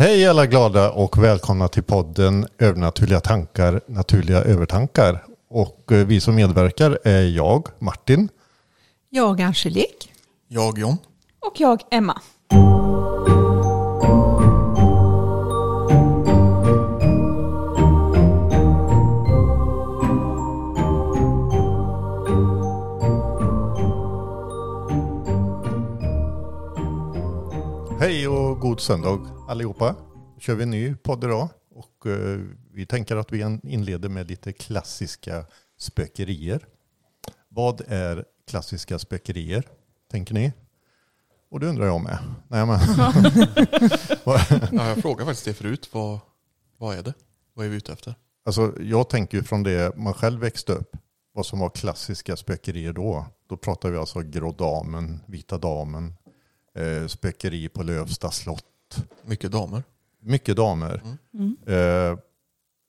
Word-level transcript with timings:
Hej 0.00 0.26
alla 0.26 0.46
glada 0.46 0.90
och 0.90 1.24
välkomna 1.24 1.68
till 1.68 1.82
podden 1.82 2.46
Övernaturliga 2.58 3.20
tankar, 3.20 3.80
naturliga 3.86 4.38
övertankar. 4.38 5.24
Och 5.50 5.92
eh, 5.92 6.06
vi 6.06 6.20
som 6.20 6.34
medverkar 6.34 6.98
är 7.04 7.22
jag, 7.22 7.68
Martin. 7.78 8.28
Jag 9.10 9.40
Angelique. 9.40 10.08
Jag 10.48 10.78
John. 10.78 10.96
Och 11.40 11.60
jag 11.60 11.82
Emma. 11.90 12.20
God 28.60 28.80
söndag 28.80 29.18
allihopa. 29.48 29.96
Nu 30.34 30.40
kör 30.40 30.54
vi 30.54 30.62
en 30.62 30.70
ny 30.70 30.94
podd 30.94 31.24
idag. 31.24 31.48
Och 31.70 32.06
eh, 32.06 32.40
vi 32.72 32.86
tänker 32.86 33.16
att 33.16 33.32
vi 33.32 33.58
inleder 33.62 34.08
med 34.08 34.28
lite 34.28 34.52
klassiska 34.52 35.44
spökerier. 35.78 36.66
Vad 37.48 37.82
är 37.88 38.24
klassiska 38.48 38.98
spökerier? 38.98 39.68
Tänker 40.10 40.34
ni? 40.34 40.52
Och 41.50 41.60
det 41.60 41.66
undrar 41.66 41.86
jag 41.86 42.00
med. 42.00 42.18
Nej, 42.48 42.66
men. 42.66 42.78
Ja, 44.72 44.88
jag 44.88 44.98
frågade 44.98 45.26
faktiskt 45.26 45.44
det 45.44 45.54
förut. 45.54 45.88
Vad, 45.92 46.18
vad 46.78 46.98
är 46.98 47.02
det? 47.02 47.14
Vad 47.54 47.66
är 47.66 47.70
vi 47.70 47.76
ute 47.76 47.92
efter? 47.92 48.14
Alltså, 48.44 48.74
jag 48.80 49.08
tänker 49.08 49.38
ju 49.38 49.44
från 49.44 49.62
det 49.62 49.96
man 49.96 50.14
själv 50.14 50.40
växte 50.40 50.72
upp, 50.72 50.96
vad 51.32 51.46
som 51.46 51.58
var 51.58 51.70
klassiska 51.70 52.36
spökerier 52.36 52.92
då. 52.92 53.26
Då 53.48 53.56
pratar 53.56 53.90
vi 53.90 53.98
alltså 53.98 54.20
Grå 54.20 54.52
Damen, 54.52 55.20
Vita 55.26 55.58
Damen, 55.58 56.14
eh, 56.78 57.06
spökeri 57.06 57.68
på 57.68 57.82
Lövsta 57.82 58.30
slott. 58.30 59.04
Mycket 59.24 59.52
damer. 59.52 59.82
Mycket 60.20 60.56
damer. 60.56 61.02
Mm. 61.34 61.56
Eh, 61.66 62.18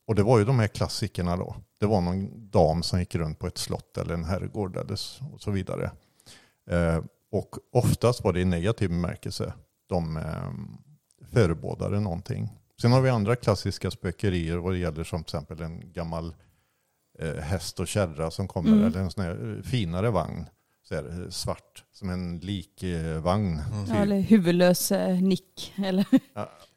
och 0.07 0.16
det 0.16 0.23
var 0.23 0.40
ju 0.40 0.45
de 0.45 0.59
här 0.59 0.67
klassikerna 0.67 1.37
då. 1.37 1.55
Det 1.79 1.85
var 1.85 2.02
någon 2.02 2.49
dam 2.49 2.84
som 2.84 2.99
gick 2.99 3.15
runt 3.15 3.40
på 3.40 3.48
ett 3.48 3.57
slott 3.57 3.98
eller 3.98 4.13
en 4.13 4.24
herrgård 4.26 4.77
eller 4.77 4.96
så, 4.96 5.26
och 5.34 5.41
så 5.41 5.52
vidare. 5.52 5.91
Eh, 6.70 7.04
och 7.32 7.55
oftast 7.71 8.24
var 8.24 8.34
det 8.34 8.41
i 8.41 8.46
negativ 8.46 8.90
bemärkelse. 8.90 9.54
De 9.90 10.18
eh, 10.18 10.52
förebådade 11.32 11.99
någonting. 11.99 12.49
Sen 12.82 12.91
har 12.91 13.02
vi 13.02 13.09
andra 13.09 13.35
klassiska 13.35 13.91
spökerier 13.91 14.57
vad 14.57 14.74
det 14.74 14.77
gäller 14.77 15.04
som 15.04 15.24
till 15.24 15.35
exempel 15.35 15.62
en 15.62 15.93
gammal 15.93 16.35
eh, 17.20 17.34
häst 17.35 17.79
och 17.79 17.87
kärra 17.87 18.32
som 18.32 18.48
kommer 18.48 18.70
Mm. 18.71 18.84
eller 18.85 18.99
en 18.99 19.12
sån 19.12 19.24
här 19.24 19.55
eh, 19.57 19.63
finare 19.63 20.09
vagn. 20.09 20.46
Så 20.91 20.95
här, 20.97 21.23
eh, 21.23 21.29
svart 21.29 21.84
som 21.91 22.09
en 22.09 22.39
likvagn. 22.39 23.59
Mm. 23.59 23.85
Ja, 23.89 23.95
eller 23.95 24.20
huvudlös 24.20 24.91
eh, 24.91 25.21
Nick. 25.21 25.73
Eller, 25.77 26.05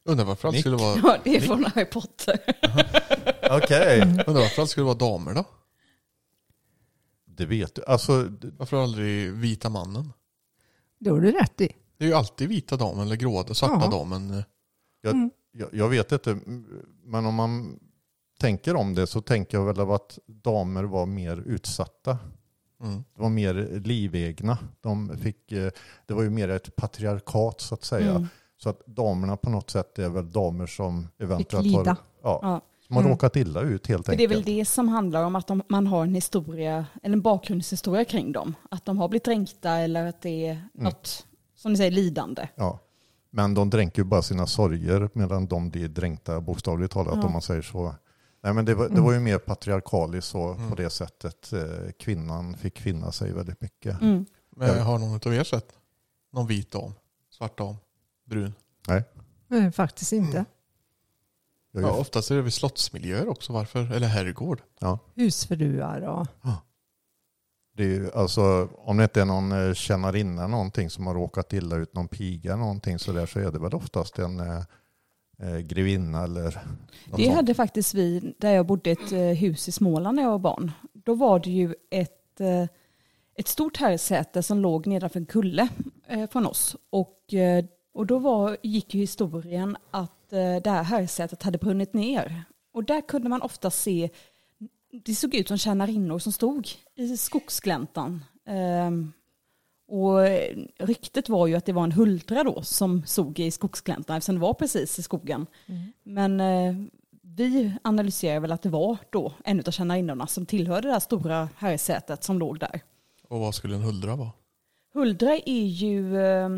Undrar 0.04 0.24
varför 0.24 0.48
allt 0.48 0.52
Nick. 0.54 0.62
skulle 0.62 0.76
vara, 0.76 0.98
ja, 1.02 1.16
det 1.24 1.36
är 1.36 1.40
från 1.40 1.64
Harry 1.64 1.84
Potter. 1.84 2.38
Okej, 3.56 4.00
undrar 4.00 4.40
varför 4.42 4.62
allt 4.62 4.70
skulle 4.70 4.84
vara 4.84 4.94
damer 4.94 5.34
då? 5.34 5.44
det 7.26 7.46
vet 7.46 7.74
du. 7.74 7.84
Alltså, 7.84 8.28
Varför 8.58 8.82
aldrig 8.82 9.32
vita 9.32 9.68
mannen? 9.70 10.12
Det 11.00 11.10
har 11.10 11.20
du 11.20 11.30
rätt 11.30 11.60
i. 11.60 11.72
Det 11.98 12.04
är 12.04 12.08
ju 12.08 12.14
alltid 12.14 12.48
vita 12.48 12.76
damen 12.76 13.06
eller 13.06 13.16
gråa, 13.16 13.54
svarta 13.54 13.78
Ja. 13.84 13.90
damen. 13.90 14.42
Jag, 15.00 15.30
jag, 15.52 15.68
jag 15.72 15.88
vet 15.88 16.12
inte, 16.12 16.38
men 17.04 17.26
om 17.26 17.34
man 17.34 17.78
tänker 18.40 18.76
om 18.76 18.94
det 18.94 19.06
så 19.06 19.20
tänker 19.20 19.58
jag 19.58 19.64
väl 19.64 19.80
av 19.80 19.92
att 19.92 20.18
damer 20.26 20.84
var 20.84 21.06
mer 21.06 21.36
utsatta. 21.36 22.18
Mm. 22.84 23.04
De 23.16 23.22
var 23.22 23.30
mer 23.30 23.80
livegna. 23.84 24.58
De 24.80 25.18
fick, 25.18 25.52
eh, 25.52 25.70
det 26.06 26.14
var 26.14 26.22
ju 26.22 26.30
mer 26.30 26.48
ett 26.48 26.76
patriarkat 26.76 27.60
så 27.60 27.74
att 27.74 27.84
säga. 27.84 28.10
Mm. 28.10 28.26
Så 28.62 28.68
att 28.70 28.86
damerna 28.86 29.36
på 29.36 29.50
något 29.50 29.70
sätt 29.70 29.98
är 29.98 30.08
väl 30.08 30.30
damer 30.32 30.66
som 30.66 31.08
eventuellt 31.18 31.74
har, 31.76 31.84
ja, 31.86 31.96
Ja. 32.22 32.60
som 32.86 32.96
har 32.96 33.02
Mm. 33.02 33.12
råkat 33.12 33.36
illa 33.36 33.60
ut 33.60 33.86
helt 33.86 34.06
För 34.06 34.12
enkelt. 34.12 34.30
det 34.30 34.34
är 34.34 34.36
väl 34.38 34.56
det 34.58 34.64
som 34.64 34.88
handlar 34.88 35.24
om 35.24 35.36
att 35.36 35.46
de, 35.46 35.62
man 35.68 35.86
har 35.86 36.02
en 36.02 36.14
historia, 36.14 36.86
eller 37.02 37.12
en 37.16 37.22
bakgrundshistoria 37.22 38.04
kring 38.04 38.32
dem. 38.32 38.54
Att 38.70 38.84
de 38.84 38.98
har 38.98 39.08
blivit 39.08 39.24
dränkta 39.24 39.70
eller 39.70 40.06
att 40.06 40.22
det 40.22 40.46
är 40.46 40.68
något, 40.74 41.26
som 41.56 41.72
ni 41.72 41.78
säger, 41.78 41.90
lidande. 41.90 42.48
Ja. 42.54 42.78
Men 43.30 43.54
de 43.54 43.70
dränker 43.70 44.02
ju 44.02 44.04
bara 44.04 44.22
sina 44.22 44.46
sorger 44.46 45.10
medan 45.12 45.46
de 45.46 45.70
blir 45.70 45.88
dränkta 45.88 46.40
bokstavligt 46.40 46.92
talat 46.92 47.14
Ja. 47.16 47.26
om 47.26 47.32
man 47.32 47.42
säger 47.42 47.62
så. 47.62 47.94
Nej, 48.44 48.52
men 48.54 48.64
det, 48.64 48.74
var, 48.74 48.84
Mm. 48.84 48.94
det 48.94 49.00
var 49.00 49.12
ju 49.12 49.20
mer 49.20 49.38
patriarkaliskt 49.38 50.30
så 50.30 50.52
Mm. 50.52 50.70
på 50.70 50.76
det 50.76 50.90
sättet. 50.90 51.52
Eh, 51.52 51.90
Kvinnan 51.98 52.56
fick 52.56 52.78
finna 52.80 53.12
sig 53.12 53.32
väldigt 53.32 53.60
mycket. 53.60 54.00
Mm. 54.00 54.26
Men 54.56 54.68
Ja. 54.68 54.82
har 54.82 54.98
någon 54.98 55.20
av 55.26 55.34
er 55.34 55.44
sett 55.44 55.72
någon 56.32 56.46
vit 56.46 56.70
dam? 56.70 56.92
Svart 57.30 57.58
dam? 57.58 57.76
Brun? 58.24 58.54
Nej, 59.48 59.72
faktiskt 59.72 60.12
inte. 60.12 60.38
Är 61.74 61.80
Ja, 61.80 61.90
oftast 61.92 62.30
är 62.30 62.34
det 62.36 62.42
vid 62.42 62.54
slottsmiljöer 62.54 63.28
också. 63.28 63.52
Varför? 63.52 63.92
Eller 63.92 64.06
herrgård. 64.06 64.62
Husfruar 65.14 66.00
och... 66.00 66.26
Det 67.76 67.82
är 67.82 67.88
ju, 67.88 68.12
alltså, 68.12 68.68
om 68.76 68.96
det 68.96 69.02
inte 69.02 69.20
är 69.20 69.24
någon 69.24 69.52
eh, 69.52 69.74
tjänarinna 69.74 70.46
någonting 70.46 70.90
som 70.90 71.06
har 71.06 71.14
råkat 71.14 71.52
illa 71.52 71.76
ut, 71.76 71.94
någon 71.94 72.08
piga 72.08 72.56
någonting 72.56 72.98
så 72.98 73.12
där 73.12 73.26
så 73.26 73.38
är 73.38 73.52
det 73.52 73.58
väl 73.58 73.74
oftast 73.74 74.18
en 74.18 74.40
eh, 75.38 75.58
grevinna 75.58 76.22
eller 76.24 76.42
Det 76.44 77.24
sånt. 77.24 77.34
hade 77.34 77.54
faktiskt 77.54 77.94
vi, 77.94 78.34
där 78.38 78.52
jag 78.52 78.66
bodde 78.66 78.90
ett 78.90 79.12
eh, 79.12 79.20
hus 79.20 79.68
i 79.68 79.72
Småland 79.72 80.16
när 80.16 80.22
jag 80.22 80.30
var 80.30 80.38
barn. 80.38 80.72
Då 80.92 81.14
var 81.14 81.38
det 81.38 81.50
ju 81.50 81.74
ett, 81.90 82.40
eh, 82.40 82.64
ett 83.34 83.48
stort 83.48 83.76
herrsäte 83.76 84.42
som 84.42 84.58
låg 84.60 84.86
nedanför 84.86 85.20
en 85.20 85.26
kulle 85.26 85.68
eh, 86.06 86.28
från 86.30 86.46
oss. 86.46 86.76
Och, 86.90 87.18
och 87.94 88.06
då 88.06 88.18
var, 88.18 88.56
gick 88.62 88.94
ju 88.94 89.00
historien 89.00 89.76
att 89.90 90.30
det 90.30 90.70
här 90.70 90.82
herrsätet 90.82 91.42
hade 91.42 91.58
brunnit 91.58 91.94
ner. 91.94 92.44
Och 92.72 92.84
där 92.84 93.00
kunde 93.00 93.28
man 93.28 93.42
ofta 93.42 93.70
se, 93.70 94.10
det 95.04 95.14
såg 95.14 95.34
ut 95.34 95.48
som 95.48 95.58
tjänarinnor 95.58 96.18
som 96.18 96.32
stod 96.32 96.68
i 96.94 97.16
skogsgläntan. 97.16 98.24
Och 99.94 100.26
eh, 100.26 100.56
ryktet 100.78 101.28
var 101.28 101.46
ju 101.46 101.54
att 101.54 101.66
det 101.66 101.72
var 101.72 101.84
en 101.84 101.92
huldra 101.92 102.44
då 102.44 102.62
som 102.62 103.06
stod 103.06 103.38
i 103.40 103.50
skogsgläntan 103.50 104.16
eftersom 104.16 104.34
det 104.34 104.40
var 104.40 104.54
precis 104.54 104.98
i 104.98 105.02
skogen. 105.02 105.46
Men 106.02 106.40
eh, 106.40 106.74
vi 107.22 107.72
analyserar 107.82 108.40
väl 108.40 108.52
att 108.52 108.62
det 108.62 108.68
var 108.68 108.96
då 109.10 109.32
en 109.44 109.62
av 109.66 109.70
tjänarinnorna 109.70 110.26
som 110.26 110.46
tillhörde 110.46 110.88
det 110.88 110.92
här 110.92 111.00
stora 111.00 111.48
herrsätet 111.56 112.24
som 112.24 112.38
låg 112.38 112.58
där. 112.58 112.80
Och 113.28 113.40
vad 113.40 113.54
skulle 113.54 113.74
en 113.74 113.82
huldra 113.82 114.16
vara? 114.16 114.30
Huldra 114.94 115.38
är 115.46 115.66
ju 115.66 116.20
eh, 116.20 116.50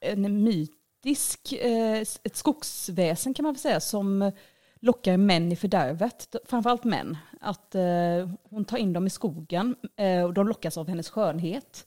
en 0.00 0.44
mytisk, 0.44 1.52
eh, 1.52 2.00
ett 2.00 2.36
skogsväsen 2.36 3.34
kan 3.34 3.42
man 3.42 3.52
väl 3.52 3.60
säga, 3.60 3.80
som 3.80 4.32
lockar 4.80 5.16
män 5.16 5.52
i 5.52 5.56
fördärvet, 5.56 6.36
framförallt 6.44 6.84
män. 6.84 7.16
Att 7.40 7.74
eh, 7.74 8.30
hon 8.50 8.64
tar 8.64 8.76
in 8.76 8.92
dem 8.92 9.06
i 9.06 9.10
skogen 9.10 9.76
eh, 9.96 10.22
och 10.22 10.34
de 10.34 10.48
lockas 10.48 10.78
av 10.78 10.88
hennes 10.88 11.10
skönhet. 11.10 11.86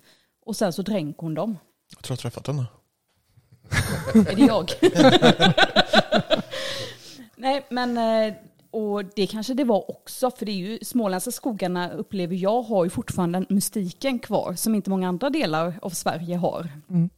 Och 0.51 0.56
sen 0.57 0.73
så 0.73 0.81
dränker 0.81 1.22
hon 1.22 1.34
dem. 1.34 1.57
Jag 1.95 2.03
tror 2.03 2.13
jag 2.13 2.17
har 2.17 2.22
träffat 2.31 2.47
henne. 2.47 2.66
Är 4.31 4.35
det 4.35 4.41
jag? 4.41 4.69
Nej, 7.35 7.66
men 7.69 7.97
eh, 7.97 8.34
och 8.72 9.06
det 9.16 9.28
kanske 9.28 9.53
det 9.53 9.63
var 9.63 9.91
också, 9.91 10.31
för 10.31 10.45
det 10.45 10.51
är 10.51 10.56
ju 10.56 10.79
småländska 10.81 11.31
skogarna 11.31 11.91
upplever 11.91 12.35
jag 12.35 12.62
har 12.62 12.84
ju 12.84 12.89
fortfarande 12.89 13.39
den 13.39 13.45
mystiken 13.50 14.19
kvar 14.19 14.53
som 14.53 14.75
inte 14.75 14.89
många 14.89 15.07
andra 15.07 15.29
delar 15.29 15.79
av 15.81 15.89
Sverige 15.89 16.38
har. 16.38 16.69
Mm. 16.89 17.09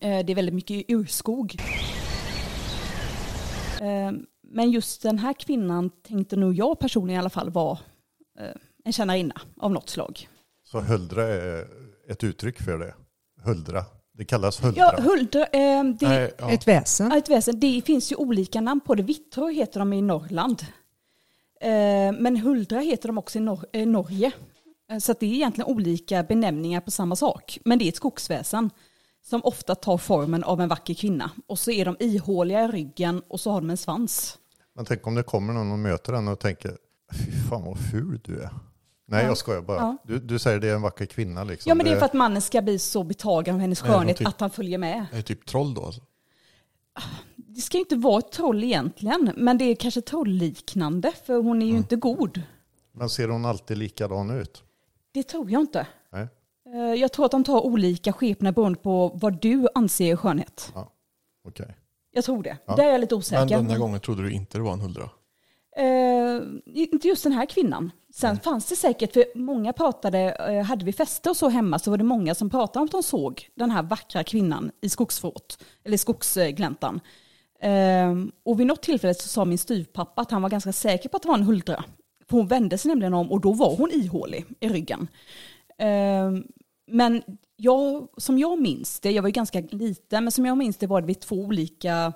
Eh, 0.00 0.26
Det 0.26 0.32
är 0.32 0.36
väldigt 0.36 0.54
mycket 0.54 0.84
urskog. 0.88 1.56
Eh, 3.80 4.12
Men 4.42 4.70
just 4.70 5.02
den 5.02 5.18
här 5.18 5.32
kvinnan 5.32 5.90
tänkte 5.90 6.36
nog 6.36 6.54
jag 6.54 6.78
personligen 6.78 7.16
i 7.16 7.18
alla 7.18 7.30
fall 7.30 7.50
var 7.50 7.78
eh, 8.40 8.54
en 8.84 8.92
tjänarinna 8.92 9.40
av 9.60 9.72
något 9.72 9.88
slag. 9.88 10.28
Så 10.66 10.80
huldra 10.80 11.28
är 11.28 11.66
ett 12.08 12.24
uttryck 12.24 12.62
för 12.62 12.78
det. 12.78 12.94
Huldra. 13.44 13.84
Det 14.12 14.24
kallas 14.24 14.64
huldra. 14.64 14.80
Ja, 14.96 15.02
Huldra, 15.02 15.40
eh, 15.46 15.84
det, 15.84 16.08
Nej, 16.08 16.32
ja. 16.38 16.50
Ett 16.50 16.68
väsen. 16.68 17.10
Ja, 17.10 17.16
ett 17.18 17.30
väsen. 17.30 17.60
Det 17.60 17.82
finns 17.86 18.12
ju 18.12 18.16
olika 18.16 18.60
namn 18.60 18.80
på 18.80 18.94
det. 18.94 19.02
Vittror 19.02 19.50
heter 19.50 19.78
de 19.80 19.92
i 19.92 20.02
Norrland. 20.02 20.62
Eh, 21.60 22.12
Men 22.20 22.36
Huldra 22.36 22.80
heter 22.80 23.08
de 23.08 23.18
också 23.18 23.38
i 23.38 23.40
Nor- 23.40 23.64
eh, 23.72 23.86
Norge. 23.86 24.32
Eh, 24.90 24.98
Så 24.98 25.12
att 25.12 25.20
det 25.20 25.26
är 25.26 25.34
egentligen 25.34 25.70
olika 25.70 26.22
benämningar 26.22 26.80
på 26.80 26.90
samma 26.90 27.16
sak. 27.16 27.58
Men 27.64 27.78
det 27.78 27.84
är 27.84 27.88
ett 27.88 27.96
skogsväsen 27.96 28.70
som 29.22 29.40
ofta 29.44 29.74
tar 29.74 29.98
formen 29.98 30.44
av 30.44 30.60
en 30.60 30.68
vacker 30.68 30.94
kvinna. 30.94 31.30
Och 31.46 31.58
så 31.58 31.70
är 31.70 31.84
de 31.84 31.96
ihåliga 32.00 32.64
i 32.64 32.68
ryggen 32.68 33.22
och 33.28 33.40
så 33.40 33.50
har 33.50 33.60
de 33.60 33.70
en 33.70 33.76
svans. 33.76 34.38
Men 34.74 34.84
tänk 34.84 35.06
om 35.06 35.14
det 35.14 35.22
kommer 35.22 35.52
någon 35.52 35.72
och 35.72 35.78
möter 35.78 36.12
henne 36.12 36.30
och 36.30 36.38
tänker, 36.40 36.76
fy 37.12 37.32
fan 37.50 37.64
vad 37.64 37.78
ful 37.90 38.20
du 38.24 38.40
är. 38.42 38.50
Nej, 39.06 39.22
Ja. 39.22 39.28
jag 39.28 39.36
skojar 39.38 39.62
bara. 39.62 39.76
Ja. 39.78 39.96
Du, 40.04 40.18
du 40.18 40.38
säger 40.38 40.58
det 40.60 40.68
är 40.68 40.74
en 40.74 40.82
vacker 40.82 41.06
kvinna 41.06 41.44
liksom. 41.44 41.70
Ja 41.70 41.74
men 41.74 41.86
det 41.86 41.92
är 41.92 41.98
för 41.98 42.06
att 42.06 42.12
mannen 42.12 42.42
ska 42.42 42.62
bli 42.62 42.78
så 42.78 43.04
betagen 43.04 43.54
av 43.54 43.60
hennes 43.60 43.82
Nej, 43.82 43.92
skönhet 43.92 44.18
tyck- 44.20 44.28
att 44.28 44.40
han 44.40 44.50
följer 44.50 44.78
med. 44.78 45.06
Är 45.12 45.16
det 45.16 45.22
typ 45.22 45.46
troll 45.46 45.74
då? 45.74 45.84
Alltså? 45.86 46.00
Det 47.36 47.60
ska 47.60 47.76
ju 47.76 47.80
inte 47.82 47.96
vara 47.96 48.18
ett 48.18 48.32
troll 48.32 48.64
egentligen. 48.64 49.32
Men 49.36 49.58
det 49.58 49.64
är 49.64 49.74
kanske 49.74 50.00
trollliknande 50.00 51.12
för 51.24 51.42
hon 51.42 51.62
är 51.62 51.66
ju 51.66 51.76
inte 51.76 51.96
god. 51.96 52.42
Men 52.92 53.08
ser 53.10 53.28
hon 53.28 53.44
alltid 53.44 53.78
likadan 53.78 54.30
ut? 54.30 54.62
Det 55.12 55.22
tror 55.22 55.50
jag 55.50 55.60
inte. 55.60 55.86
Nej. 56.12 56.28
Eh, 56.74 56.94
Jag 57.00 57.12
tror 57.12 57.24
att 57.26 57.30
de 57.32 57.44
tar 57.44 57.60
olika 57.66 58.12
skepnader 58.12 58.54
beroende 58.54 58.78
på 58.78 59.08
vad 59.14 59.40
du 59.40 59.68
anser 59.74 60.12
är 60.12 60.16
skönhet. 60.16 60.72
Okej. 61.48 61.76
Jag 62.12 62.24
tror 62.24 62.42
det. 62.42 62.56
Ja. 62.66 62.76
Där 62.76 62.84
är 62.84 62.90
jag 62.92 63.00
lite 63.00 63.14
Men 63.14 63.18
osäker. 63.18 63.46
den 63.56 63.70
här 63.70 63.78
gången 63.78 64.00
trodde 64.00 64.22
du 64.22 64.30
inte 64.32 64.58
det 64.58 64.62
var 64.64 64.72
en 64.72 64.80
huldra. 64.80 65.02
Eh, 65.76 65.84
inte 66.66 67.08
just 67.08 67.22
den 67.22 67.32
här 67.32 67.46
kvinnan. 67.46 67.92
Sen 68.14 68.40
fanns 68.40 68.68
det 68.68 68.76
säkert, 68.76 69.12
för 69.12 69.24
många 69.34 69.72
pratade, 69.72 70.18
eh, 70.18 70.64
hade 70.64 70.84
vi 70.84 70.92
fester 70.92 71.30
och 71.30 71.36
så 71.36 71.48
hemma 71.48 71.78
så 71.78 71.90
var 71.90 71.98
det 71.98 72.04
många 72.04 72.34
som 72.34 72.50
pratade 72.50 72.78
om 72.78 72.84
att 72.84 72.92
de 72.92 73.02
såg 73.02 73.48
den 73.54 73.70
här 73.70 73.82
vackra 73.82 74.24
kvinnan 74.24 74.70
i 74.80 74.88
skogsfråt, 74.88 75.64
eller 75.84 75.96
skogsgläntan. 75.96 77.00
Eh, 77.60 78.14
och 78.44 78.60
vid 78.60 78.66
något 78.66 78.82
tillfälle 78.82 79.14
så 79.14 79.28
sa 79.28 79.44
min 79.44 79.58
styvpappa 79.58 80.22
att 80.22 80.30
han 80.30 80.42
var 80.42 80.50
ganska 80.50 80.72
säker 80.72 81.08
på 81.08 81.16
att 81.16 81.22
det 81.22 81.28
var 81.28 81.38
en 81.38 81.42
huldra. 81.42 81.84
För 82.28 82.36
hon 82.36 82.46
vände 82.46 82.78
sig 82.78 82.88
nämligen 82.88 83.14
om 83.14 83.32
och 83.32 83.40
då 83.40 83.52
var 83.52 83.76
hon 83.76 83.90
ihålig 83.90 84.44
i 84.60 84.68
ryggen. 84.68 85.08
Eh, 85.78 86.30
men 86.86 87.22
jag, 87.56 88.08
som 88.16 88.38
jag 88.38 88.60
minns 88.60 89.00
det, 89.00 89.10
jag 89.10 89.22
var 89.22 89.28
ju 89.28 89.32
ganska 89.32 89.60
liten, 89.60 90.24
men 90.24 90.30
som 90.30 90.46
jag 90.46 90.58
minns 90.58 90.76
det 90.76 90.86
var 90.86 91.00
det 91.00 91.06
vid 91.06 91.20
två 91.20 91.36
olika 91.36 92.12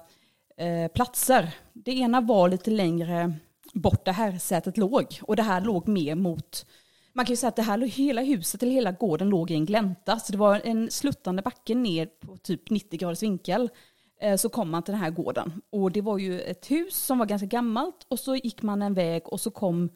eh, 0.57 0.93
platser. 0.95 1.51
Det 1.73 1.93
ena 1.93 2.21
var 2.21 2.49
lite 2.49 2.71
längre 2.71 3.33
bort 3.73 4.05
där 4.05 4.13
herrsätet 4.13 4.77
låg 4.77 5.21
och 5.23 5.37
det 5.37 5.43
här 5.43 5.61
låg 5.61 5.89
mer 5.89 6.15
mot, 6.15 6.67
man 7.13 7.25
kan 7.25 7.33
ju 7.33 7.37
säga 7.37 7.49
att 7.49 7.57
det 7.57 7.63
här, 7.63 7.79
hela 7.79 8.23
huset 8.23 8.63
eller 8.63 8.73
hela 8.73 8.93
gården 8.93 9.29
låg 9.29 9.51
i 9.51 9.55
en 9.55 9.67
glänta, 9.67 10.19
så 10.19 10.33
det 10.33 10.39
var 10.39 10.61
en 10.65 10.91
sluttande 10.91 11.43
backe 11.43 11.75
ner 11.75 12.07
på 12.07 12.37
typ 12.37 12.71
90 12.71 12.99
graders 12.99 13.23
vinkel. 13.23 13.71
Eh, 14.21 14.37
så 14.37 14.49
kom 14.49 14.71
man 14.71 14.83
till 14.83 14.93
den 14.93 15.01
här 15.01 15.11
gården 15.11 15.63
och 15.71 15.93
det 15.93 16.01
var 16.01 16.19
ju 16.19 16.41
ett 16.41 16.71
hus 16.71 16.97
som 16.97 17.19
var 17.19 17.27
ganska 17.27 17.47
gammalt 17.47 18.07
och 18.09 18.19
så 18.19 18.37
gick 18.37 18.63
man 18.63 18.83
en 18.83 18.95
väg 18.95 19.29
och 19.29 19.41
så 19.41 19.51
kom 19.51 19.91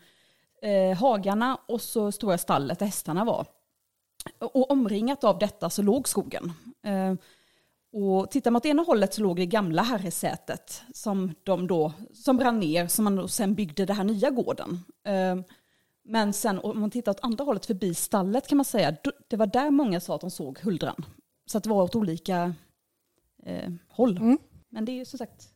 eh, 0.62 0.98
hagarna 0.98 1.58
och 1.68 1.80
så 1.80 2.12
stora 2.12 2.38
stallet 2.38 2.78
där 2.78 2.86
hästarna 2.86 3.24
var. 3.24 3.46
Och 4.38 4.70
omringat 4.70 5.24
av 5.24 5.38
detta 5.38 5.70
så 5.70 5.82
låg 5.82 6.08
skogen. 6.08 6.52
Eh, 6.82 7.14
och 7.92 8.30
tittar 8.30 8.50
man 8.50 8.56
åt 8.60 8.66
ena 8.66 8.82
hållet 8.82 9.14
så 9.14 9.22
låg 9.22 9.36
det 9.36 9.46
gamla 9.46 9.82
herresätet 9.82 10.82
som, 10.94 11.34
de 11.42 11.66
då, 11.66 11.92
som 12.14 12.36
brann 12.36 12.60
ner, 12.60 12.86
som 12.86 13.04
man 13.04 13.16
då 13.16 13.28
sen 13.28 13.54
byggde 13.54 13.84
den 13.84 13.96
här 13.96 14.04
nya 14.04 14.30
gården. 14.30 14.80
Eh, 15.04 15.36
Men 16.04 16.32
sen 16.32 16.58
om 16.58 16.80
man 16.80 16.90
tittar 16.90 17.12
åt 17.12 17.20
andra 17.22 17.44
hållet 17.44 17.66
förbi 17.66 17.94
stallet 17.94 18.48
kan 18.48 18.56
man 18.58 18.64
säga, 18.64 18.96
det 19.28 19.36
var 19.36 19.46
där 19.46 19.70
många 19.70 20.00
sa 20.00 20.14
att 20.14 20.20
de 20.20 20.30
såg 20.30 20.58
huldran. 20.58 21.04
Så 21.46 21.58
att 21.58 21.64
det 21.64 21.70
var 21.70 21.82
åt 21.82 21.94
olika 21.96 22.54
eh, 23.46 23.70
håll. 23.88 24.16
Mm. 24.16 24.38
Men 24.68 24.84
det 24.84 24.92
är 24.92 24.96
ju 24.96 25.04
som 25.04 25.18
sagt, 25.18 25.48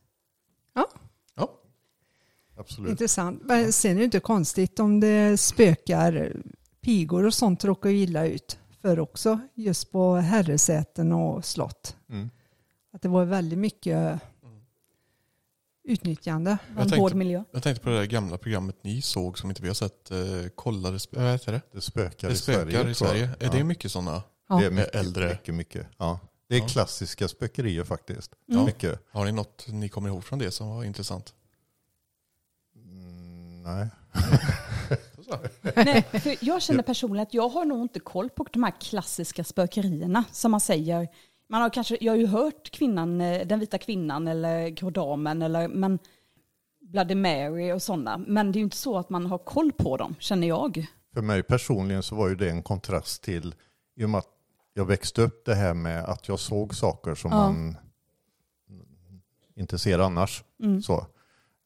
Ja. 0.73 0.87
Absolut. 2.59 2.89
Intressant. 2.91 3.41
Men 3.45 3.73
sen 3.73 3.91
är 3.91 3.95
det 3.95 4.03
inte 4.03 4.19
konstigt 4.19 4.79
om 4.79 4.99
det 4.99 5.37
spökar 5.39 6.35
pigor 6.81 7.25
och 7.25 7.33
sånt 7.33 7.63
råkar 7.65 7.89
ju 7.89 7.97
illa 7.97 8.27
ut 8.27 8.59
för 8.81 8.99
också 8.99 9.39
just 9.53 9.91
på 9.91 10.15
herresäten 10.15 11.11
och 11.11 11.45
slott. 11.45 11.95
Mm. 12.09 12.29
Att 12.93 13.01
det 13.01 13.09
var 13.09 13.25
väldigt 13.25 13.59
mycket 13.59 14.19
utnyttjande. 15.83 16.49
var 16.49 16.81
en 16.81 16.89
tänkte- 16.89 17.01
hård 17.01 17.13
miljö. 17.13 17.43
Jag 17.51 17.63
tänkte 17.63 17.83
på 17.83 17.89
det 17.89 17.95
där 17.97 18.05
gamla 18.05 18.37
programmet 18.37 18.75
ni 18.81 19.01
såg 19.01 19.39
som 19.39 19.49
inte 19.49 19.61
vi 19.61 19.67
har 19.67 19.75
sett. 19.75 20.11
Eh, 20.11 20.17
kollade, 20.55 20.97
sp- 20.97 21.07
vad 21.23 21.31
heter 21.31 21.51
det? 21.51 21.61
Det 21.71 21.81
spökar, 21.81 22.27
Det 22.27 22.33
i 22.33 22.37
spökar 22.37 22.59
Sverige. 22.61 22.69
i 22.69 22.73
tror 22.73 22.87
jag. 22.87 22.95
Sverige. 22.95 23.23
Är 23.39 23.45
Ja. 23.45 23.51
det 23.51 23.63
mycket 23.63 23.91
sådana? 23.91 24.23
Ja. 24.49 24.59
Det 24.59 24.65
är 24.65 24.71
mycket, 24.71 24.95
Äldre. 24.95 25.29
mycket, 25.29 25.55
mycket. 25.55 25.87
Ja. 25.97 26.19
Det 26.47 26.55
är 26.55 26.59
Ja. 26.59 26.67
klassiska 26.67 27.27
spökerier 27.27 27.83
faktiskt. 27.83 28.31
Ja. 28.45 28.65
Mycket. 28.65 28.99
Har 29.11 29.25
ni 29.25 29.31
något 29.31 29.65
ni 29.67 29.89
kommer 29.89 30.09
ihåg 30.09 30.23
från 30.23 30.39
det 30.39 30.51
som 30.51 30.69
var 30.69 30.83
intressant? 30.83 31.33
Mm, 32.75 33.63
nej. 33.63 33.87
Så. 35.29 35.37
Nej, 35.75 36.03
för 36.03 36.45
jag 36.45 36.61
känner 36.61 36.83
personligen 36.83 37.23
att 37.23 37.33
jag 37.33 37.49
har 37.49 37.65
nog 37.65 37.81
inte 37.81 37.99
koll 37.99 38.29
på 38.29 38.45
de 38.51 38.63
här 38.63 38.73
klassiska 38.81 39.43
spökerierna 39.43 40.23
som 40.31 40.51
man 40.51 40.59
säger. 40.59 41.07
Man 41.49 41.61
har 41.61 41.69
kanske, 41.69 41.97
jag 42.01 42.13
har 42.13 42.17
ju 42.17 42.27
hört 42.27 42.71
kvinnan, 42.71 43.21
eh, 43.21 43.47
den 43.47 43.59
vita 43.59 43.77
kvinnan 43.77 44.27
eller 44.27 44.69
grådamen 44.69 45.41
eller 45.41 45.67
men 45.67 45.99
Bloody 46.81 47.15
Mary 47.15 47.71
och 47.71 47.81
sådana. 47.81 48.17
Men 48.17 48.51
det 48.51 48.57
är 48.57 48.59
ju 48.59 48.63
inte 48.63 48.77
så 48.77 48.97
att 48.97 49.09
man 49.09 49.25
har 49.25 49.37
koll 49.37 49.71
på 49.71 49.97
dem, 49.97 50.15
känner 50.19 50.47
jag. 50.47 50.85
För 51.13 51.21
mig 51.21 51.43
personligen 51.43 52.03
så 52.03 52.15
var 52.15 52.29
ju 52.29 52.35
det 52.35 52.49
en 52.49 52.63
kontrast 52.63 53.23
till, 53.23 53.55
i 53.95 54.03
och 54.05 54.09
med 54.09 54.19
att 54.19 54.29
jag 54.73 54.85
växte 54.85 55.21
upp 55.21 55.45
det 55.45 55.55
här 55.55 55.73
med 55.73 56.03
att 56.05 56.27
jag 56.27 56.39
såg 56.39 56.75
saker 56.75 57.15
som 57.15 57.31
Ja. 57.31 57.37
man 57.37 57.77
inte 59.55 59.79
ser 59.79 59.99
annars. 59.99 60.43
Mm. 60.63 60.81
Så, 60.81 61.05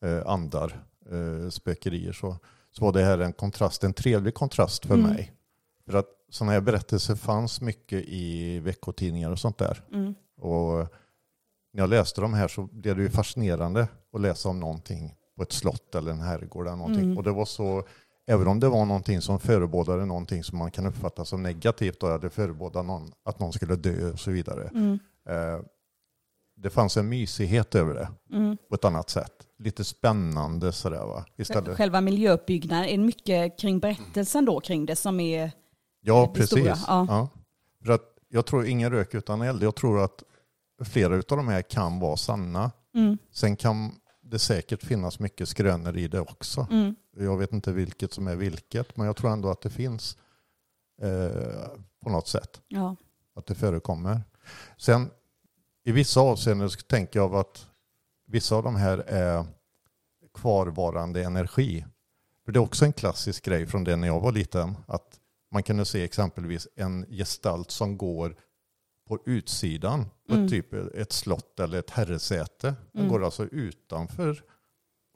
eh, 0.03 0.21
andar, 0.27 0.83
eh, 1.11 1.49
spökerier. 1.49 2.13
Så, 2.13 2.37
så 2.71 2.85
var 2.85 2.91
det 2.93 3.03
här 3.03 3.17
en 3.19 3.33
kontrast, 3.33 3.83
en 3.83 3.93
trevlig 3.93 4.33
kontrast 4.33 4.85
för 4.85 4.93
Mm. 4.95 5.09
mig. 5.09 5.33
För 5.85 5.97
att 5.97 6.07
sådana 6.29 6.51
här 6.51 6.61
berättelser 6.61 7.15
fanns 7.15 7.61
mycket 7.61 8.03
i 8.07 8.59
veckotidningar 8.59 9.31
och 9.31 9.39
sånt 9.39 9.57
där. 9.57 9.83
Mm. 9.93 10.13
Och 10.41 10.77
när 11.73 11.81
jag 11.83 11.89
läste 11.89 12.21
de 12.21 12.33
här 12.33 12.47
så 12.47 12.63
blev 12.63 12.95
det 12.97 13.01
ju 13.03 13.09
fascinerande 13.09 13.87
att 14.13 14.21
läsa 14.21 14.49
om 14.49 14.59
någonting 14.59 15.15
på 15.37 15.43
ett 15.43 15.51
slott 15.51 15.95
eller 15.95 16.11
en 16.11 16.19
herrgård 16.19 16.67
eller 16.67 16.77
någonting. 16.77 17.03
Mm. 17.03 17.17
Och 17.17 17.23
det 17.23 17.31
var 17.31 17.45
så, 17.45 17.83
även 18.27 18.47
om 18.47 18.59
det 18.59 18.69
var 18.69 18.85
någonting 18.85 19.21
som 19.21 19.39
förebådade 19.39 20.05
någonting 20.05 20.43
som 20.43 20.57
man 20.57 20.71
kan 20.71 20.85
uppfatta 20.85 21.25
som 21.25 21.43
negativt, 21.43 21.99
då, 21.99 22.17
det 22.17 22.29
förebådade 22.29 22.87
någon, 22.87 23.11
att 23.25 23.39
någon 23.39 23.53
skulle 23.53 23.75
dö 23.75 24.11
och 24.11 24.19
så 24.19 24.31
vidare. 24.31 24.67
Mm. 24.67 24.99
Eh, 25.29 25.59
det 26.55 26.69
fanns 26.69 26.97
en 26.97 27.09
mysighet 27.09 27.75
över 27.75 27.93
det 27.93 28.09
Mm. 28.37 28.57
på 28.69 28.75
ett 28.75 28.85
annat 28.85 29.09
sätt. 29.09 29.33
Lite 29.63 29.83
spännande 29.83 30.71
sådär 30.71 31.05
va. 31.05 31.25
Istället. 31.37 31.77
Själva 31.77 32.01
miljöuppbyggnaden, 32.01 32.85
är 32.85 32.97
det 32.97 33.03
mycket 33.03 33.59
kring 33.59 33.79
berättelsen 33.79 34.45
då 34.45 34.59
kring 34.59 34.85
det 34.85 34.95
som 34.95 35.19
är... 35.19 35.51
Ja, 36.01 36.31
det 36.33 36.39
precis. 36.39 36.49
stora, 36.49 36.77
ja. 36.87 37.05
Ja. 37.09 37.29
För 37.85 37.93
att 37.93 38.17
jag 38.29 38.45
tror 38.45 38.65
ingen 38.65 38.91
rök 38.91 39.13
utan 39.13 39.41
eld. 39.41 39.63
Jag 39.63 39.75
tror 39.75 40.03
att 40.03 40.23
flera 40.83 41.15
av 41.15 41.23
de 41.27 41.47
här 41.47 41.61
kan 41.61 41.99
vara 41.99 42.17
sanna. 42.17 42.71
Mm. 42.95 43.17
Sen 43.31 43.55
kan 43.55 43.91
det 44.21 44.39
säkert 44.39 44.83
finnas 44.83 45.19
mycket 45.19 45.49
skrönor 45.49 45.97
i 45.97 46.07
det 46.07 46.19
också. 46.19 46.67
Mm. 46.71 46.95
Jag 47.17 47.37
vet 47.37 47.53
inte 47.53 47.71
vilket 47.71 48.13
som 48.13 48.27
är 48.27 48.35
vilket, 48.35 48.97
men 48.97 49.05
jag 49.05 49.15
tror 49.15 49.31
ändå 49.31 49.49
att 49.49 49.61
det 49.61 49.69
finns 49.69 50.17
eh, 51.01 51.67
på 52.03 52.09
något 52.09 52.27
sätt. 52.27 52.61
Ja. 52.67 52.95
Att 53.35 53.45
det 53.45 53.55
förekommer. 53.55 54.21
Sen 54.77 55.09
i 55.83 55.91
vissa 55.91 56.19
avseenden 56.19 56.69
tänker 56.87 57.19
jag 57.19 57.35
att 57.35 57.67
vissa 58.31 58.55
av 58.55 58.63
de 58.63 58.75
här 58.75 58.97
är 58.97 59.45
kvarvarande 60.33 61.23
energi. 61.23 61.85
För 62.45 62.51
det 62.51 62.57
är 62.59 62.61
också 62.61 62.85
en 62.85 62.93
klassisk 62.93 63.45
grej 63.45 63.67
från 63.67 63.83
det 63.83 63.95
när 63.95 64.07
jag 64.07 64.19
var 64.21 64.31
liten. 64.31 64.77
Att 64.87 65.19
man 65.51 65.63
kunde 65.63 65.85
se 65.85 66.03
exempelvis 66.03 66.67
en 66.75 67.05
gestalt 67.09 67.71
som 67.71 67.97
går 67.97 68.35
på 69.07 69.19
utsidan 69.25 70.05
på 70.27 70.33
Mm. 70.35 70.47
typ 70.49 70.73
ett 70.73 71.11
slott 71.11 71.59
eller 71.59 71.79
ett 71.79 71.89
herresäte. 71.89 72.75
Den 72.91 73.01
Mm. 73.01 73.11
går 73.11 73.25
alltså 73.25 73.45
utanför 73.45 74.43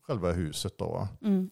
själva 0.01 0.31
huset. 0.31 0.77
Då? 0.77 1.07
Mm. 1.21 1.49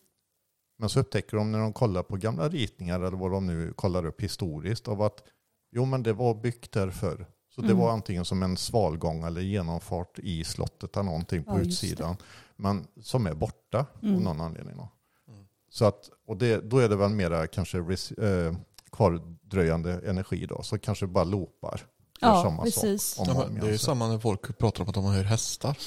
Men 0.78 0.90
så 0.90 1.00
upptäcker 1.00 1.38
de 1.38 1.52
när 1.52 1.60
de 1.60 1.74
kollar 1.74 2.04
på 2.04 2.16
gamla 2.18 2.50
ritningar 2.50 3.00
eller 3.00 3.18
vad 3.18 3.32
de 3.32 3.48
nu 3.48 3.74
kollar 3.74 4.06
upp 4.06 4.22
historiskt 4.22 4.88
av 4.88 5.02
att 5.02 5.24
jo 5.72 5.86
men 5.86 6.04
det 6.04 6.14
var 6.14 6.36
byggt 6.36 6.72
där 6.72 6.90
förr. 6.90 7.26
Så 7.56 7.62
det 7.62 7.68
Mm. 7.68 7.78
var 7.80 7.92
antingen 7.92 8.26
som 8.26 8.44
en 8.44 8.58
svalgång 8.58 9.24
eller 9.24 9.42
genomfart 9.42 10.20
i 10.20 10.44
slottet 10.44 10.96
eller 10.98 11.04
någonting 11.04 11.44
på 11.44 11.52
Ja, 11.52 11.60
utsidan. 11.60 12.16
Men 12.56 12.88
som 13.02 13.28
är 13.28 13.34
borta 13.34 13.86
Mm. 14.02 14.16
av 14.16 14.22
någon 14.22 14.42
anledning. 14.42 14.78
Då. 14.78 14.90
Mm. 15.34 15.46
Så 15.70 15.86
att, 15.86 16.10
och 16.28 16.38
det, 16.38 16.70
då 16.70 16.78
är 16.80 16.90
det 16.90 16.96
väl 16.96 17.10
mera 17.12 17.48
kanske 17.48 17.78
res, 17.80 18.12
eh, 18.12 18.54
kvardröjande 18.92 20.10
energi 20.10 20.46
då. 20.46 20.64
Så 20.64 20.80
kanske 20.80 21.08
bara 21.08 21.24
loopar. 21.24 21.82
Ja, 22.20 22.44
samma 22.44 22.64
precis. 22.64 23.04
Sak 23.04 23.28
om 23.30 23.36
Ja, 23.56 23.64
det 23.66 23.74
är 23.74 23.78
samma 23.78 24.08
när 24.08 24.20
folk 24.20 24.58
pratar 24.58 24.84
om 24.84 24.90
att 24.90 24.96
de 24.96 25.06
hör 25.06 25.24
hästar. 25.24 25.78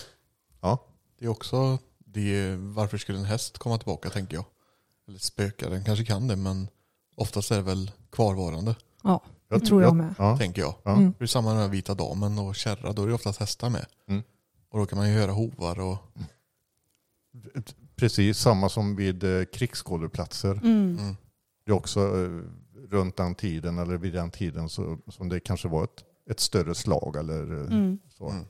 Ja. 0.60 0.78
Det 1.18 1.24
är 1.24 1.28
också, 1.28 1.78
det 1.98 2.20
är, 2.36 2.56
varför 2.56 2.98
skulle 2.98 3.18
en 3.18 3.24
häst 3.24 3.58
komma 3.58 3.78
tillbaka 3.78 4.10
tänker 4.10 4.34
jag. 4.36 4.44
Eller 5.08 5.18
spöka, 5.18 5.68
den 5.68 5.84
kanske 5.84 6.04
kan 6.04 6.28
det 6.28 6.36
men 6.36 6.68
oftast 7.16 7.50
är 7.50 7.56
det 7.56 7.62
väl 7.62 7.90
kvarvarande 8.12 8.74
Ja, 9.02 9.20
Jag 9.48 9.60
det 9.60 9.66
tror 9.66 9.82
jag 9.82 9.96
med. 9.96 10.14
Ja, 10.18 10.38
tänker 10.38 10.62
jag. 10.62 10.74
ja. 10.82 10.92
Mm. 10.96 11.14
Det 11.18 11.24
är 11.24 11.26
samma 11.26 11.54
med 11.54 11.62
den 11.62 11.70
vita 11.70 11.94
damen 11.94 12.38
och 12.38 12.54
kärra, 12.54 12.92
då 12.92 13.02
är 13.02 13.06
det 13.06 13.14
oftast 13.14 13.40
hästar 13.40 13.70
med. 13.70 13.86
Mm. 14.08 14.22
Och 14.68 14.78
då 14.78 14.86
kan 14.86 14.98
man 14.98 15.08
ju 15.08 15.14
höra 15.18 15.32
hovar 15.32 15.80
och 15.80 15.98
Precis 17.96 18.38
samma 18.38 18.68
som 18.68 18.96
vid 18.96 19.24
eh, 19.24 19.44
krigsskådeplatser. 19.44 20.52
Mm. 20.52 20.98
mm. 20.98 21.16
Det 21.64 21.70
är 21.70 21.74
också 21.74 22.00
eh, 22.00 22.40
runt 22.90 23.16
den 23.16 23.34
tiden 23.34 23.78
eller 23.78 23.96
vid 23.96 24.12
den 24.12 24.30
tiden 24.30 24.68
så, 24.68 24.98
som 25.08 25.28
det 25.28 25.40
kanske 25.40 25.68
var 25.68 25.84
ett, 25.84 26.04
ett 26.30 26.40
större 26.40 26.74
slag 26.74 27.16
eller 27.16 27.52
eh, 27.52 27.66
Mm. 27.66 27.98
så. 28.08 28.28
Mm. 28.28 28.44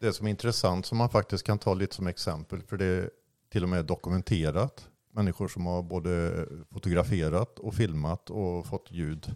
Det 0.00 0.12
som 0.12 0.26
är 0.26 0.30
intressant 0.30 0.86
som 0.86 0.98
man 0.98 1.08
faktiskt 1.08 1.44
kan 1.44 1.58
ta 1.58 1.74
lite 1.74 1.94
som 1.94 2.06
exempel 2.06 2.62
för 2.62 2.76
det 2.76 2.84
är 2.84 3.10
till 3.52 3.62
och 3.62 3.68
med 3.68 3.84
dokumenterat. 3.84 4.88
Människor 5.12 5.48
som 5.48 5.66
har 5.66 5.82
både 5.82 6.46
fotograferat 6.70 7.58
och 7.58 7.74
filmat 7.74 8.30
och 8.30 8.66
fått 8.66 8.90
ljud 8.90 9.26
eh, 9.28 9.34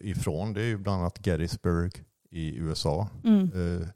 ifrån. 0.00 0.52
Det 0.52 0.60
är 0.60 0.66
ju 0.66 0.76
bland 0.78 1.00
annat 1.00 1.26
Gettysburg 1.26 2.04
i 2.30 2.56
USA. 2.56 3.08
Mm. 3.24 3.50
Eh, 3.82 3.88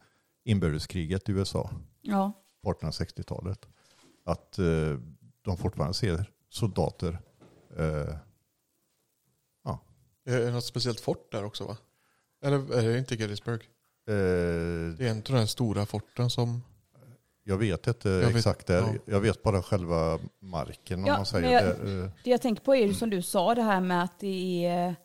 inbördeskriget 0.44 1.28
i 1.28 1.32
USA 1.32 1.70
Ja. 2.00 2.32
på 2.62 2.72
1860-talet. 2.72 3.68
Att 4.24 4.58
eh, 4.58 4.98
de 5.42 5.56
fortfarande 5.56 5.94
ser 5.94 6.30
soldater 6.48 7.18
eh, 7.76 8.14
Är 10.24 10.40
det 10.40 10.50
något 10.50 10.64
speciellt 10.64 11.00
fort 11.00 11.32
där 11.32 11.44
också 11.44 11.64
va? 11.64 11.76
Eller 12.44 12.74
är 12.78 12.82
det 12.92 12.98
inte 12.98 13.14
Gettysburg? 13.14 13.60
eh, 14.08 14.14
Det 14.98 15.06
är 15.06 15.10
en 15.10 15.16
av 15.16 15.22
de 15.22 15.32
här 15.32 15.46
stora 15.46 15.86
forten 15.86 16.30
som 16.30 16.62
Jag 17.44 17.56
vet 17.56 17.86
inte 17.86 18.08
Jag 18.08 18.26
vet- 18.26 18.36
exakt 18.36 18.66
där. 18.66 18.80
ja. 18.80 18.94
Jag 19.04 19.20
vet 19.20 19.42
bara 19.42 19.62
själva 19.62 20.18
marken 20.40 20.98
om 21.00 21.06
Ja, 21.06 21.12
man 21.12 21.18
men 21.18 21.26
säger 21.26 21.50
jag- 21.66 21.86
det. 21.86 21.92
eh, 22.04 22.10
Det 22.24 22.30
jag 22.30 22.42
tänker 22.42 22.62
på 22.62 22.74
är 22.74 22.86
ju 22.86 22.94
som 22.94 23.10
du 23.10 23.22
sa 23.22 23.54
det 23.54 23.62
här 23.62 23.80
med 23.80 24.02
att 24.02 24.18
det 24.20 24.64
är 24.66 24.96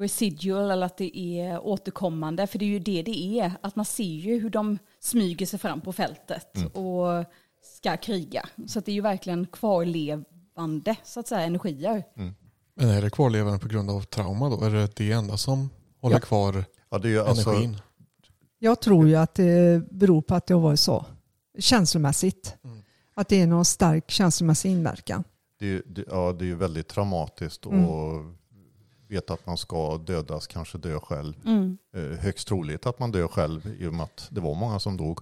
residual 0.00 0.70
eller 0.70 0.86
att 0.86 0.96
det 0.96 1.18
är 1.18 1.66
återkommande. 1.66 2.46
För 2.46 2.58
det 2.58 2.64
är 2.64 2.68
ju 2.68 2.78
det 2.78 3.02
det 3.02 3.40
är. 3.40 3.52
Att 3.60 3.76
man 3.76 3.84
ser 3.84 4.04
ju 4.04 4.40
hur 4.40 4.50
de 4.50 4.78
smyger 5.00 5.46
sig 5.46 5.58
fram 5.58 5.80
på 5.80 5.92
fältet 5.92 6.56
och 6.74 7.24
ska 7.62 7.96
kriga. 7.96 8.48
Så 8.66 8.78
att 8.78 8.84
det 8.84 8.92
är 8.92 8.94
ju 8.94 9.00
verkligen 9.00 9.46
kvarlevande 9.46 10.96
så 11.04 11.20
att 11.20 11.28
säga 11.28 11.40
energier. 11.40 12.04
Men 12.74 12.88
är 12.88 13.02
det 13.02 13.10
kvarlevande 13.10 13.58
på 13.58 13.68
grund 13.68 13.90
av 13.90 14.02
trauma 14.02 14.48
då? 14.48 14.64
Är 14.64 14.70
det 14.70 14.96
det 14.96 15.12
enda 15.12 15.36
som 15.36 15.70
håller 16.00 16.16
Ja. 16.16 16.20
kvar 16.20 16.64
Ja, 16.90 16.98
det 16.98 17.08
är 17.08 17.10
ju 17.10 17.20
alltså, 17.20 17.50
energin? 17.50 17.76
Jag 18.58 18.80
tror 18.80 19.08
ju 19.08 19.16
att 19.16 19.34
det 19.34 19.82
beror 19.90 20.22
på 20.22 20.34
att 20.34 20.46
det 20.46 20.54
har 20.54 20.60
varit 20.60 20.80
så. 20.80 21.06
Känslomässigt. 21.58 22.56
Mm. 22.64 22.82
Att 23.14 23.28
det 23.28 23.40
är 23.40 23.46
någon 23.46 23.64
stark 23.64 24.10
känslomässig 24.10 24.70
inverkan. 24.70 25.24
det, 25.58 25.82
det, 25.86 26.04
ja, 26.10 26.32
det 26.32 26.44
är 26.44 26.46
ju 26.46 26.54
väldigt 26.56 26.88
traumatiskt 26.88 27.66
Mm. 27.66 28.36
Veta 29.10 29.34
att 29.34 29.46
man 29.46 29.56
ska 29.56 29.96
dödas, 29.98 30.46
kanske 30.46 30.78
dö 30.78 31.00
själv. 31.00 31.34
Mm. 31.46 31.78
Eh, 31.94 32.18
högst 32.18 32.48
troligt 32.48 32.86
att 32.86 32.98
man 32.98 33.12
dör 33.12 33.28
själv 33.28 33.66
i 33.78 33.86
och 33.86 33.94
med 33.94 34.04
att 34.04 34.28
det 34.30 34.40
var 34.40 34.54
många 34.54 34.78
som 34.80 34.96
dog. 34.96 35.20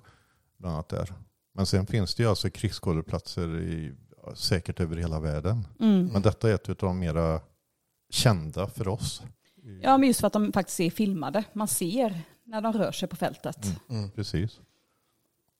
Bland 0.59 0.75
annat 0.75 0.88
där. 0.88 1.14
Men 1.54 1.66
sen 1.66 1.87
finns 1.87 2.14
det 2.14 2.23
ju 2.23 2.28
alltså 2.28 2.50
krigsskådeplatser 2.50 3.61
i, 3.61 3.92
säkert 4.35 4.80
över 4.80 4.97
hela 4.97 5.21
världen. 5.21 5.66
Mm. 5.80 6.07
Men 6.07 6.23
detta 6.23 6.50
är 6.50 6.54
ett 6.54 6.68
av 6.68 6.76
de 6.76 6.99
mera 6.99 7.40
kända 8.11 8.66
för 8.68 8.88
oss. 8.88 9.23
Ja, 9.83 9.99
men 9.99 10.09
just 10.09 10.21
för 10.21 10.26
att 10.26 10.33
de 10.33 10.52
faktiskt 10.52 10.80
är 10.80 10.90
filmade. 10.90 11.45
Man 11.52 11.68
ser 11.68 12.21
när 12.45 12.61
de 12.61 12.73
rör 12.73 12.92
sig 12.92 13.09
på 13.09 13.16
fältet. 13.16 13.64
Mm. 13.64 13.78
Mm. 13.99 14.11
Precis. 14.11 14.61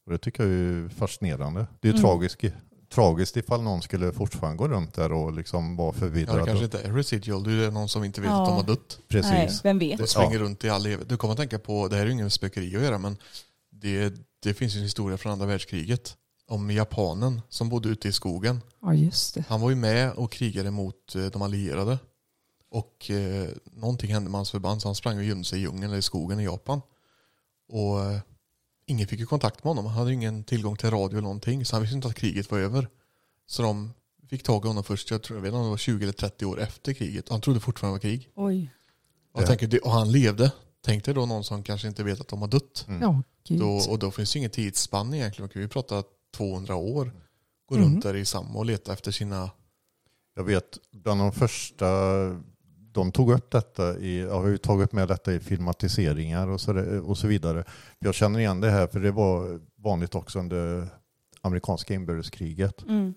Och 0.07 0.13
det 0.13 0.19
tycker 0.19 0.43
jag 0.47 0.53
är 0.53 0.89
fascinerande. 0.89 1.67
Det 1.81 1.89
är 1.89 1.93
ju 1.93 1.99
Mm. 1.99 2.03
tragiskt, 2.03 2.45
tragiskt 2.89 3.37
ifall 3.37 3.63
någon 3.63 3.83
skulle 3.83 4.13
fortfarande 4.13 4.59
gå 4.59 4.69
runt 4.69 4.95
där 4.95 5.13
och 5.13 5.33
liksom 5.33 5.77
vara 5.77 5.89
Ja, 5.89 5.93
det 5.93 5.99
förvirrad. 5.99 6.47
kanske 6.47 6.65
inte 6.65 6.79
är 6.81 6.93
residual. 6.93 7.45
Det 7.45 7.65
är 7.65 7.71
någon 7.71 7.89
som 7.89 8.05
inte 8.05 8.21
vet 8.21 8.31
Ja. 8.31 8.43
att 8.43 8.49
de 8.49 8.55
har 8.57 8.63
dött. 8.63 8.99
Precis. 9.09 9.31
Nej, 9.33 9.51
vem 9.63 9.79
vet? 9.79 9.99
Det 9.99 10.07
svänger 10.07 10.39
runt 10.39 10.65
i 10.65 10.69
all 10.71 10.87
evighet. 10.87 11.09
Du 11.09 11.17
kommer 11.17 11.33
att 11.33 11.39
tänka 11.39 11.59
på, 11.59 11.89
det 11.89 11.97
här 11.97 12.03
är 12.03 12.07
ju 12.07 12.13
ingen 12.13 12.31
spökeri 12.31 12.77
att 12.77 12.83
göra, 12.83 12.99
men 12.99 13.17
det, 13.71 14.15
det 14.43 14.55
finns 14.55 14.75
ju 14.75 14.79
en 14.79 14.83
historia 14.85 15.17
från 15.19 15.33
andra 15.33 15.47
världskriget 15.47 16.17
om 16.49 16.71
japanen 16.71 17.41
som 17.49 17.69
bodde 17.69 17.89
ute 17.89 18.09
i 18.09 18.13
skogen. 18.13 18.61
Ja, 18.83 18.95
just 18.95 19.35
det. 19.35 19.45
Han 19.49 19.61
var 19.61 19.71
ju 19.71 19.77
med 19.77 20.13
och 20.13 20.33
krigade 20.33 20.71
mot 20.71 21.15
eh, 21.15 21.27
de 21.27 21.43
allierade. 21.43 21.99
Och 22.71 23.11
eh, 23.11 23.49
någonting 23.73 24.13
hände 24.13 24.31
med 24.31 24.39
hans 24.39 24.51
förband 24.51 24.83
så 24.83 24.89
han 24.89 24.95
sprang 24.95 25.19
och 25.19 25.25
gömde 25.25 25.45
sig 25.45 25.59
i 25.59 25.63
djungeln 25.63 25.83
eller 25.85 25.97
i 25.97 26.03
skogen 26.03 26.41
i 26.41 26.45
Japan. 26.45 26.81
Och 27.69 28.01
eh, 28.05 28.19
ingen 28.89 29.09
fick 29.09 29.21
ju 29.21 29.27
kontakt 29.27 29.65
med 29.65 29.71
honom. 29.71 29.87
Han 29.87 29.95
hade 29.99 30.13
ingen 30.13 30.45
tillgång 30.45 30.77
till 30.77 30.91
radio 30.91 31.11
eller 31.11 31.23
någonting. 31.23 31.65
Så 31.65 31.77
han 31.77 31.83
visste 31.83 31.97
inte 31.97 32.09
att 32.09 32.15
kriget 32.15 32.51
var 32.51 32.59
över. 32.59 32.89
Så 33.47 33.63
de 33.63 33.93
fick 34.31 34.43
tag 34.43 34.65
i 34.65 34.69
honom 34.69 34.85
först, 34.85 35.11
jag, 35.11 35.23
tror, 35.23 35.37
jag 35.37 35.43
vet 35.43 35.49
inte 35.49 35.57
om 35.59 35.65
det 35.65 35.71
var 35.71 35.77
20 35.77 36.03
eller 36.03 36.13
30 36.13 36.45
år 36.47 36.61
efter 36.61 36.93
kriget. 36.93 37.29
Han 37.29 37.41
trodde 37.41 37.61
fortfarande 37.61 37.99
det 37.99 38.09
var 38.09 38.17
krig. 38.17 38.31
Oj. 38.35 38.75
Och, 39.33 39.43
jag 39.43 39.49
tänker, 39.59 39.85
och 39.85 39.93
han 39.93 40.13
levde. 40.13 40.53
Tänk 40.85 41.05
dig 41.05 41.15
då 41.15 41.27
någon 41.27 41.45
som 41.45 41.63
kanske 41.63 41.89
inte 41.89 42.05
vet 42.05 42.21
att 42.21 42.29
de 42.29 42.41
har 42.41 42.49
dött. 42.49 42.85
Mm. 42.89 43.03
Ja. 43.03 43.23
Då, 43.59 43.77
och 43.91 43.99
då 43.99 44.11
finns 44.11 44.33
det 44.33 44.39
inget 44.39 44.53
tidsspann 44.53 45.15
egentligen. 45.15 45.43
Man 45.43 45.49
kan 45.49 45.63
ju 45.63 45.69
prata 45.69 46.03
200 46.37 46.75
år. 46.75 47.13
Gå 47.67 47.75
Mm. 47.75 47.89
runt 47.89 48.03
där 48.03 48.17
i 48.17 48.25
samma 48.25 48.59
och 48.59 48.67
leta 48.67 48.93
efter 48.93 49.13
sina... 49.13 49.51
Jag 50.35 50.45
vet 50.45 50.79
bland 50.91 51.21
de 51.21 51.33
första, 51.33 51.87
de 52.99 53.13
tog 53.13 53.31
upp 53.33 53.51
detta 53.51 53.99
i, 53.99 54.23
har 54.23 54.47
ju 54.47 54.59
tagit 54.59 54.93
med 54.93 55.09
detta 55.09 55.33
i 55.33 55.41
filmatiseringar 55.41 56.49
och 56.49 56.61
så, 56.61 57.01
och 57.01 57.19
så 57.19 57.27
vidare. 57.27 57.65
Jag 57.99 58.15
känner 58.15 58.39
igen 58.39 58.61
det 58.61 58.71
här 58.71 58.87
för 58.87 59.01
det 59.01 59.11
var 59.11 59.61
vanligt 59.77 60.15
också 60.15 60.39
under 60.39 60.89
amerikanska 61.41 61.95
inbördeskriget. 61.95 62.83
Mm. 62.83 63.15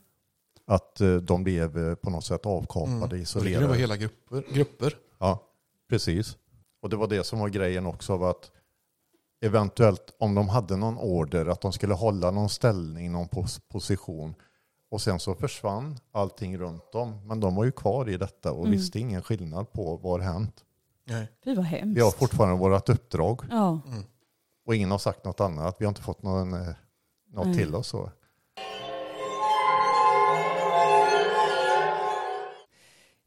Att 0.68 1.02
eh, 1.02 1.16
de 1.16 1.44
blev 1.44 1.78
eh, 1.90 1.96
på 1.96 2.10
något 2.10 2.26
sätt 2.26 2.46
avkapade, 2.46 2.96
Mm. 2.96 3.10
Det 3.10 3.18
isolerade. 3.18 3.60
kan 3.60 3.70
vara 3.70 3.80
hela 3.80 3.98
grupper. 3.98 4.44
grupper. 4.54 4.96
Ja, 5.20 5.44
precis. 5.90 6.38
Och 6.82 6.90
det 6.90 6.96
var 6.96 7.08
det 7.08 7.24
som 7.24 7.40
var 7.40 7.50
grejen 7.50 7.86
också 7.86 8.14
av 8.14 8.24
att 8.24 8.52
eventuellt 9.42 10.14
om 10.20 10.36
de 10.36 10.50
hade 10.50 10.76
någon 10.78 10.98
order 10.98 11.46
att 11.46 11.62
de 11.62 11.74
skulle 11.74 11.94
hålla 11.94 12.32
någon 12.32 12.50
ställning, 12.50 13.12
någon 13.12 13.28
pos 13.28 13.60
position 13.70 14.36
och 14.92 15.02
sen 15.02 15.20
så 15.20 15.36
försvann 15.36 16.00
allting 16.12 16.58
runt 16.58 16.92
dem. 16.92 17.22
Men 17.28 17.40
de 17.40 17.56
var 17.56 17.64
ju 17.66 17.72
kvar 17.72 18.10
i 18.10 18.18
detta 18.18 18.52
och 18.52 18.60
Mm. 18.60 18.72
visste 18.72 19.00
ingen 19.00 19.22
skillnad 19.22 19.72
på 19.74 19.98
vad 19.98 20.12
har 20.24 20.34
hänt. 20.34 20.64
Nej. 21.08 21.28
Fy 21.44 21.56
vad 21.56 21.66
hemskt. 21.66 21.98
Vi 21.98 22.02
har 22.02 22.12
fortfarande 22.12 22.58
vårt 22.58 22.90
uppdrag 22.90 23.42
Ja. 23.50 23.80
och 24.66 24.76
ingen 24.76 24.92
har 24.92 24.98
sagt 24.98 25.26
något 25.26 25.40
annat. 25.40 25.76
Vi 25.80 25.86
har 25.86 25.90
inte 25.90 26.02
fått 26.02 26.24
någon, 26.24 26.54
eh, 26.54 26.74
något 27.34 27.46
Nej. 27.48 27.58
till 27.58 27.76
oss. 27.76 27.88
Så. 27.88 28.10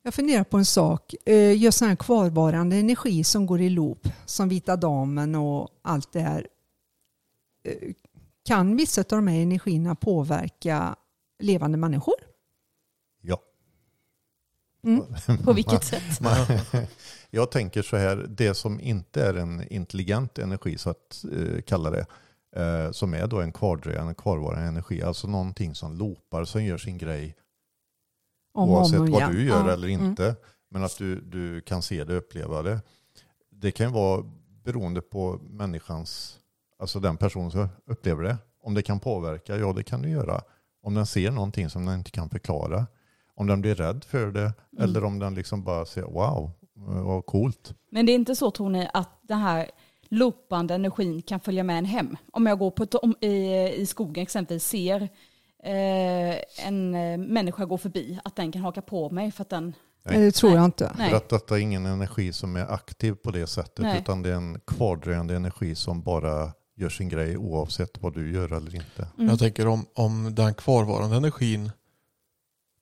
Jag 0.02 0.14
funderar 0.14 0.44
på 0.44 0.56
en 0.56 0.64
sak. 0.64 1.14
Eh, 1.26 1.52
Just 1.52 1.78
sån 1.78 1.88
här 1.88 1.96
kvarvarande 1.96 2.76
energi 2.76 3.24
som 3.24 3.46
går 3.46 3.60
i 3.60 3.68
loop, 3.70 4.08
som 4.26 4.48
Vita 4.48 4.76
Damen 4.76 5.34
och 5.34 5.68
allt 5.82 6.12
det 6.12 6.20
här. 6.20 6.46
Eh, 7.64 7.92
Kan 8.46 8.76
vissa 8.76 9.00
av 9.00 9.06
de 9.08 9.26
här 9.26 9.40
energierna 9.42 9.94
påverka 9.94 10.96
levande 11.38 11.78
människor? 11.78 12.14
Ja. 13.20 13.40
Mm. 14.84 15.04
På 15.44 15.52
vilket 15.52 15.84
sätt? 15.84 16.20
Jag 17.30 17.50
tänker 17.50 17.82
så 17.82 17.96
här, 17.96 18.26
det 18.28 18.54
som 18.54 18.80
inte 18.80 19.26
är 19.26 19.34
en 19.34 19.72
intelligent 19.72 20.38
energi, 20.38 20.78
så 20.78 20.90
att 20.90 21.24
eh, 21.32 21.62
kalla 21.62 21.90
det, 21.90 22.06
eh, 22.56 22.90
som 22.90 23.14
är 23.14 23.26
då 23.26 23.40
en 23.40 23.52
kvardröjande, 23.52 24.14
kvarvarande 24.14 24.68
energi, 24.68 25.02
alltså 25.02 25.28
någonting 25.28 25.74
som 25.74 25.94
loopar, 25.94 26.44
som 26.44 26.64
gör 26.64 26.78
sin 26.78 26.98
grej 26.98 27.36
Om 28.54 28.62
om 28.62 28.70
oavsett 28.70 29.00
och 29.00 29.08
vad 29.08 29.32
du 29.32 29.44
gör 29.44 29.66
Ja, 29.66 29.72
eller 29.72 29.88
mm. 29.88 30.06
inte. 30.06 30.36
Men 30.70 30.84
att 30.84 30.98
du, 30.98 31.20
du 31.20 31.60
kan 31.60 31.82
se 31.82 32.04
det, 32.04 32.16
uppleva 32.16 32.62
det. 32.62 32.80
Det 33.50 33.70
kan 33.70 33.92
vara 33.92 34.24
beroende 34.64 35.00
på 35.00 35.38
människans, 35.42 36.38
alltså 36.78 37.00
den 37.00 37.16
person 37.16 37.50
som 37.50 37.68
upplever 37.86 38.22
det. 38.22 38.36
Om 38.60 38.74
det 38.74 38.82
kan 38.82 39.00
påverka, 39.00 39.56
ja 39.56 39.72
det 39.72 39.82
kan 39.82 40.02
det 40.02 40.08
göra. 40.08 40.42
Om 40.84 40.94
den 40.94 41.06
ser 41.06 41.30
någonting 41.30 41.70
som 41.70 41.86
den 41.86 41.98
inte 41.98 42.10
kan 42.10 42.30
förklara. 42.30 42.86
Om 43.34 43.46
den 43.46 43.60
blir 43.60 43.74
rädd 43.74 44.04
för 44.04 44.30
det. 44.30 44.40
Mm. 44.40 44.54
Eller 44.84 45.04
om 45.04 45.18
den 45.18 45.34
liksom 45.34 45.64
bara 45.64 45.86
ser, 45.86 46.02
wow, 46.02 46.50
vad 47.04 47.26
coolt. 47.26 47.74
Men 47.90 48.06
det 48.06 48.12
är 48.12 48.14
inte 48.14 48.36
så 48.36 48.50
tror 48.50 48.68
ni 48.70 48.88
att 48.92 49.18
den 49.22 49.38
här 49.38 49.70
loopande 50.08 50.74
energin 50.74 51.22
kan 51.22 51.40
följa 51.40 51.64
med 51.64 51.78
en 51.78 51.84
hem? 51.84 52.16
Om 52.32 52.46
jag 52.46 52.58
går 52.58 52.70
på 52.70 52.82
ett, 52.82 52.94
om, 52.94 53.14
i, 53.20 53.68
i 53.76 53.86
skogen 53.86 54.22
exempelvis 54.22 54.64
ser 54.64 55.02
eh, 55.62 56.66
en 56.66 56.94
eh, 56.94 57.18
människa 57.18 57.64
gå 57.64 57.78
förbi, 57.78 58.18
att 58.24 58.36
den 58.36 58.52
kan 58.52 58.62
haka 58.62 58.82
på 58.82 59.10
mig 59.10 59.32
för 59.32 59.42
att 59.42 59.50
den... 59.50 59.74
Nej. 60.06 60.18
Det 60.18 60.32
tror 60.32 60.50
Nej. 60.50 60.56
jag 60.56 60.64
inte. 60.64 60.92
Nej. 60.98 61.10
För 61.10 61.16
att 61.16 61.28
detta 61.28 61.54
är 61.54 61.60
ingen 61.60 61.86
energi 61.86 62.32
som 62.32 62.56
är 62.56 62.72
aktiv 62.72 63.12
på 63.12 63.30
det 63.30 63.46
sättet. 63.46 63.78
Nej. 63.78 63.98
Utan 63.98 64.22
det 64.22 64.30
är 64.30 64.34
en 64.34 64.60
kvardröjande 64.66 65.36
energi 65.36 65.74
som 65.74 66.02
bara 66.02 66.52
gör 66.76 66.88
sin 66.88 67.08
grej 67.08 67.36
oavsett 67.36 68.02
vad 68.02 68.14
du 68.14 68.32
gör 68.32 68.52
eller 68.52 68.74
inte. 68.74 69.08
Mm. 69.16 69.28
Jag 69.28 69.38
tänker 69.38 69.66
om, 69.66 69.86
om 69.94 70.34
den 70.34 70.54
kvarvarande 70.54 71.16
energin 71.16 71.70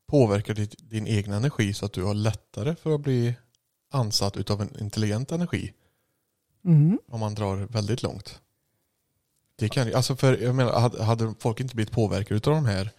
påverkar 0.07 0.55
ditt, 0.55 0.91
din 0.91 1.07
egen 1.07 1.33
energi 1.33 1.75
så 1.75 1.87
att 1.87 1.93
du 1.93 2.03
har 2.05 2.15
lättare 2.15 2.75
för 2.77 2.95
att 2.95 3.01
bli 3.01 3.35
ansatt 3.91 4.37
utav 4.37 4.61
en 4.63 4.81
intelligent 4.81 5.33
energi 5.33 5.73
Mm. 6.65 6.99
om 7.09 7.21
man 7.21 7.35
drar 7.35 7.57
väldigt 7.57 8.03
långt. 8.03 8.41
Det 9.57 9.69
kan 9.69 9.87
ju- 9.87 9.95
alltså 9.95 10.17
för 10.17 10.39
jag 10.39 10.55
menar, 10.55 11.03
hade, 11.05 11.35
folk 11.39 11.61
inte 11.61 11.75
blivit 11.75 11.93
påverkade 11.93 12.35
utav 12.37 12.55
de 12.55 12.65
här 12.67 12.91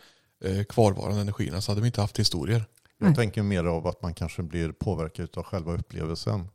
eh, 0.44 0.64
kvarvarande 0.64 1.22
energierna 1.22 1.62
så 1.62 1.72
hade 1.72 1.82
vi 1.82 1.88
inte 1.88 2.02
haft 2.02 2.20
historier. 2.20 2.66
Jag 2.98 3.08
Nej. 3.08 3.16
tänker 3.16 3.44
mer 3.44 3.64
av 3.64 3.88
att 3.88 4.02
man 4.02 4.14
kanske 4.14 4.44
blir 4.44 4.72
påverkad 4.72 5.38
av 5.38 5.44
själva 5.44 5.74
upplevelsen. 5.74 6.48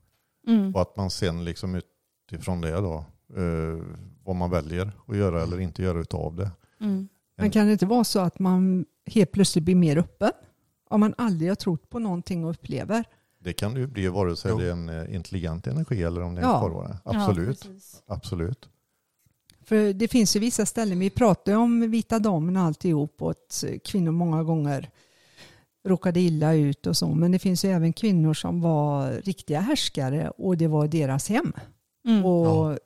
Mm. 0.46 0.74
Och 0.74 0.82
att 0.82 0.96
man 0.96 1.10
sen 1.10 1.44
liksom 1.44 1.82
utifrån 2.32 2.60
det 2.60 2.70
då, 2.70 3.04
eh, 3.36 3.84
vad 4.24 4.36
man 4.36 4.50
väljer 4.50 4.92
att 5.06 5.16
göra 5.16 5.42
eller 5.42 5.60
inte 5.60 5.82
göra 5.82 6.00
utav 6.00 6.36
det. 6.36 6.50
Mm. 6.80 7.08
Men 7.36 7.50
kan 7.50 7.66
det 7.66 7.72
inte 7.72 7.86
vara 7.86 8.04
så 8.04 8.18
att 8.20 8.38
man 8.38 8.86
helt 9.06 9.32
plötsligt 9.32 9.64
blir 9.64 9.74
mer 9.74 9.96
öppen? 9.98 10.30
Om 10.90 11.00
man 11.00 11.14
aldrig 11.18 11.50
har 11.50 11.56
trott 11.56 11.90
på 11.90 11.98
någonting 11.98 12.44
och 12.44 12.50
upplever. 12.50 13.04
Det 13.40 13.52
kan 13.52 13.74
det 13.74 13.80
ju 13.80 13.86
bli 13.86 14.08
vare 14.08 14.36
sig 14.36 14.50
Jo. 14.50 14.58
det 14.58 14.66
är 14.66 14.72
en 14.72 14.88
eh, 14.88 15.14
intelligent 15.14 15.66
energi 15.66 16.02
eller 16.02 16.20
om 16.22 16.34
det 16.34 16.40
är 16.40 16.44
en 16.44 16.50
Ja. 16.50 16.58
kvarvarande. 16.58 16.96
Absolut. 17.04 17.68
Ja. 18.06 18.14
Absolut. 18.14 18.68
För 19.64 19.92
det 19.92 20.08
finns 20.08 20.36
ju 20.36 20.40
vissa 20.40 20.66
ställen, 20.66 20.98
vi 20.98 21.10
pratar 21.10 21.52
ju 21.52 21.58
om 21.58 21.90
vita 21.90 22.18
damen 22.18 22.56
och 22.56 22.62
alltihop 22.62 23.22
och 23.22 23.30
att 23.30 23.64
kvinnor 23.84 24.12
många 24.12 24.42
gånger 24.42 24.90
råkade 25.84 26.20
illa 26.20 26.54
ut 26.54 26.86
och 26.86 26.96
så. 26.96 27.08
Men 27.14 27.32
det 27.32 27.38
finns 27.38 27.64
ju 27.64 27.68
även 27.70 27.92
kvinnor 27.92 28.34
som 28.34 28.60
var 28.60 29.10
riktiga 29.12 29.60
härskare 29.60 30.30
och 30.30 30.56
det 30.56 30.66
var 30.66 30.88
deras 30.88 31.28
hem. 31.28 31.52
Mm. 32.08 32.24
Och 32.24 32.78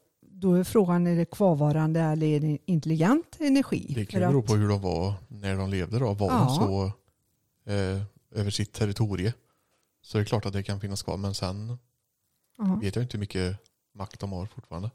då 0.42 0.54
är 0.54 0.64
frågan, 0.64 1.06
är 1.06 1.16
det 1.16 1.24
kvarvarande 1.24 2.00
eller 2.00 2.26
är 2.26 2.40
det 2.40 2.58
intelligent 2.66 3.36
energi? 3.40 3.92
Det 3.94 4.06
kan 4.06 4.20
ju 4.20 4.26
bero 4.26 4.42
på 4.42 4.54
hur 4.54 4.68
de 4.68 4.80
var 4.80 5.14
när 5.28 5.56
de 5.56 5.70
levde 5.70 5.98
då. 5.98 6.12
Var 6.14 6.30
Ja. 6.30 6.38
de 6.38 6.54
så 6.54 6.84
eh, 7.72 8.02
över 8.40 8.50
sitt 8.50 8.72
territorie 8.72 9.34
så 10.02 10.18
är 10.18 10.22
det 10.22 10.26
klart 10.26 10.46
att 10.46 10.52
det 10.52 10.62
kan 10.62 10.80
finnas 10.80 11.02
kvar. 11.02 11.16
Men 11.16 11.34
sen 11.34 11.78
Ja. 12.58 12.78
vet 12.82 12.96
jag 12.96 13.04
inte 13.04 13.16
hur 13.16 13.20
mycket 13.20 13.58
makt 13.94 14.20
de 14.20 14.32
har 14.32 14.46
fortfarande. 14.46 14.90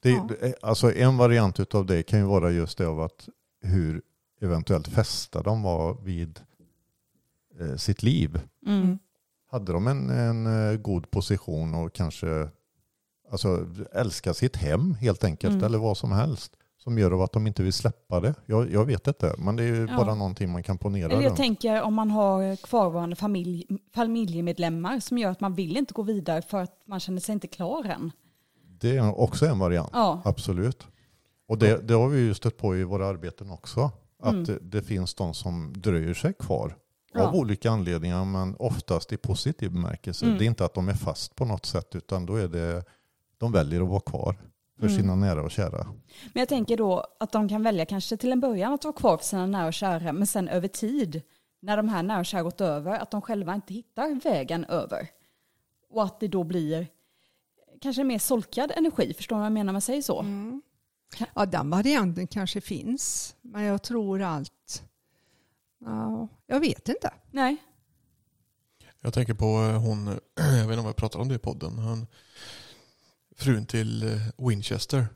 Det, 0.00 0.10
Ja. 0.10 0.28
det- 0.40 0.54
alltså 0.62 0.92
en 0.94 1.16
variant 1.16 1.74
av 1.74 1.86
det 1.86 2.02
kan 2.02 2.18
ju 2.18 2.24
vara 2.24 2.50
just 2.50 2.78
det 2.78 2.86
av 2.86 3.00
att 3.00 3.28
hur 3.62 4.02
eventuellt 4.40 4.88
fästa 4.88 5.42
de 5.42 5.62
var 5.62 5.94
vid 5.94 6.40
eh, 7.60 7.76
sitt 7.76 8.02
liv. 8.02 8.40
Mm. 8.66 8.98
Hade 9.50 9.72
de 9.72 9.86
en, 9.86 10.10
en 10.10 10.46
eh, 10.72 10.76
god 10.76 11.10
position 11.10 11.74
och 11.74 11.92
kanske 11.92 12.48
alltså, 13.34 13.66
älskar 13.92 14.32
sitt 14.32 14.56
hem 14.56 14.94
helt 14.94 15.24
enkelt 15.24 15.52
Mm. 15.54 15.64
eller 15.64 15.78
vad 15.78 15.96
som 15.96 16.12
helst 16.12 16.52
som 16.78 16.98
gör 16.98 17.24
att 17.24 17.32
de 17.32 17.46
inte 17.46 17.62
vill 17.62 17.72
släppa 17.72 18.20
det. 18.20 18.34
Jag, 18.46 18.70
jag 18.72 18.84
vet 18.84 19.06
inte, 19.06 19.34
men 19.38 19.56
det 19.56 19.62
är 19.62 19.66
ju 19.66 19.86
Ja. 19.90 19.96
bara 19.96 20.14
någonting 20.14 20.50
man 20.52 20.62
kan 20.62 20.78
ponera 20.78 21.04
Eller 21.12 21.22
jag 21.22 21.28
runt. 21.30 21.36
tänker 21.36 21.82
om 21.82 21.94
man 21.94 22.10
har 22.10 22.56
kvarvarande 22.56 23.16
familj, 23.16 23.66
familjemedlemmar 23.94 25.00
som 25.00 25.18
gör 25.18 25.30
att 25.30 25.40
man 25.40 25.54
vill 25.54 25.76
inte 25.76 25.94
gå 25.94 26.02
vidare 26.02 26.42
för 26.42 26.62
att 26.62 26.82
man 26.86 27.00
känner 27.00 27.20
sig 27.20 27.32
inte 27.32 27.46
klar 27.46 27.84
än. 27.84 28.10
Det 28.80 28.96
är 28.96 29.20
också 29.20 29.46
en 29.46 29.58
variant. 29.58 29.90
Ja, 29.92 30.22
Absolut. 30.24 30.86
Och 31.48 31.58
det, 31.58 31.88
det 31.88 31.94
har 31.94 32.08
vi 32.08 32.18
ju 32.20 32.34
stött 32.34 32.56
på 32.56 32.76
i 32.76 32.84
våra 32.84 33.06
arbeten 33.06 33.50
också. 33.50 33.90
Att 34.22 34.32
Mm. 34.32 34.44
det, 34.44 34.58
det 34.62 34.82
finns 34.82 35.14
de 35.14 35.34
som 35.34 35.72
dröjer 35.76 36.14
sig 36.14 36.32
kvar. 36.32 36.76
Ja. 37.12 37.22
Av 37.28 37.34
olika 37.34 37.70
anledningar 37.70 38.24
men 38.24 38.56
oftast 38.58 39.12
i 39.12 39.16
positiv 39.16 39.70
bemärkelse. 39.72 40.26
Mm. 40.26 40.38
Det 40.38 40.44
är 40.44 40.46
inte 40.46 40.64
att 40.64 40.74
de 40.74 40.88
är 40.88 40.94
fast 40.94 41.34
på 41.36 41.44
något 41.44 41.66
sätt 41.66 41.94
utan 41.96 42.26
då 42.26 42.36
är 42.36 42.48
det 42.48 42.84
de 43.44 43.52
väljer 43.52 43.82
att 43.82 43.88
vara 43.88 44.00
kvar 44.00 44.36
för 44.78 44.86
Mm. 44.86 44.96
sina 44.96 45.14
nära 45.14 45.42
och 45.42 45.50
kära. 45.50 45.84
men 46.32 46.40
jag 46.40 46.48
tänker 46.48 46.76
då 46.76 47.04
att 47.20 47.32
de 47.32 47.48
kan 47.48 47.62
välja 47.62 47.86
kanske 47.86 48.16
till 48.16 48.32
en 48.32 48.40
början 48.40 48.72
att 48.72 48.84
vara 48.84 48.94
kvar 48.94 49.16
för 49.16 49.24
sina 49.24 49.46
nära 49.46 49.66
och 49.66 49.74
kära, 49.74 50.12
men 50.12 50.26
sen 50.26 50.48
över 50.48 50.68
tid, 50.68 51.22
när 51.62 51.76
de 51.76 51.88
här 51.88 52.02
nära 52.02 52.18
och 52.18 52.26
kära 52.26 52.42
gått 52.42 52.60
över, 52.60 52.98
att 52.98 53.10
de 53.10 53.22
själva 53.22 53.54
inte 53.54 53.74
hittar 53.74 54.20
vägen 54.24 54.64
över. 54.64 55.08
Och 55.90 56.02
att 56.04 56.20
det 56.20 56.28
då 56.28 56.44
blir 56.44 56.86
kanske 57.80 58.04
mer 58.04 58.18
solkad 58.18 58.72
energi, 58.76 59.14
förstår 59.14 59.36
du 59.36 59.38
vad 59.40 59.46
jag 59.46 59.52
menar 59.52 59.72
med 59.72 59.82
säger 59.82 60.02
så? 60.02 60.20
Mm. 60.20 60.62
Ja, 61.34 61.46
den 61.46 61.70
varianten 61.70 62.26
kanske 62.26 62.60
finns. 62.60 63.36
Men 63.42 63.62
jag 63.62 63.82
tror 63.82 64.22
allt... 64.22 64.82
Ja, 65.84 66.28
jag 66.46 66.60
vet 66.60 66.88
inte. 66.88 67.12
Nej. 67.30 67.56
Jag 69.00 69.14
tänker 69.14 69.34
på 69.34 69.44
eh, 69.44 69.80
hon, 69.82 70.06
jag 70.34 70.52
vet 70.52 70.62
inte 70.70 70.78
om 70.80 70.86
jag 70.86 70.96
pratar 70.96 71.18
om 71.20 71.28
det 71.28 71.34
i 71.34 71.38
podden, 71.38 71.78
hon, 71.78 72.06
frun 73.34 73.66
till 73.66 74.02
eh, 74.02 74.46
Winchester. 74.48 75.06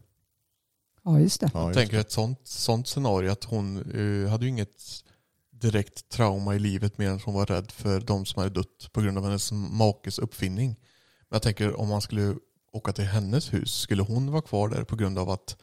Ja, 1.04 1.20
just 1.20 1.40
det. 1.40 1.50
Ja, 1.54 1.60
Jag 1.60 1.68
just 1.68 1.78
tänker 1.78 1.98
ett 1.98 2.10
sånt, 2.12 2.40
sånt 2.44 2.87
scenario 2.87 3.30
att 3.30 3.44
hon 3.44 3.76
eh, 3.76 4.30
hade 4.30 4.44
ju 4.44 4.50
inget 4.50 5.04
direkt 5.50 6.08
trauma 6.08 6.54
i 6.54 6.58
livet 6.58 6.98
mer 6.98 7.08
än 7.08 7.16
att 7.16 7.22
hon 7.22 7.34
var 7.34 7.46
rädd 7.46 7.70
för 7.70 8.00
de 8.00 8.26
som 8.26 8.42
hade 8.42 8.54
dött 8.54 8.88
på 8.92 9.00
grund 9.00 9.18
av 9.18 9.25
hennes 9.25 9.52
makes 9.52 10.18
uppfinning. 10.18 10.68
Men 10.68 11.37
jag 11.37 11.42
tänker 11.42 11.80
om 11.80 11.88
man 11.88 12.00
skulle 12.00 12.34
åka 12.72 12.92
till 12.92 13.04
hennes 13.04 13.52
hus, 13.52 13.75
skulle 13.75 14.02
hon 14.02 14.30
vara 14.30 14.42
kvar 14.42 14.68
där 14.68 14.84
på 14.84 14.96
grund 14.96 15.18
av 15.18 15.30
att 15.30 15.56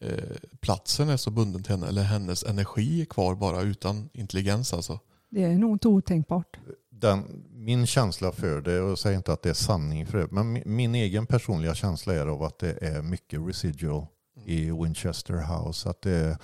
eh, 0.00 0.36
platsen 0.60 1.08
är 1.08 1.16
så 1.16 1.30
bunden 1.30 1.62
till 1.62 1.72
henne 1.72 1.88
eller 1.88 2.02
hennes 2.02 2.44
energi 2.44 3.00
är 3.00 3.04
kvar 3.04 3.34
bara 3.34 3.62
utan 3.62 4.08
intelligens 4.12 4.72
alltså? 4.72 5.00
Det 5.28 5.42
är 5.42 5.58
nog 5.58 5.74
inte 5.74 5.88
otänkbart. 5.88 6.56
Den, 7.00 7.44
min 7.50 7.86
känsla 7.86 8.32
för 8.32 8.60
det, 8.60 8.80
och 8.80 8.90
jag 8.90 8.98
säger 8.98 9.16
inte 9.16 9.32
att 9.32 9.42
det 9.42 9.50
är 9.50 9.54
sanning 9.54 10.06
för 10.06 10.18
det, 10.18 10.28
men 10.30 10.52
min, 10.52 10.62
min 10.66 10.94
egen 10.94 11.26
personliga 11.26 11.74
känsla 11.74 12.14
är 12.14 12.26
av 12.26 12.42
att 12.42 12.58
det 12.58 12.78
är 12.82 13.02
mycket 13.02 13.40
residual 13.40 14.06
i 14.44 14.70
Winchester 14.70 15.34
House. 15.34 15.90
Att, 15.90 16.02
det, 16.02 16.38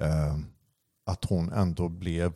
eh, 0.00 0.38
att 1.06 1.24
hon 1.24 1.52
ändå 1.52 1.88
blev, 1.88 2.32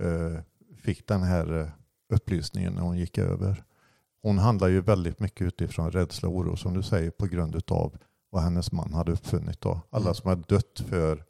eh, 0.00 0.40
fick 0.82 1.08
den 1.08 1.22
här 1.22 1.60
eh, 1.60 1.68
upplysningen 2.14 2.72
när 2.72 2.82
hon 2.82 2.98
gick 2.98 3.18
över. 3.18 3.64
Hon 4.22 4.38
handlar 4.38 4.68
ju 4.68 4.80
väldigt 4.80 5.20
mycket 5.20 5.46
utifrån 5.46 5.90
rädsla 5.90 6.28
och 6.28 6.36
oro 6.36 6.56
som 6.56 6.74
du 6.74 6.82
säger 6.82 7.10
på 7.10 7.26
grund 7.26 7.62
av 7.70 7.96
vad 8.30 8.42
hennes 8.42 8.72
man 8.72 8.92
hade 8.94 9.12
uppfunnit. 9.12 9.60
Då. 9.60 9.80
Alla 9.90 10.04
Mm. 10.04 10.14
som 10.14 10.28
har 10.28 10.36
dött 10.36 10.82
för 10.88 11.24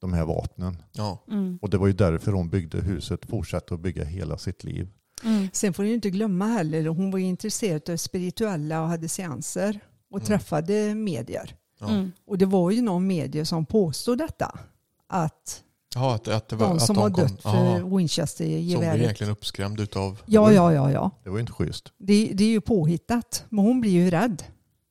de 0.00 0.12
här 0.12 0.24
vapnen. 0.24 0.76
Ja, 0.92 1.24
Mm. 1.30 1.58
Och 1.62 1.70
det 1.70 1.78
var 1.78 1.86
ju 1.86 1.92
därför 1.92 2.32
hon 2.32 2.48
byggde 2.50 2.80
huset, 2.80 3.26
fortsatte 3.26 3.74
att 3.74 3.80
bygga 3.80 4.04
hela 4.04 4.38
sitt 4.38 4.64
liv. 4.64 4.88
Mm. 5.24 5.48
Sen 5.52 5.72
får 5.74 5.82
du 5.82 5.94
inte 5.94 6.10
glömma 6.10 6.46
heller, 6.46 6.86
hon 6.86 7.10
var 7.10 7.18
ju 7.18 7.24
intresserad 7.24 7.90
av 7.90 7.96
spirituella 7.96 8.82
och 8.82 8.88
hade 8.88 9.08
seanser 9.08 9.80
och 10.10 10.18
Mm. 10.18 10.26
träffade 10.26 10.94
medier. 10.94 11.56
ja. 11.80 11.88
Mm. 11.88 12.12
Och 12.26 12.38
det 12.38 12.46
var 12.46 12.70
ju 12.70 12.82
någon 12.82 13.06
medier 13.06 13.44
som 13.44 13.66
påstod 13.66 14.18
detta. 14.18 14.58
Att 15.06 15.62
ja 15.94 16.14
att, 16.14 16.28
att 16.28 16.48
det 16.48 16.56
var, 16.56 16.66
de 16.68 16.76
att 16.76 16.82
som 16.86 16.96
de 16.96 17.02
har 17.02 17.10
kom- 17.10 17.22
dött 17.24 17.40
ja, 17.44 17.50
för 17.52 17.58
Som 17.78 17.88
blev 17.88 17.96
Winchester-geväret. 17.98 19.00
egentligen 19.00 19.32
uppskrämd 19.32 19.80
utav... 19.80 20.22
Ja, 20.26 20.52
ja, 20.52 20.72
ja, 20.72 20.90
ja. 20.92 21.10
Det 21.24 21.30
var 21.30 21.36
ju 21.36 21.40
inte 21.40 21.52
schysst. 21.52 21.92
Det, 21.98 22.30
det 22.34 22.44
är 22.44 22.48
ju 22.48 22.60
påhittat. 22.60 23.44
Men 23.48 23.64
hon 23.64 23.80
blir 23.80 23.90
ju 23.90 24.10
rädd. 24.10 24.42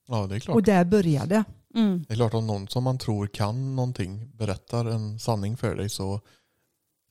Ja, 0.08 0.26
det 0.26 0.34
är 0.36 0.40
klart. 0.40 0.54
Och 0.54 0.62
där 0.62 0.84
började. 0.84 1.44
Mm. 1.78 2.04
Det 2.08 2.14
är 2.14 2.16
klart 2.16 2.34
om 2.34 2.46
någon 2.46 2.68
som 2.68 2.84
man 2.84 2.98
tror 2.98 3.26
kan 3.26 3.76
någonting 3.76 4.30
berättar 4.34 4.84
en 4.84 5.18
sanning 5.18 5.56
för 5.56 5.76
dig 5.76 5.88
så... 5.88 6.20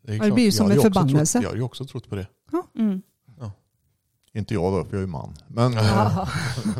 Det, 0.03 0.11
är 0.11 0.17
Ja, 0.17 0.25
det 0.25 0.31
blir 0.31 0.43
ju 0.43 0.51
som 0.51 0.65
en 0.65 0.71
också 0.71 0.81
förbannelse. 0.81 1.31
Trott, 1.39 1.43
jag 1.43 1.49
har 1.49 1.55
ju 1.55 1.61
också 1.61 1.85
trott 1.85 2.09
på 2.09 2.15
det. 2.15 2.27
Mm. 2.77 3.01
Inte 4.33 4.53
jag 4.53 4.73
då, 4.73 4.83
för 4.83 4.91
jag 4.91 4.97
är 4.97 5.01
ju 5.01 5.07
man. 5.07 5.35
Men, 5.47 5.73
Ja. 5.73 6.27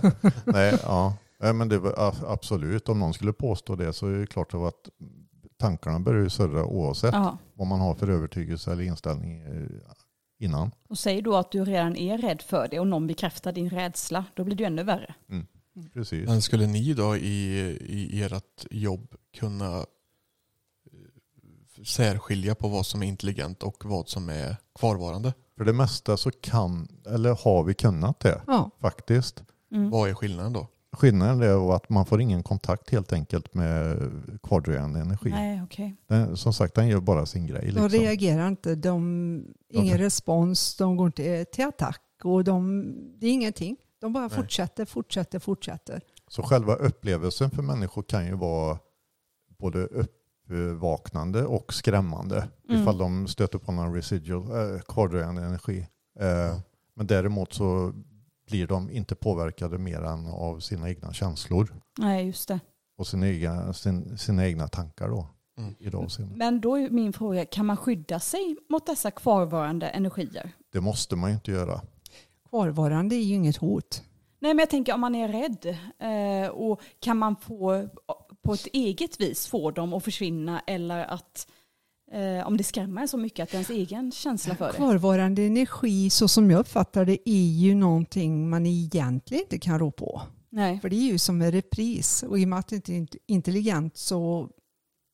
nej, 0.46 0.80
ja. 0.84 1.14
Nej, 1.40 1.54
men 1.54 1.70
det 1.70 1.78
var 1.80 2.16
absolut, 2.28 2.90
om 2.90 3.00
någon 3.00 3.14
skulle 3.14 3.34
påstå 3.34 3.76
det 3.76 3.94
så 3.94 4.08
är 4.08 4.12
det 4.12 4.28
klart 4.28 4.54
att 4.54 4.90
tankarna 5.58 6.00
börjar 6.00 6.24
ju 6.24 6.30
surra 6.30 6.66
oavsett 6.66 7.14
Ja. 7.14 7.38
vad 7.54 7.68
man 7.68 7.80
har 7.80 7.96
för 7.96 8.10
övertygelse 8.10 8.72
eller 8.72 8.84
inställning 8.84 9.42
eh, 9.42 9.68
innan. 10.40 10.72
Och 10.90 10.98
säg 10.98 11.22
då 11.22 11.36
att 11.36 11.52
du 11.52 11.66
redan 11.66 11.96
är 11.96 12.18
rädd 12.18 12.42
för 12.42 12.68
det 12.72 12.80
och 12.80 12.88
någon 12.88 13.08
bekräftar 13.08 13.52
din 13.52 13.70
rädsla, 13.70 14.26
då 14.34 14.44
blir 14.44 14.56
det 14.56 14.64
ju 14.64 14.68
ännu 14.68 14.84
värre. 14.84 15.16
Precis. 15.94 16.28
Men 16.28 16.42
skulle 16.42 16.68
ni 16.68 16.94
då 16.94 17.16
i, 17.18 17.60
i 17.90 18.24
ert 18.24 18.66
jobb 18.72 19.16
kunna 19.38 19.78
eh, 19.78 19.84
särskilja 21.86 22.56
på 22.56 22.68
vad 22.68 22.86
som 22.86 23.04
är 23.04 23.08
intelligent 23.08 23.64
och 23.64 23.86
vad 23.86 24.10
som 24.10 24.30
är 24.30 24.56
kvarvarande? 24.80 25.34
För 25.58 25.66
det 25.66 25.74
mesta 25.74 26.18
så 26.18 26.32
kan, 26.32 26.88
eller 27.06 27.38
har 27.44 27.64
vi 27.64 27.74
kunnat 27.74 28.20
det 28.20 28.42
Ja. 28.48 28.72
faktiskt. 28.82 29.44
Mm. 29.72 29.90
Vad 29.90 30.10
är 30.10 30.14
skillnaden 30.14 30.54
då? 30.54 30.68
Skillnaden 30.92 31.42
är 31.42 31.76
att 31.76 31.90
man 31.90 32.06
får 32.06 32.22
ingen 32.22 32.44
kontakt 32.44 32.90
helt 32.90 33.14
enkelt 33.14 33.54
med 33.54 33.98
kvardröjande 34.44 35.00
energi. 35.00 35.30
Nej, 35.30 35.64
okej. 35.64 35.96
Den, 36.08 36.38
som 36.38 36.54
sagt, 36.54 36.76
den 36.76 36.88
gör 36.88 37.00
bara 37.00 37.26
sin 37.26 37.48
grej. 37.48 37.62
De 37.62 37.68
Liksom. 37.68 37.90
reagerar 37.90 38.48
inte. 38.48 38.76
De, 38.76 39.02
ingen 39.70 39.94
Okej. 39.96 39.98
respons. 40.06 40.76
De 40.76 40.98
går 40.98 41.08
inte 41.08 41.46
till 41.46 41.66
attack. 41.66 42.02
Och 42.24 42.44
de, 42.44 42.86
det 43.20 43.28
är 43.28 43.32
ingenting. 43.32 43.78
De 44.00 44.14
bara 44.14 44.28
Nej. 44.28 44.36
fortsätter, 44.38 44.86
fortsätter, 44.86 45.40
fortsätter. 45.40 46.02
Så 46.28 46.44
själva 46.44 46.76
upplevelsen 46.76 47.50
för 47.52 47.62
människor 47.64 48.04
kan 48.04 48.26
ju 48.26 48.36
vara 48.36 48.78
både 49.60 49.88
uppvaknande 50.50 51.46
och 51.46 51.74
skrämmande 51.74 52.48
Mm. 52.70 52.82
ifall 52.82 52.98
de 52.98 53.28
stöter 53.28 53.58
på 53.60 53.72
någon 53.72 53.94
residual, 53.94 54.76
eh, 54.76 54.80
kvardröjande 54.82 55.42
energi. 55.42 55.88
Eh, 56.20 56.60
men 56.96 57.08
däremot 57.08 57.54
så 57.54 57.94
blir 58.48 58.68
de 58.68 58.90
inte 58.92 59.16
påverkade 59.16 59.78
mer 59.78 60.02
än 60.04 60.28
av 60.28 60.60
sina 60.60 60.90
egna 60.90 61.14
känslor 61.14 61.76
Nej, 61.98 62.26
just 62.26 62.48
det. 62.48 62.60
och 62.98 63.08
sina 63.08 63.28
egna, 63.28 63.74
sin, 63.74 64.18
sina 64.18 64.48
egna 64.48 64.68
tankar 64.68 65.10
då. 65.10 65.28
Mm. 65.58 65.76
I 65.80 65.90
det 65.90 65.98
avseendet. 65.98 66.38
Men 66.38 66.62
då 66.62 66.76
är 66.76 66.90
min 66.90 67.14
fråga, 67.14 67.46
kan 67.46 67.66
man 67.66 67.78
skydda 67.78 68.20
sig 68.20 68.58
mot 68.70 68.86
dessa 68.86 69.12
kvarvarande 69.12 69.88
energier? 69.90 70.52
Det 70.72 70.82
måste 70.82 71.16
man 71.16 71.30
ju 71.30 71.34
inte 71.36 71.52
göra. 71.52 71.82
Kvarvarande 72.50 73.16
är 73.16 73.24
ju 73.24 73.36
inget 73.36 73.58
hot. 73.58 74.04
Nej, 74.40 74.54
men 74.54 74.60
jag 74.60 74.70
tänker 74.70 74.94
om 74.94 75.02
man 75.02 75.16
är 75.16 75.28
rädd 75.28 75.78
eh, 76.00 76.50
och 76.50 76.82
kan 77.00 77.18
man 77.18 77.36
få 77.36 77.90
på 78.42 78.54
ett 78.54 78.68
eget 78.74 79.20
vis 79.20 79.48
få 79.48 79.72
dem 79.72 79.94
att 79.94 80.04
försvinna 80.04 80.62
eller 80.68 81.06
att 81.06 81.48
eh, 82.12 82.48
om 82.48 82.58
det 82.58 82.64
skrämmer 82.64 83.02
en 83.02 83.08
så 83.08 83.18
mycket 83.18 83.44
att 83.44 83.54
ens 83.54 83.70
egen 83.70 84.12
känsla 84.12 84.56
för 84.56 84.68
det. 84.68 84.74
Kvarvarande 84.74 85.42
energi, 85.42 86.10
så 86.10 86.28
som 86.28 86.52
jag 86.52 86.60
uppfattar 86.60 87.06
det, 87.06 87.30
är 87.30 87.52
ju 87.52 87.76
någonting 87.76 88.50
man 88.50 88.66
egentligen 88.66 89.44
inte 89.44 89.60
kan 89.60 89.80
rå 89.80 89.92
på. 89.92 90.22
Nej. 90.50 90.80
För 90.80 90.90
det 90.90 90.96
är 90.96 91.12
ju 91.12 91.18
som 91.18 91.42
en 91.42 91.52
repris. 91.52 92.24
Och 92.24 92.40
i 92.40 92.46
och 92.46 92.50
med 92.50 92.60
att 92.60 92.68
det 92.68 92.90
inte 92.90 93.18
är 93.18 93.22
intelligent 93.34 93.98
så 93.98 94.50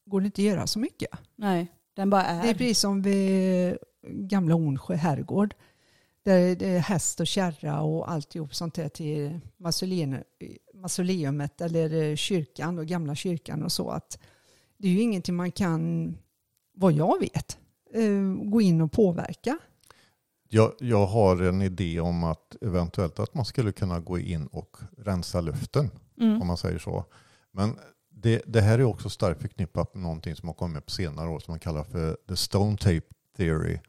går 0.06 0.22
det 0.22 0.26
inte 0.26 0.42
att 0.42 0.46
göra 0.46 0.68
så 0.68 0.80
mycket. 0.80 1.10
Nej, 1.36 1.68
den 1.96 2.10
bara 2.10 2.26
är. 2.26 2.44
Det 2.44 2.50
är 2.50 2.54
precis 2.54 2.80
som 2.80 3.02
vid 3.02 3.78
gamla 4.08 4.56
Ornsjö 4.56 4.96
herrgård. 4.96 5.54
Där 6.24 6.56
det 6.56 6.68
är 6.68 6.80
häst 6.80 7.20
och 7.20 7.28
kärra 7.28 7.82
och 7.82 8.12
alltihop 8.12 8.56
sånt 8.56 8.74
där 8.74 8.90
till 8.90 9.40
mausoleum- 9.58 10.24
mausoleumet 10.74 11.62
eller 11.62 12.16
kyrkan 12.16 12.80
och 12.80 12.86
gamla 12.86 13.16
kyrkan 13.16 13.64
och 13.64 13.72
så. 13.72 13.90
att 13.90 14.20
Det 14.78 14.88
är 14.88 14.92
ju 14.92 15.02
ingenting 15.02 15.36
man 15.36 15.52
kan, 15.52 16.16
vad 16.74 16.94
jag 16.94 17.20
vet, 17.20 17.58
eh, 17.94 18.50
gå 18.50 18.62
in 18.62 18.82
och 18.82 18.92
påverka. 18.92 19.58
Jag, 20.50 20.74
jag 20.80 21.06
har 21.06 21.42
en 21.42 21.62
idé 21.62 22.00
om 22.00 22.24
att 22.24 22.56
eventuellt 22.62 23.20
att 23.20 23.34
man 23.34 23.46
skulle 23.46 23.72
kunna 23.72 24.00
gå 24.00 24.20
in 24.20 24.48
och 24.48 24.78
rensa 24.98 25.42
luften. 25.42 25.90
Mm. 26.20 26.42
om 26.42 26.48
man 26.48 26.58
säger 26.58 26.80
så. 26.80 27.06
Men 27.52 27.76
det, 28.10 28.42
det 28.46 28.62
här 28.62 28.80
är 28.80 28.84
också 28.84 29.10
starkt 29.10 29.42
förknippat 29.42 29.94
med 29.94 30.04
någonting 30.04 30.36
som 30.36 30.50
har 30.50 30.54
kommit 30.54 30.86
på 30.86 30.92
senare 30.92 31.30
år 31.30 31.40
som 31.40 31.52
man 31.52 31.60
kallar 31.60 31.84
för 31.84 32.18
the 32.28 32.36
stone 32.36 32.78
tape 32.78 33.02
theory. 33.38 33.80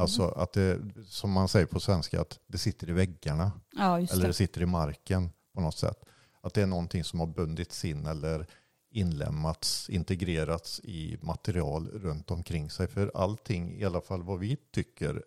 Alltså 0.00 0.28
att 0.28 0.52
det, 0.52 0.80
som 1.06 1.30
man 1.32 1.48
säger 1.48 1.66
på 1.66 1.80
svenska, 1.80 2.20
att 2.20 2.38
det 2.46 2.58
sitter 2.58 2.88
i 2.90 2.92
väggarna 2.92 3.52
Ja, 3.76 3.96
eller 3.98 4.20
det 4.22 4.26
det. 4.26 4.32
sitter 4.32 4.62
i 4.62 4.66
marken 4.66 5.30
på 5.54 5.60
något 5.60 5.76
sätt. 5.76 6.04
att 6.42 6.54
det 6.54 6.62
är 6.62 6.66
någonting 6.66 7.04
som 7.04 7.20
har 7.20 7.26
bundits 7.26 7.84
in 7.84 8.06
eller 8.06 8.46
inlämnats, 8.92 9.90
integrerats 9.90 10.80
i 10.84 11.18
material 11.22 11.88
runt 11.88 12.30
omkring 12.30 12.70
sig. 12.70 12.88
För 12.88 13.10
allting, 13.14 13.80
i 13.80 13.84
alla 13.84 14.00
fall 14.00 14.22
vad 14.22 14.38
vi 14.38 14.56
tycker, 14.56 15.22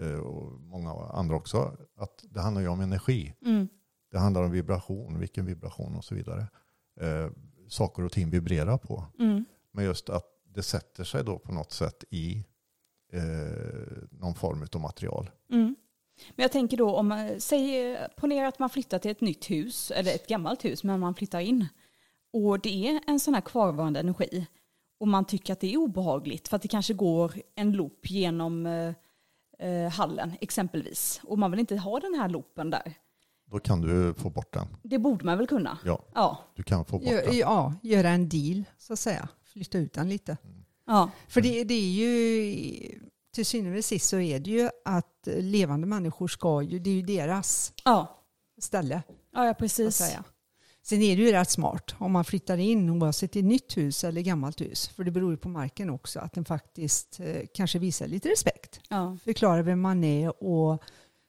eh, 0.00 0.14
och 0.18 0.60
många 0.60 0.90
andra 0.92 1.36
också, 1.36 1.76
att 1.96 2.24
det 2.30 2.40
handlar 2.40 2.60
ju 2.62 2.68
om 2.68 2.80
energi. 2.80 3.34
Mm. 3.44 3.68
Det 4.10 4.18
handlar 4.18 4.42
om 4.42 4.50
vibration, 4.50 5.18
vilken 5.18 5.46
vibration 5.46 5.96
och 5.96 6.04
så 6.04 6.14
vidare. 6.14 6.46
Eh, 7.00 7.30
saker 7.68 8.02
och 8.04 8.12
ting 8.12 8.30
vibrerar 8.30 8.78
på. 8.78 9.04
Mm. 9.18 9.44
Men 9.72 9.84
just 9.84 10.08
att 10.10 10.24
det 10.54 10.62
sätter 10.62 11.04
sig 11.04 11.24
då 11.24 11.38
på 11.38 11.52
något 11.52 11.72
sätt 11.72 12.04
i 12.10 12.44
någon 14.10 14.34
form 14.34 14.66
av 14.74 14.80
material. 14.80 15.30
Mm. 15.52 15.76
Men 16.36 16.42
jag 16.44 16.52
tänker 16.52 16.76
då 16.76 16.94
om 16.96 17.08
man 17.08 17.40
säger, 17.40 18.08
ponera 18.16 18.48
att 18.48 18.58
man 18.58 18.70
flyttar 18.70 18.98
till 18.98 19.10
ett 19.10 19.20
nytt 19.20 19.50
hus, 19.50 19.90
eller 19.90 20.14
ett 20.14 20.26
gammalt 20.28 20.64
hus, 20.64 20.84
men 20.84 21.00
man 21.00 21.14
flyttar 21.14 21.40
in. 21.40 21.66
Och 22.32 22.60
det 22.60 22.88
är 22.88 23.00
en 23.06 23.20
sån 23.20 23.34
här 23.34 23.40
kvarvarande 23.40 24.00
energi. 24.00 24.46
Och 25.00 25.08
man 25.08 25.24
tycker 25.24 25.52
att 25.52 25.60
det 25.60 25.72
är 25.72 25.76
obehagligt 25.76 26.48
för 26.48 26.56
att 26.56 26.62
det 26.62 26.68
kanske 26.68 26.94
går 26.94 27.32
en 27.54 27.72
loop 27.72 28.10
genom 28.10 28.66
eh, 28.66 28.92
eh, 29.68 29.90
hallen 29.90 30.32
exempelvis. 30.40 31.20
Och 31.24 31.38
man 31.38 31.50
vill 31.50 31.60
inte 31.60 31.76
ha 31.76 32.00
den 32.00 32.14
här 32.14 32.28
loopen 32.28 32.70
där. 32.70 32.94
Då 33.50 33.58
kan 33.58 33.80
du 33.80 34.14
få 34.14 34.30
bort 34.30 34.52
den. 34.52 34.66
Det 34.82 34.98
borde 34.98 35.24
man 35.24 35.38
väl 35.38 35.46
kunna? 35.46 35.78
Ja, 35.84 36.04
Ja. 36.14 36.38
du 36.54 36.62
kan 36.62 36.84
få 36.84 36.98
bort 36.98 37.08
Gö- 37.08 37.26
den. 37.26 37.38
Ja, 37.38 37.74
göra 37.82 38.08
en 38.08 38.28
deal 38.28 38.64
så 38.78 38.92
att 38.92 38.98
säga. 38.98 39.28
Flytta 39.44 39.78
ut 39.78 39.92
den 39.92 40.08
lite. 40.08 40.36
Ja. 40.90 41.10
För 41.28 41.40
det, 41.40 41.64
det 41.64 41.74
är 41.74 41.90
ju, 41.90 43.00
till 43.34 43.46
syvende 43.46 43.78
och 43.78 43.84
sist 43.84 44.08
så 44.08 44.20
är 44.20 44.38
det 44.40 44.50
ju 44.50 44.70
att 44.84 45.28
levande 45.38 45.86
människor 45.86 46.28
ska 46.28 46.62
ju, 46.62 46.78
det 46.78 46.90
är 46.90 46.94
ju 46.94 47.02
deras 47.02 47.72
Ja, 47.84 48.22
ställe. 48.60 49.02
ja, 49.32 49.46
ja 49.46 49.54
precis. 49.54 49.96
säga. 49.96 50.24
Sen 50.82 51.02
är 51.02 51.16
det 51.16 51.22
ju 51.22 51.32
rätt 51.32 51.50
smart 51.50 51.94
om 51.98 52.12
man 52.12 52.24
flyttar 52.24 52.58
in 52.58 52.90
oavsett 52.90 53.36
i 53.36 53.42
nytt 53.42 53.76
hus 53.76 54.04
eller 54.04 54.20
gammalt 54.20 54.60
hus. 54.60 54.88
För 54.88 55.04
det 55.04 55.10
beror 55.10 55.30
ju 55.30 55.36
på 55.36 55.48
marken 55.48 55.90
också 55.90 56.18
att 56.20 56.32
den 56.32 56.44
faktiskt 56.44 57.20
eh, 57.20 57.42
kanske 57.54 57.78
visar 57.78 58.06
lite 58.06 58.28
respekt. 58.28 58.80
Ja. 58.88 59.16
Förklarar 59.24 59.62
vem 59.62 59.80
man 59.80 60.04
är 60.04 60.44
och 60.44 60.82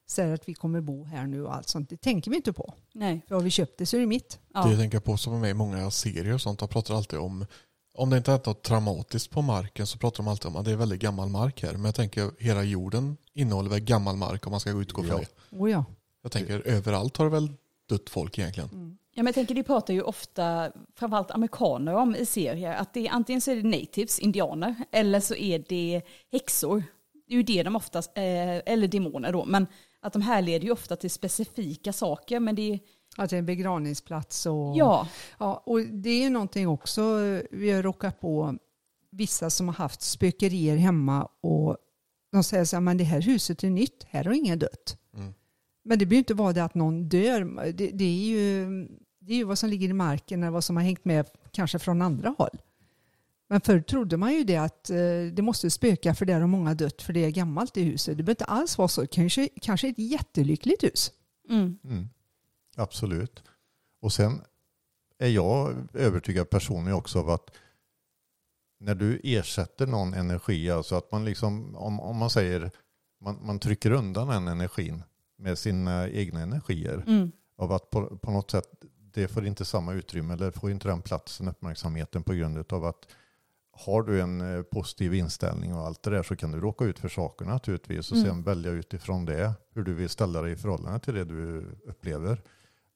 säger 0.09 0.33
att 0.33 0.49
vi 0.49 0.53
kommer 0.53 0.81
bo 0.81 1.03
här 1.05 1.27
nu 1.27 1.45
och 1.45 1.55
allt 1.55 1.67
sånt. 1.69 1.89
Det 1.89 1.97
tänker 1.97 2.31
vi 2.31 2.37
inte 2.37 2.53
på. 2.53 2.73
Nej. 2.93 3.21
För 3.27 3.35
har 3.35 3.41
vi 3.41 3.49
köpt 3.49 3.77
det 3.77 3.85
så 3.85 3.95
är 3.97 4.01
det 4.01 4.07
mitt. 4.07 4.39
Ja. 4.53 4.63
Det 4.63 4.69
jag 4.69 4.79
tänker 4.79 4.99
på 4.99 5.17
som 5.17 5.33
är 5.33 5.39
med 5.39 5.49
i 5.49 5.53
många 5.53 5.91
serier 5.91 6.33
och 6.33 6.41
sånt, 6.41 6.59
de 6.59 6.67
pratar 6.69 6.95
alltid 6.95 7.19
om 7.19 7.45
om 7.93 8.09
det 8.09 8.17
inte 8.17 8.31
är 8.31 8.41
något 8.45 8.63
traumatiskt 8.63 9.31
på 9.31 9.41
marken 9.41 9.87
så 9.87 9.97
pratar 9.97 10.17
de 10.23 10.27
alltid 10.27 10.45
om 10.47 10.55
att 10.55 10.65
det 10.65 10.71
är 10.71 10.75
väldigt 10.75 11.01
gammal 11.01 11.29
mark 11.29 11.63
här. 11.63 11.73
Men 11.73 11.85
jag 11.85 11.95
tänker 11.95 12.31
hela 12.39 12.63
jorden 12.63 13.17
innehåller 13.33 13.69
väl 13.69 13.79
gammal 13.79 14.15
mark 14.17 14.47
om 14.47 14.51
man 14.51 14.59
ska 14.59 14.69
utgå 14.69 15.03
från 15.03 15.11
Ja. 15.21 15.25
det. 15.49 15.57
Oh 15.57 15.71
ja. 15.71 15.85
Jag 16.23 16.31
tänker 16.31 16.67
överallt 16.67 17.17
har 17.17 17.25
det 17.25 17.31
väl 17.31 17.49
dött 17.89 18.09
folk 18.09 18.39
egentligen. 18.39 18.97
Ja, 19.13 19.23
men 19.23 19.25
jag 19.25 19.35
tänker, 19.35 19.55
de 19.55 19.63
pratar 19.63 19.93
ju 19.93 20.01
ofta, 20.01 20.71
framförallt 20.95 21.31
amerikaner 21.31 21.93
om 21.95 22.15
i 22.15 22.25
serier, 22.25 22.73
att 22.73 22.93
det 22.93 23.07
är, 23.07 23.11
antingen 23.11 23.41
så 23.41 23.51
är 23.51 23.55
det 23.55 23.63
natives, 23.79 24.19
indianer, 24.19 24.75
eller 24.91 25.19
så 25.19 25.35
är 25.35 25.63
det 25.69 26.01
häxor. 26.31 26.83
Det 27.27 27.33
är 27.33 27.37
ju 27.37 27.43
det 27.43 27.63
de 27.63 27.75
oftast, 27.75 28.11
eh, 28.17 28.23
eller 28.65 28.87
demoner 28.87 29.31
då, 29.33 29.45
men 29.45 29.67
att 30.01 30.13
de 30.13 30.21
här 30.21 30.41
leder 30.41 30.65
ju 30.65 30.71
ofta 30.71 30.95
till 30.95 31.11
specifika 31.11 31.93
saker, 31.93 32.39
men 32.39 32.55
det 32.55 32.73
är, 32.73 32.79
Att 33.17 33.29
det 33.29 33.35
är 33.35 33.39
en 33.39 33.45
begravningsplats 33.45 34.45
och... 34.45 34.77
ja, 34.77 35.07
Ja, 35.37 35.63
och 35.65 35.81
det 35.81 36.09
är 36.09 36.23
ju 36.23 36.29
någonting 36.29 36.67
också 36.67 37.01
vi 37.51 37.71
har 37.71 37.83
råkat 37.83 38.21
på 38.21 38.57
vissa 39.11 39.49
som 39.49 39.67
har 39.67 39.75
haft 39.75 40.01
spökerier 40.01 40.75
hemma 40.75 41.27
och 41.41 41.77
de 42.31 42.43
säger 42.43 42.65
så 42.65 42.75
här, 42.75 42.81
men 42.81 42.97
det 42.97 43.03
här 43.03 43.21
huset 43.21 43.63
är 43.63 43.69
nytt, 43.69 44.05
här 44.09 44.23
har 44.23 44.33
ingen 44.33 44.59
dött. 44.59 44.97
Mm. 45.17 45.33
Men 45.83 45.99
det 45.99 46.05
behöver 46.05 46.19
inte 46.19 46.33
vara 46.33 46.53
det 46.53 46.63
att 46.63 46.75
någon 46.75 47.09
dör. 47.09 47.71
Det, 47.71 47.87
det, 47.87 48.05
är 48.05 48.25
ju, 48.25 48.65
det 49.19 49.33
är 49.33 49.37
ju 49.37 49.43
vad 49.43 49.57
som 49.57 49.69
ligger 49.69 49.89
i 49.89 49.93
marken 49.93 50.43
eller 50.43 50.51
vad 50.51 50.63
som 50.63 50.75
har 50.75 50.83
hängt 50.83 51.05
med 51.05 51.27
kanske 51.51 51.79
från 51.79 52.01
andra 52.01 52.35
håll. 52.37 52.61
Men 53.49 53.61
förr 53.61 53.79
trodde 53.81 54.17
man 54.17 54.33
ju 54.33 54.43
det 54.43 54.57
att 54.57 54.89
eh, 54.89 54.97
det 55.33 55.41
måste 55.41 55.69
spöka 55.69 56.15
för 56.15 56.25
där 56.25 56.39
har 56.39 56.47
många 56.47 56.73
dött 56.73 57.01
för 57.01 57.13
det 57.13 57.25
är 57.25 57.29
gammalt 57.29 57.77
i 57.77 57.83
huset. 57.83 58.17
Det 58.17 58.23
behöver 58.23 58.31
inte 58.31 58.45
alls 58.45 58.77
vara 58.77 58.87
så. 58.87 59.07
Kanske, 59.07 59.49
kanske 59.61 59.87
ett 59.87 59.99
jättelyckligt 59.99 60.83
hus. 60.83 61.11
mm, 61.49 61.77
Mm. 61.83 62.09
Absolut. 62.81 63.43
Och 64.01 64.13
sen 64.13 64.41
är 65.17 65.29
jag 65.29 65.75
övertygad 65.93 66.49
personligen 66.49 66.97
också 66.97 67.19
av 67.19 67.29
att 67.29 67.51
när 68.79 68.95
du 68.95 69.21
ersätter 69.23 69.87
någon 69.87 70.13
energi, 70.13 70.71
alltså 70.71 70.95
att 70.95 71.11
man 71.11 71.25
liksom, 71.25 71.75
om, 71.75 71.99
om 71.99 72.17
man 72.17 72.29
säger, 72.29 72.71
man, 73.19 73.45
man 73.45 73.59
trycker 73.59 73.91
undan 73.91 74.27
den 74.27 74.47
energin 74.47 75.03
med 75.37 75.57
sina 75.57 76.09
egna 76.09 76.41
energier, 76.41 77.03
mm, 77.07 77.31
av 77.57 77.71
att 77.71 77.89
på, 77.89 78.17
på 78.17 78.31
något 78.31 78.51
sätt, 78.51 78.65
det 79.13 79.27
får 79.27 79.45
inte 79.45 79.65
samma 79.65 79.93
utrymme 79.93 80.33
eller 80.33 80.51
får 80.51 80.71
inte 80.71 80.87
den 80.87 81.01
platsen, 81.01 81.47
uppmärksamheten 81.47 82.23
på 82.23 82.33
grund 82.33 82.73
av 82.73 82.85
att 82.85 83.07
har 83.71 84.03
du 84.03 84.21
en 84.21 84.55
eh, 84.55 84.61
positiv 84.61 85.13
inställning 85.13 85.73
och 85.75 85.85
allt 85.85 86.03
det 86.03 86.09
där 86.09 86.23
så 86.23 86.35
kan 86.35 86.51
du 86.51 86.59
råka 86.59 86.85
ut 86.85 86.99
för 86.99 87.09
saker 87.09 87.45
naturligtvis 87.45 88.11
och 88.11 88.17
Mm. 88.17 88.29
sen 88.29 88.43
välja 88.43 88.71
utifrån 88.71 89.25
det 89.25 89.53
hur 89.73 89.83
du 89.83 89.93
vill 89.93 90.09
ställa 90.09 90.41
dig 90.41 90.51
i 90.51 90.55
förhållande 90.55 90.99
till 90.99 91.13
det 91.13 91.25
du 91.25 91.65
upplever. 91.85 92.41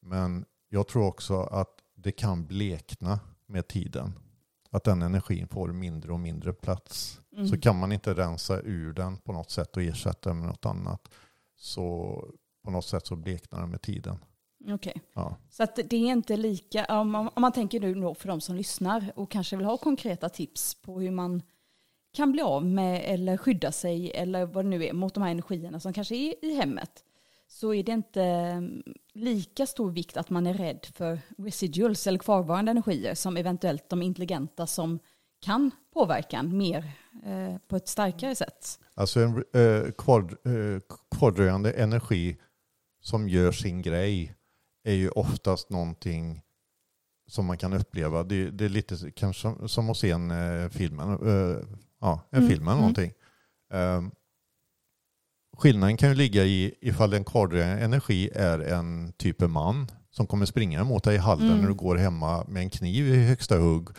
Men 0.06 0.46
jag 0.70 0.88
tror 0.88 1.08
också 1.08 1.40
att 1.42 1.82
det 1.96 2.12
kan 2.12 2.46
blekna 2.46 3.20
med 3.46 3.68
tiden. 3.68 4.14
Att 4.70 4.84
den 4.84 5.02
energin 5.02 5.48
får 5.48 5.68
mindre 5.68 6.14
och 6.14 6.20
mindre 6.20 6.54
plats. 6.54 7.22
mm. 7.36 7.48
Så 7.48 7.58
kan 7.58 7.80
man 7.80 7.92
inte 7.92 8.14
rensa 8.14 8.62
ur 8.62 8.94
den 8.94 9.18
på 9.18 9.34
något 9.34 9.52
sätt 9.52 9.78
och 9.78 9.84
ersätta 9.84 10.30
den 10.30 10.40
med 10.40 10.48
något 10.48 10.66
annat 10.66 11.10
så 11.56 12.20
på 12.64 12.72
något 12.72 12.86
sätt 12.86 13.08
så 13.08 13.16
bleknar 13.16 13.60
den 13.60 13.70
med 13.70 13.82
tiden. 13.82 14.18
Okej. 14.70 15.02
Ja. 15.14 15.36
Så 15.50 15.64
att 15.64 15.76
det 15.76 15.96
är 15.96 16.12
inte 16.12 16.38
lika, 16.38 16.86
om 16.86 17.12
man, 17.12 17.30
om 17.36 17.42
man 17.42 17.52
tänker 17.52 17.80
nu 17.80 17.94
då 17.94 18.16
för 18.16 18.28
de 18.28 18.42
som 18.42 18.56
lyssnar 18.56 19.12
och 19.16 19.32
kanske 19.32 19.58
vill 19.58 19.66
ha 19.66 19.78
konkreta 19.78 20.30
tips 20.30 20.76
på 20.76 21.00
hur 21.00 21.12
man 21.12 21.42
kan 22.14 22.32
bli 22.32 22.42
av 22.42 22.66
med 22.66 23.04
eller 23.06 23.38
skydda 23.38 23.72
sig 23.72 24.12
eller 24.12 24.46
vad 24.46 24.66
det 24.66 24.70
nu 24.70 24.86
är 24.86 24.94
mot 24.94 25.14
de 25.14 25.24
här 25.24 25.32
energierna 25.32 25.80
som 25.80 25.94
kanske 25.94 26.16
är 26.16 26.46
i 26.46 26.56
hemmet 26.56 27.04
så 27.48 27.74
är 27.74 27.84
det 27.84 27.92
inte 27.92 28.24
mm, 28.24 28.84
lika 29.14 29.66
stor 29.66 29.92
vikt 29.92 30.18
att 30.18 30.30
man 30.30 30.48
är 30.48 30.54
rädd 30.54 30.88
för 30.94 31.20
residuals 31.38 32.08
eller 32.08 32.20
kvarvarande 32.20 32.72
energier 32.72 33.16
som 33.16 33.38
eventuellt 33.38 33.90
de 33.90 34.02
intelligenta 34.02 34.68
som 34.68 35.00
kan 35.42 35.72
påverka 35.94 36.38
en 36.38 36.58
mer 36.58 36.92
eh, 37.26 37.58
på 37.68 37.76
ett 37.76 37.88
starkare 37.88 38.36
sätt. 38.36 38.80
Alltså 38.94 39.20
en 39.20 39.44
eh, 39.54 39.92
kvard, 39.92 40.32
eh, 40.32 40.82
kvardröjande 41.18 41.72
energi 41.72 42.38
som 43.02 43.30
gör 43.30 43.52
sin 43.52 43.82
grej 43.82 44.36
är 44.84 44.94
ju 44.94 45.10
oftast 45.10 45.70
någonting 45.70 46.42
som 47.28 47.46
man 47.46 47.58
kan 47.58 47.74
uppleva. 47.74 48.24
Det, 48.24 48.50
det 48.52 48.66
är 48.66 48.70
lite 48.70 49.12
kanske 49.12 49.54
som 49.68 49.90
att 49.90 49.98
se 49.98 50.12
en 50.12 50.32
eh, 50.32 50.70
film, 50.70 51.00
eh, 51.00 51.58
ja, 52.02 52.22
en 52.30 52.38
Mm, 52.38 52.50
film 52.50 52.68
eller 52.68 52.72
mm. 52.72 52.82
någonting. 52.82 53.14
Skillnaden 55.58 55.98
kan 55.98 56.10
ju 56.10 56.16
ligga 56.16 56.44
i 56.44 56.74
ifall 56.82 57.14
en 57.14 57.24
kvardröjande 57.24 57.84
energi 57.86 58.30
är 58.36 58.60
en 58.60 59.14
typ 59.18 59.42
av 59.42 59.50
man 59.50 59.88
som 60.12 60.28
kommer 60.28 60.46
springa 60.46 60.80
emot 60.82 61.04
dig 61.04 61.16
i 61.16 61.18
hallen 61.18 61.48
Mm. 61.48 61.60
när 61.62 61.68
du 61.68 61.74
går 61.74 61.96
hemma 61.96 62.44
med 62.48 62.64
en 62.64 62.70
kniv 62.70 63.08
i 63.08 63.26
högsta 63.26 63.58
hugg. 63.58 63.90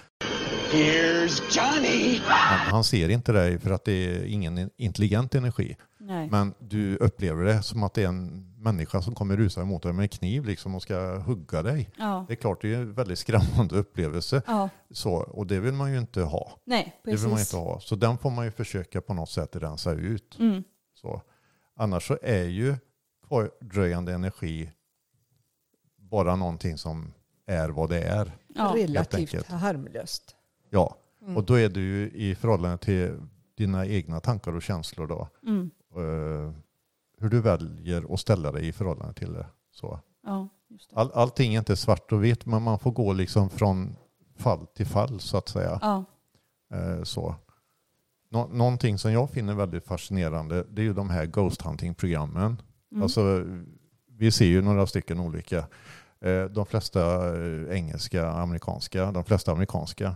Here's 0.73 1.43
Johnny! 1.51 2.21
Han, 2.25 2.59
han 2.73 2.85
ser 2.85 3.09
inte 3.09 3.33
dig 3.33 3.59
för 3.59 3.71
att 3.71 3.85
det 3.85 3.93
är 3.93 4.25
ingen 4.25 4.71
intelligent 4.77 5.35
energi. 5.35 5.77
Nej. 5.99 6.29
Men 6.31 6.55
du 6.59 6.97
upplever 6.97 7.45
det 7.45 7.63
som 7.63 7.83
att 7.83 7.95
det 7.95 8.03
är 8.03 8.09
en 8.09 8.53
människa 8.59 9.03
som 9.03 9.15
kommer 9.15 9.37
rusa 9.37 9.61
emot 9.63 9.83
dig 9.83 9.93
med 9.93 10.03
en 10.03 10.09
kniv 10.09 10.45
liksom 10.45 10.75
och 10.75 10.83
ska 10.83 11.19
hugga 11.19 11.63
dig. 11.63 11.91
Ja. 11.99 12.25
Det 12.29 12.35
är 12.35 12.37
klart, 12.37 12.63
det 12.63 12.75
är 12.75 12.79
en 12.79 12.95
väldigt 12.95 13.19
skrämmande 13.19 13.77
upplevelse. 13.77 14.43
ja, 14.47 14.69
Så, 14.91 15.13
och 15.15 15.47
det 15.47 15.61
vill 15.61 15.73
man 15.75 15.93
ju 15.93 15.99
inte 15.99 16.21
ha. 16.23 16.51
nej, 16.65 17.01
Det 17.05 17.11
vill 17.11 17.21
man 17.21 17.31
precis. 17.31 17.55
inte 17.55 17.65
ha. 17.65 17.81
Så 17.81 17.97
den 17.97 18.19
får 18.19 18.31
man 18.31 18.45
ju 18.45 18.51
försöka 18.51 19.01
på 19.01 19.15
något 19.15 19.31
sätt 19.31 19.57
rensa 19.57 19.93
ut. 19.93 20.37
Mm. 20.39 20.63
Så. 20.95 21.23
Annars 21.77 22.07
så 22.07 22.19
är 22.23 22.45
ju 22.45 22.75
kvardröjande 23.29 24.13
energi 24.13 24.73
bara 25.97 26.37
någonting 26.37 26.79
som 26.79 27.13
är 27.47 27.69
vad 27.69 27.89
det 27.89 28.03
är. 28.03 28.33
Ja. 28.55 28.73
Relativt 28.77 29.47
harmlöst. 29.49 30.37
Ja, 30.71 30.97
Mm. 31.23 31.37
och 31.37 31.45
då 31.45 31.55
är 31.55 31.69
du 31.69 31.81
ju 31.81 32.11
i 32.11 32.35
förhållande 32.35 32.79
till 32.79 33.21
dina 33.57 33.87
egna 33.87 34.21
tankar 34.21 34.53
och 34.57 34.63
känslor 34.63 35.07
då. 35.07 35.29
Mm. 35.43 35.71
eh, 35.95 36.53
hur 37.19 37.29
du 37.31 37.41
väljer 37.41 38.15
att 38.15 38.21
ställa 38.21 38.53
dig 38.53 38.69
i 38.69 38.73
förhållande 38.73 39.15
till 39.15 39.33
det. 39.33 39.47
Så. 39.71 40.01
Ja, 40.27 40.49
just 40.69 40.91
det. 40.91 40.97
All, 40.97 41.11
allting 41.15 41.55
är 41.55 41.59
inte 41.59 41.77
svart 41.77 42.13
och 42.13 42.25
vitt 42.25 42.47
men 42.47 42.63
man 42.63 42.79
får 42.79 42.91
gå 42.91 43.13
liksom 43.13 43.51
från 43.51 43.97
fall 44.37 44.67
till 44.67 44.87
fall 44.87 45.21
så 45.21 45.37
att 45.37 45.49
säga. 45.49 45.79
Ja. 45.83 46.05
Eh, 46.77 47.03
så. 47.03 47.35
Nå, 48.37 48.47
någonting 48.53 48.99
som 48.99 49.13
jag 49.13 49.31
finner 49.31 49.55
väldigt 49.55 49.85
fascinerande 49.87 50.65
det 50.71 50.83
är 50.83 50.85
ju 50.85 50.93
de 50.93 51.11
här 51.11 51.27
ghost 51.27 51.63
hunting-programmen. 51.63 52.63
Mm. 52.93 53.03
Alltså, 53.03 53.45
vi 54.11 54.31
ser 54.31 54.45
ju 54.45 54.63
några 54.63 54.87
stycken 54.87 55.21
olika. 55.21 55.59
Eh, 56.21 56.45
de 56.45 56.67
flesta 56.67 57.35
eh, 57.37 57.77
engelska, 57.77 58.31
amerikanska, 58.31 59.13
de 59.13 59.25
flesta 59.25 59.53
amerikanska. 59.53 60.15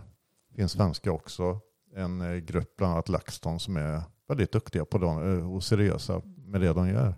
finns 0.55 0.71
svenska 0.71 1.11
också. 1.11 1.59
En 1.95 2.21
eh, 2.21 2.35
grupp, 2.35 2.75
bland 2.77 2.93
annat 2.93 3.09
LaxTon, 3.09 3.59
som 3.59 3.77
är 3.77 4.01
väldigt 4.27 4.51
duktiga 4.51 4.85
på 4.85 4.97
dem 4.97 5.51
och 5.55 5.63
seriösa 5.63 6.21
med 6.25 6.61
det 6.61 6.73
de 6.73 6.89
gör. 6.89 7.15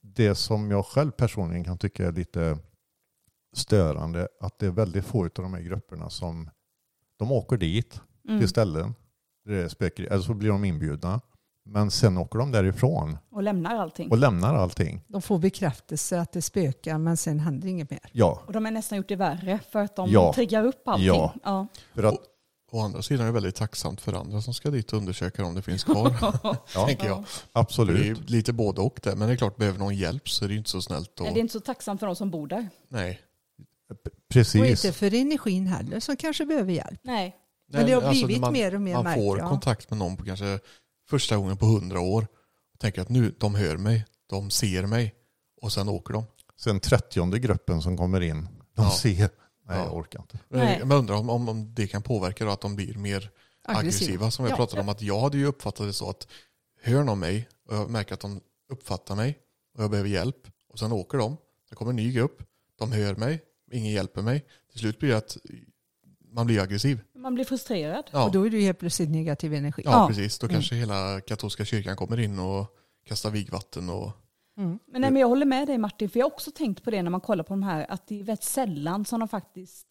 Det 0.00 0.34
som 0.34 0.70
jag 0.70 0.86
själv 0.86 1.10
personligen 1.10 1.64
kan 1.64 1.78
tycka 1.78 2.06
är 2.06 2.12
lite 2.12 2.58
störande 3.52 4.28
att 4.40 4.58
det 4.58 4.66
är 4.66 4.70
väldigt 4.70 5.04
få 5.04 5.24
av 5.24 5.30
de 5.34 5.54
här 5.54 5.62
grupperna 5.62 6.10
som 6.10 6.50
de 7.16 7.32
åker 7.32 7.56
dit 7.56 8.00
Mm. 8.28 8.40
till 8.40 8.48
ställen 8.48 8.94
det 9.44 9.54
är 9.56 9.68
spökeri, 9.68 10.06
eller 10.06 10.22
så 10.22 10.34
blir 10.34 10.48
de 10.48 10.64
inbjudna. 10.64 11.20
Men 11.64 11.90
sen 11.90 12.18
åker 12.18 12.38
de 12.38 12.52
därifrån 12.52 13.18
Och 13.32 13.42
lämnar 13.42 13.76
allting. 13.76 14.10
och 14.10 14.18
lämnar 14.18 14.54
allting. 14.54 15.04
De 15.08 15.22
får 15.22 15.38
bekräftelse 15.38 16.20
att 16.20 16.32
det 16.32 16.42
spökar 16.42 16.98
men 16.98 17.16
sen 17.16 17.40
händer 17.40 17.68
inget 17.68 17.90
mer. 17.90 18.00
Ja, 18.12 18.42
Och 18.46 18.52
de 18.52 18.64
har 18.64 18.72
nästan 18.72 18.98
gjort 18.98 19.08
det 19.08 19.16
värre 19.16 19.58
för 19.70 19.78
att 19.78 19.96
de 19.96 20.10
Ja. 20.10 20.32
triggar 20.34 20.64
upp 20.64 20.88
allting. 20.88 21.06
Ja. 21.06 21.34
Ja. 21.44 21.66
för 21.94 22.02
att 22.02 22.18
Å 22.74 22.80
andra 22.80 23.02
sidan 23.02 23.22
är 23.22 23.26
det 23.26 23.32
väldigt 23.32 23.54
tacksamt 23.54 24.00
för 24.00 24.12
andra 24.12 24.40
som 24.42 24.54
ska 24.54 24.70
dit 24.70 24.92
och 24.92 24.98
undersöka 24.98 25.44
om 25.44 25.54
det 25.54 25.62
finns 25.62 25.84
kvar. 25.84 26.14
Ja. 26.74 26.86
tänker 26.86 27.06
jag. 27.06 27.18
Det 27.18 27.24
absolut. 27.52 28.18
är 28.18 28.22
lite 28.30 28.52
både 28.52 28.80
och 28.80 29.00
där. 29.02 29.16
Men 29.16 29.28
det 29.28 29.34
är 29.34 29.36
klart, 29.36 29.56
behöver 29.56 29.78
någon 29.78 29.94
hjälp 29.94 30.28
så 30.28 30.44
är 30.44 30.48
det 30.48 30.54
inte 30.54 30.70
så 30.70 30.82
snällt. 30.82 31.20
Och, 31.20 31.24
Nej, 31.24 31.34
Det 31.34 31.40
är 31.40 31.42
inte 31.42 31.52
så 31.52 31.60
tacksamt 31.60 32.00
för 32.00 32.06
de 32.06 32.16
som 32.16 32.30
bor 32.30 32.46
där. 32.46 32.68
nej. 32.88 33.20
Och 33.90 33.96
Precis. 34.28 34.84
inte 34.84 34.92
för 34.98 35.14
energin 35.14 35.66
heller 35.66 36.00
som 36.00 36.16
kanske 36.16 36.46
behöver 36.46 36.72
hjälp. 36.72 37.00
Nej. 37.02 37.36
Men 37.72 37.86
det 37.86 37.92
har 37.92 38.02
alltså, 38.02 38.26
blivit 38.26 38.40
när 38.40 38.46
man, 38.46 38.52
mer 38.52 38.74
och 38.74 38.80
mer 38.80 39.02
Man 39.02 39.14
får 39.14 39.38
jag. 39.38 39.48
kontakt 39.48 39.90
med 39.90 39.98
någon 39.98 40.16
på 40.16 40.24
kanske 40.24 40.58
första 41.08 41.36
gången 41.36 41.56
på 41.56 41.66
hundra 41.66 42.00
år. 42.00 42.26
Och 42.74 42.78
tänker 42.80 43.02
att 43.02 43.08
nu, 43.08 43.34
de 43.38 43.54
hör 43.54 43.76
mig, 43.76 44.04
de 44.26 44.50
ser 44.50 44.86
mig. 44.86 45.14
Och 45.62 45.72
sen 45.72 45.88
åker 45.88 46.14
de. 46.14 46.24
Sen 46.56 46.80
trettionde 46.80 47.38
gruppen 47.38 47.82
som 47.82 47.96
kommer 47.96 48.20
in, 48.20 48.48
de 48.76 48.82
Ja. 48.84 48.90
ser. 48.90 49.30
Nej, 49.66 49.78
Ja. 49.78 49.84
jag 49.84 49.96
orkar 49.96 50.20
inte. 50.20 50.38
Nej. 50.48 50.78
Men 50.80 50.90
jag 50.90 50.98
undrar 50.98 51.14
om, 51.14 51.30
om, 51.30 51.48
om 51.48 51.74
det 51.74 51.86
kan 51.86 52.02
påverka 52.02 52.44
då 52.44 52.50
att 52.50 52.60
de 52.60 52.76
blir 52.76 52.94
mer 52.94 53.30
aggressiva. 53.64 54.30
Som 54.30 54.44
jag 54.44 54.52
Ja. 54.52 54.56
pratade 54.56 54.82
om. 54.82 54.88
Att 54.88 55.02
jag 55.02 55.20
hade 55.20 55.36
ju 55.38 55.46
uppfattat 55.46 55.86
det 55.86 55.92
så 55.92 56.10
att 56.10 56.26
hör 56.82 57.04
någon 57.04 57.18
mig 57.18 57.48
och 57.68 57.76
jag 57.76 57.90
märker 57.90 58.14
att 58.14 58.20
de 58.20 58.40
uppfattar 58.72 59.14
mig 59.16 59.38
och 59.76 59.82
jag 59.84 59.90
behöver 59.90 60.10
hjälp. 60.10 60.36
Och 60.68 60.78
sen 60.78 60.92
åker 60.92 61.18
de. 61.18 61.36
Sen 61.68 61.76
kommer 61.76 61.90
en 61.90 61.96
ny 61.96 62.12
grupp. 62.12 62.42
De 62.78 62.92
hör 62.92 63.14
mig. 63.14 63.42
Ingen 63.72 63.92
hjälper 63.92 64.22
mig. 64.22 64.44
Till 64.70 64.80
slut 64.80 64.98
blir 64.98 65.10
det 65.10 65.16
att 65.16 65.36
man 66.32 66.46
blir 66.46 66.60
aggressiv. 66.60 67.00
Man 67.14 67.34
blir 67.34 67.44
frustrerad. 67.44 68.04
Ja, 68.12 68.24
Och 68.26 68.32
då 68.32 68.46
är 68.46 68.50
det 68.50 68.56
ju 68.56 68.62
helt 68.62 68.78
plötsligt 68.78 69.10
negativ 69.10 69.54
energi. 69.54 69.82
ja, 69.84 69.90
Ja. 69.90 70.08
precis. 70.08 70.38
Då 70.38 70.48
kanske 70.48 70.74
hela 70.74 71.20
katolska 71.20 71.64
kyrkan 71.64 71.96
kommer 71.96 72.20
in 72.20 72.38
och 72.38 72.66
kastar 73.06 73.30
vigvatten. 73.30 73.90
Och, 73.90 74.10
Mm. 74.56 74.78
Men, 74.86 75.00
nej, 75.00 75.10
men 75.10 75.20
jag 75.20 75.28
håller 75.28 75.46
med 75.46 75.66
dig 75.68 75.78
Martin, 75.78 76.10
för 76.10 76.18
jag 76.18 76.26
har 76.26 76.32
också 76.32 76.50
tänkt 76.50 76.82
på 76.84 76.90
det 76.90 77.02
när 77.02 77.10
man 77.10 77.20
kollar 77.20 77.44
på 77.44 77.52
de 77.52 77.62
här, 77.62 77.86
att 77.88 78.06
det 78.06 78.20
är 78.20 78.24
väldigt 78.24 78.44
sällan 78.44 79.04
som 79.04 79.20
de 79.20 79.28
faktiskt 79.28 79.86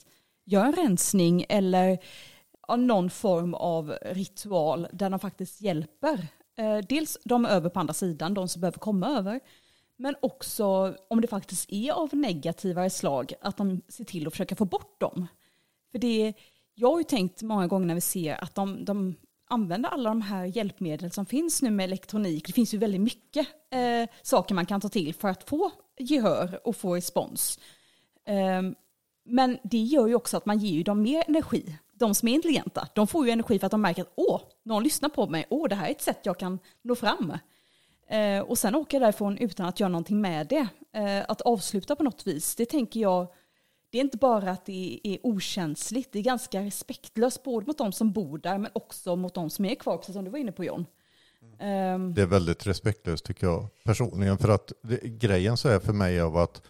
gör 0.45 0.65
en 0.65 0.73
rensning 0.73 1.45
eller 1.49 1.97
någon 2.77 3.09
form 3.09 3.53
av 3.53 3.93
ritual 4.01 4.87
där 4.93 5.09
de 5.09 5.19
faktiskt 5.19 5.61
hjälper. 5.61 6.27
Eh, 6.57 6.77
dels 6.89 7.17
de 7.23 7.45
över 7.45 7.69
på 7.69 7.79
andra 7.79 7.93
sidan, 7.93 8.33
de 8.33 8.47
som 8.47 8.61
behöver 8.61 8.77
komma 8.79 9.07
över, 9.07 9.39
men 9.97 10.15
också 10.21 10.95
om 11.09 11.21
det 11.21 11.27
faktiskt 11.27 11.71
är 11.71 11.91
av 11.91 12.09
negativare 12.13 12.89
slag, 12.89 13.33
att 13.41 13.57
de 13.57 13.81
ser 13.89 14.03
till 14.03 14.27
att 14.27 14.33
försöka 14.33 14.55
få 14.55 14.65
bort 14.65 14.99
dem. 15.01 15.27
För 15.91 15.99
det, 15.99 16.33
jag 16.75 16.91
har 16.91 16.97
ju 16.97 17.03
tänkt 17.03 17.41
många 17.41 17.67
gånger 17.67 17.85
när 17.85 17.95
vi 17.95 18.01
ser 18.01 18.43
att 18.43 18.55
de, 18.55 18.85
de 18.85 19.15
använder 19.49 19.89
alla 19.89 20.09
de 20.09 20.21
här 20.21 20.45
hjälpmedel 20.45 21.11
som 21.11 21.25
finns 21.25 21.61
nu 21.61 21.71
med 21.71 21.83
elektronik. 21.83 22.47
Det 22.47 22.53
finns 22.53 22.73
ju 22.73 22.77
väldigt 22.77 23.01
mycket 23.01 23.47
eh, 23.69 24.09
saker 24.21 24.55
man 24.55 24.65
kan 24.65 24.81
ta 24.81 24.89
till 24.89 25.13
för 25.13 25.27
att 25.27 25.49
få 25.49 25.71
gehör 25.99 26.59
och 26.63 26.75
få 26.75 26.95
respons. 26.95 27.59
Ehm, 28.25 28.75
men 29.25 29.57
det 29.63 29.77
gör 29.77 30.07
ju 30.07 30.15
också 30.15 30.37
att 30.37 30.45
man 30.45 30.59
ger 30.59 30.73
ju 30.73 30.83
dem 30.83 31.01
mer 31.01 31.23
energi. 31.27 31.75
De 31.93 32.15
som 32.15 32.27
är 32.27 32.33
intelligenta, 32.33 32.87
de 32.95 33.07
får 33.07 33.25
ju 33.25 33.31
energi 33.31 33.59
för 33.59 33.65
att 33.65 33.71
de 33.71 33.81
märker 33.81 34.01
att 34.01 34.13
åh, 34.15 34.41
någon 34.63 34.83
lyssnar 34.83 35.09
på 35.09 35.27
mig, 35.27 35.45
åh, 35.49 35.69
det 35.69 35.75
här 35.75 35.87
är 35.87 35.91
ett 35.91 36.01
sätt 36.01 36.19
jag 36.23 36.39
kan 36.39 36.59
nå 36.81 36.95
fram. 36.95 37.37
Eh, 38.07 38.39
och 38.39 38.57
sen 38.57 38.75
åka 38.75 38.99
därifrån 38.99 39.37
utan 39.37 39.65
att 39.65 39.79
göra 39.79 39.89
någonting 39.89 40.21
med 40.21 40.47
det. 40.47 40.67
Eh, 40.93 41.25
att 41.27 41.41
avsluta 41.41 41.95
på 41.95 42.03
något 42.03 42.27
vis, 42.27 42.55
det 42.55 42.65
tänker 42.65 42.99
jag, 42.99 43.27
det 43.91 43.97
är 43.97 44.01
inte 44.01 44.17
bara 44.17 44.51
att 44.51 44.65
det 44.65 44.99
är 45.03 45.19
okänsligt, 45.23 46.09
det 46.11 46.19
är 46.19 46.23
ganska 46.23 46.61
respektlöst 46.61 47.43
både 47.43 47.67
mot 47.67 47.77
de 47.77 47.91
som 47.91 48.11
bor 48.11 48.37
där 48.37 48.57
men 48.57 48.71
också 48.73 49.15
mot 49.15 49.33
de 49.33 49.49
som 49.49 49.65
är 49.65 49.75
kvar, 49.75 49.97
precis 49.97 50.15
som 50.15 50.25
du 50.25 50.31
var 50.31 50.39
inne 50.39 50.51
på 50.51 50.63
John. 50.63 50.85
Ehm, 51.59 52.13
Det 52.13 52.21
är 52.21 52.25
väldigt 52.25 52.67
respektlöst 52.67 53.25
tycker 53.25 53.47
jag 53.47 53.67
personligen. 53.83 54.37
För 54.37 54.49
att 54.49 54.71
det, 54.83 54.97
grejen 55.03 55.57
så 55.57 55.69
är 55.69 55.79
för 55.79 55.93
mig 55.93 56.21
av 56.21 56.37
att 56.37 56.61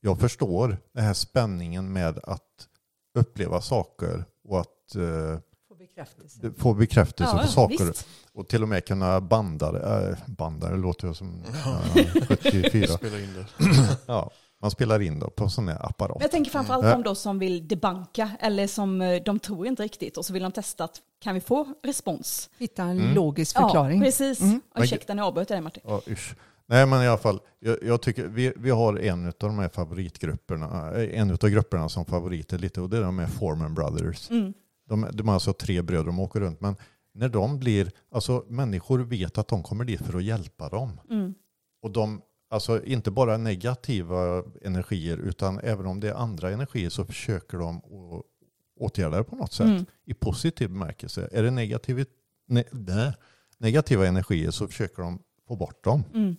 jag 0.00 0.20
förstår 0.20 0.78
den 0.92 1.04
här 1.04 1.14
spänningen 1.14 1.92
med 1.92 2.18
att 2.22 2.68
uppleva 3.14 3.60
saker 3.60 4.24
och 4.48 4.60
att 4.60 4.94
eh, 4.94 5.38
Få 5.68 5.74
bekräftelse. 5.74 6.52
få 6.58 6.74
bekräftelse 6.74 7.36
ja, 7.36 7.42
på 7.42 7.48
saker. 7.48 7.84
visst. 7.84 8.08
Och 8.32 8.48
till 8.48 8.62
och 8.62 8.68
med 8.68 8.84
kunna 8.84 9.20
banda 9.20 9.72
det. 9.72 10.08
Äh, 10.10 10.18
banda 10.34 10.70
det 10.70 10.76
låter 10.76 11.08
ju 11.08 11.14
som 11.14 11.42
äh, 11.44 11.82
74. 12.38 12.86
spela 12.96 13.18
in 13.20 13.34
det. 13.34 13.46
Ja, 14.06 14.30
man 14.62 14.70
spelar 14.70 15.00
in 15.00 15.18
det 15.18 15.30
på 15.30 15.48
sån 15.48 15.68
här 15.68 15.86
apparat. 15.86 16.16
Jag 16.20 16.30
tänker 16.30 16.50
framförallt 16.50 16.84
Mm. 16.84 17.02
de 17.02 17.08
då 17.08 17.14
som 17.14 17.38
vill 17.38 17.68
debanka 17.68 18.30
eller 18.40 18.66
som 18.66 19.00
eh, 19.00 19.22
de 19.22 19.38
tror 19.38 19.66
inte 19.66 19.82
riktigt 19.82 20.16
och 20.16 20.24
så 20.24 20.32
vill 20.32 20.42
de 20.42 20.52
testa 20.52 20.84
att 20.84 21.00
kan 21.20 21.34
vi 21.34 21.40
få 21.40 21.74
respons? 21.82 22.50
Hitta 22.58 22.82
en 22.82 22.98
Mm. 23.00 23.14
logisk 23.14 23.56
förklaring. 23.56 23.98
Ja, 23.98 24.04
precis. 24.04 24.40
Mm. 24.40 24.60
Och 24.74 24.82
Ursäkta 24.82 25.14
jag 25.16 25.26
avbröt 25.26 25.48
dig 25.48 25.60
Martin. 25.60 25.82
Ja, 25.86 26.00
usch. 26.08 26.34
Nej 26.66 26.86
men 26.86 27.02
i 27.02 27.08
alla 27.08 27.18
fall, 27.18 27.40
jag, 27.58 27.78
jag 27.82 28.02
tycker 28.02 28.26
vi, 28.26 28.52
vi 28.56 28.70
har 28.70 28.98
en 28.98 29.26
av 29.26 29.32
de 29.38 29.58
här 29.58 29.68
favoritgrupperna, 29.68 30.92
eh, 30.94 31.20
en 31.20 31.30
av 31.30 31.36
grupperna 31.48 31.88
som 31.88 32.04
favoriter 32.04 32.58
lite 32.58 32.80
och 32.80 32.90
det 32.90 32.96
är 32.96 33.02
de 33.02 33.18
här 33.18 33.26
Foreman 33.26 33.74
Brothers. 33.74 34.30
Mm. 34.30 34.52
De, 34.88 35.06
de 35.12 35.28
är 35.28 35.32
alltså 35.32 35.52
tre 35.52 35.82
bröder, 35.82 36.04
de 36.04 36.20
åker 36.20 36.40
runt. 36.40 36.60
Men 36.60 36.76
när 37.14 37.28
de 37.28 37.58
blir, 37.58 37.90
alltså 38.12 38.44
människor 38.48 38.98
vet 38.98 39.38
att 39.38 39.48
de 39.48 39.62
kommer 39.62 39.84
dit 39.84 40.00
för 40.00 40.16
att 40.18 40.24
hjälpa 40.24 40.68
dem. 40.68 41.00
Mm. 41.10 41.34
Och 41.82 41.90
de, 41.90 42.22
alltså 42.50 42.84
inte 42.84 43.10
bara 43.10 43.36
negativa 43.36 44.44
energier 44.62 45.16
utan 45.16 45.58
även 45.60 45.86
om 45.86 46.00
det 46.00 46.08
är 46.08 46.14
andra 46.14 46.50
energier 46.50 46.90
så 46.90 47.04
försöker 47.04 47.58
de 47.58 47.76
att 47.76 48.24
åtgärda 48.80 49.16
det 49.16 49.24
på 49.24 49.36
något 49.36 49.52
sätt. 49.52 49.66
Mm. 49.66 49.86
I 50.04 50.14
positiv 50.14 50.68
bemärkelse. 50.68 51.28
Är 51.32 51.42
det 51.42 51.50
negativ, 51.50 52.04
ne, 52.48 52.64
nej, 52.72 53.12
negativa 53.58 54.06
energier 54.06 54.50
så 54.50 54.66
försöker 54.68 55.02
de 55.02 55.18
få 55.48 55.56
bort 55.56 55.84
dem. 55.84 56.04
Mm. 56.14 56.36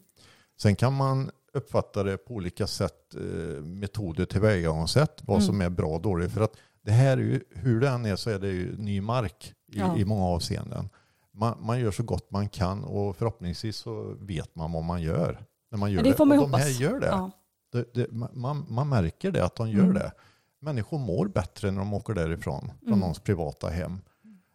Sen 0.62 0.76
kan 0.76 0.94
man 0.94 1.32
uppfatta 1.54 2.04
det 2.04 2.18
på 2.18 2.34
olika 2.34 2.68
sätt, 2.68 3.16
eh, 3.16 3.64
metoder, 3.64 4.26
tillvägagångssätt, 4.26 5.22
vad 5.26 5.38
Mm. 5.38 5.46
som 5.48 5.62
är 5.62 5.70
bra 5.70 5.88
och 5.96 6.02
dåligt. 6.02 6.32
För 6.32 6.42
att 6.42 6.56
det 6.82 6.92
här 6.92 7.18
är 7.18 7.22
ju, 7.22 7.44
hur 7.50 7.80
det 7.82 7.90
än 7.90 8.06
är 8.06 8.16
så 8.16 8.30
är 8.30 8.40
det 8.40 8.48
ju 8.48 8.78
ny 8.78 9.02
mark 9.02 9.54
i, 9.74 9.80
Ja. 9.80 9.98
i 9.98 10.06
många 10.06 10.26
avseenden. 10.26 10.90
Man, 11.34 11.58
man 11.66 11.80
gör 11.80 11.92
så 11.92 12.04
gott 12.04 12.32
man 12.32 12.50
kan 12.50 12.84
och 12.84 13.16
förhoppningsvis 13.18 13.76
så 13.78 14.16
vet 14.20 14.56
man 14.56 14.72
vad 14.72 14.84
man 14.84 15.02
gör. 15.02 15.46
När 15.72 15.78
man 15.78 15.92
gör 15.92 16.00
Ja, 16.00 16.04
det 16.04 16.14
får 16.18 16.26
man 16.26 16.40
och 16.40 16.50
de 16.50 16.54
här 16.58 16.64
hoppas. 16.64 16.80
gör 16.80 17.00
det. 17.00 17.08
Ja. 17.08 17.32
det, 17.72 17.94
det 17.94 18.12
man, 18.34 18.66
man 18.70 18.90
märker 18.90 19.32
det 19.32 19.46
att 19.46 19.56
de 19.56 19.70
gör 19.70 19.80
Mm. 19.84 19.94
det. 19.94 20.12
Människor 20.60 20.98
mår 21.00 21.28
bättre 21.28 21.72
när 21.72 21.80
de 21.80 21.94
åker 21.94 22.14
därifrån, 22.14 22.60
från 22.80 22.88
Mm. 22.88 23.00
någons 23.00 23.20
privata 23.20 23.70
hem. 23.70 24.02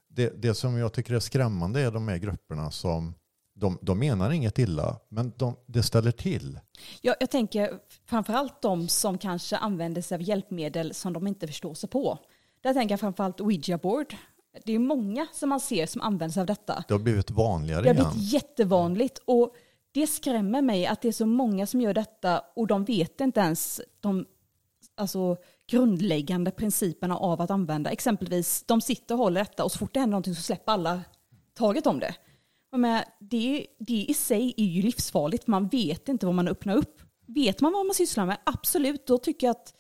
Det, 0.09 0.43
det 0.43 0.55
som 0.55 0.77
jag 0.79 0.93
tycker 0.93 1.15
är 1.15 1.21
skrämmande 1.21 1.81
är 1.81 1.91
de 1.91 2.09
här 2.09 2.17
grupperna 2.17 2.71
som 2.71 3.15
de, 3.55 3.79
de 3.83 3.99
menar 3.99 4.31
inget 4.31 4.59
illa, 4.59 4.97
men 5.09 5.33
de, 5.37 5.57
det 5.67 5.83
ställer 5.83 6.11
till. 6.11 6.61
Jag, 7.01 7.17
jag 7.21 7.31
tänker 7.31 7.71
framförallt 8.07 8.63
de 8.63 8.89
som 8.89 9.19
kanske 9.19 9.57
använder 9.57 10.03
sig 10.03 10.15
av 10.15 10.23
hjälpmedel 10.23 10.95
som 10.95 11.13
de 11.13 11.27
inte 11.27 11.47
förstår 11.47 11.75
sig 11.75 11.89
på. 11.89 12.19
Där 12.61 12.75
tänker 12.75 12.93
jag 12.93 13.01
framförallt 13.01 13.41
Ouija 13.41 13.79
board. 13.79 14.15
Det 14.65 14.73
är 14.73 14.79
många 14.79 15.27
som 15.33 15.49
man 15.49 15.61
ser 15.61 15.87
som 15.87 16.01
använder 16.01 16.33
sig 16.33 16.41
av 16.41 16.47
detta. 16.47 16.85
Det 16.89 16.95
har 16.95 16.99
blivit 16.99 17.31
vanligare 17.31 17.83
Det 17.83 17.89
har 17.89 17.95
igen. 17.95 18.11
blivit 18.13 18.33
jättevanligt 18.33 19.19
och 19.25 19.55
det 19.97 20.07
skrämmer 20.07 20.63
mig 20.63 20.87
att 20.87 21.01
det 21.01 21.09
är 21.09 21.13
så 21.13 21.27
många 21.27 21.67
som 21.67 21.81
gör 21.81 21.95
detta 21.95 22.43
och 22.57 22.67
de 22.67 22.85
vet 22.85 23.21
inte 23.21 23.41
ens 23.41 23.81
de 24.01 24.27
alltså, 24.95 25.37
grundläggande 25.71 26.51
principerna 26.51 27.17
av 27.17 27.41
att 27.41 27.51
använda. 27.51 27.91
Exempelvis, 27.91 28.65
de 28.67 28.81
sitter 28.81 29.15
och 29.15 29.19
håller 29.19 29.41
detta 29.41 29.65
och 29.65 29.73
så 29.73 29.79
fort 29.79 29.95
det 29.95 30.01
händer 30.01 30.11
någonting 30.11 30.35
så 30.35 30.43
släpper 30.43 30.73
alla 30.73 31.05
taget 31.55 31.87
om 31.87 32.01
det. 32.01 32.15
Men 32.73 33.05
det, 33.21 33.67
det 33.79 34.07
i 34.09 34.15
sig 34.15 34.55
är 34.57 34.65
ju 34.65 34.83
livsfarligt, 34.83 35.47
man 35.47 35.69
vet 35.69 36.09
inte 36.09 36.27
vad 36.27 36.35
man 36.35 36.49
öppnar 36.49 36.77
upp. 36.77 37.03
Vet 37.27 37.61
man 37.61 37.73
vad 37.73 37.87
man 37.87 37.95
sysslar 37.95 38.27
med, 38.27 38.39
absolut, 38.45 39.07
då 39.07 39.19
tycker 39.19 39.47
jag 39.47 39.51
att 39.57 39.75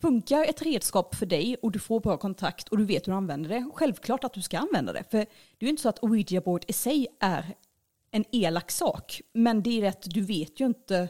funkar 0.00 0.44
ett 0.44 0.62
redskap 0.62 1.14
för 1.14 1.26
dig 1.26 1.56
och 1.62 1.72
du 1.72 1.78
får 1.78 2.00
bra 2.00 2.16
kontakt 2.16 2.68
och 2.68 2.78
du 2.78 2.84
vet 2.84 3.06
hur 3.06 3.12
du 3.12 3.16
använder 3.16 3.50
det, 3.50 3.70
självklart 3.74 4.24
att 4.24 4.34
du 4.34 4.42
ska 4.42 4.58
använda 4.58 4.92
det. 4.92 5.04
För 5.10 5.18
det 5.18 5.60
är 5.60 5.64
ju 5.64 5.68
inte 5.68 5.82
så 5.82 5.88
att 5.88 6.02
Ouija 6.02 6.40
board 6.40 6.64
i 6.68 6.72
sig 6.72 7.06
är 7.20 7.54
en 8.12 8.24
elak 8.32 8.70
sak, 8.70 9.20
men 9.34 9.62
det 9.62 9.70
är 9.78 9.80
rätt, 9.82 10.02
du 10.14 10.20
vet 10.20 10.60
ju 10.60 10.64
inte 10.66 11.08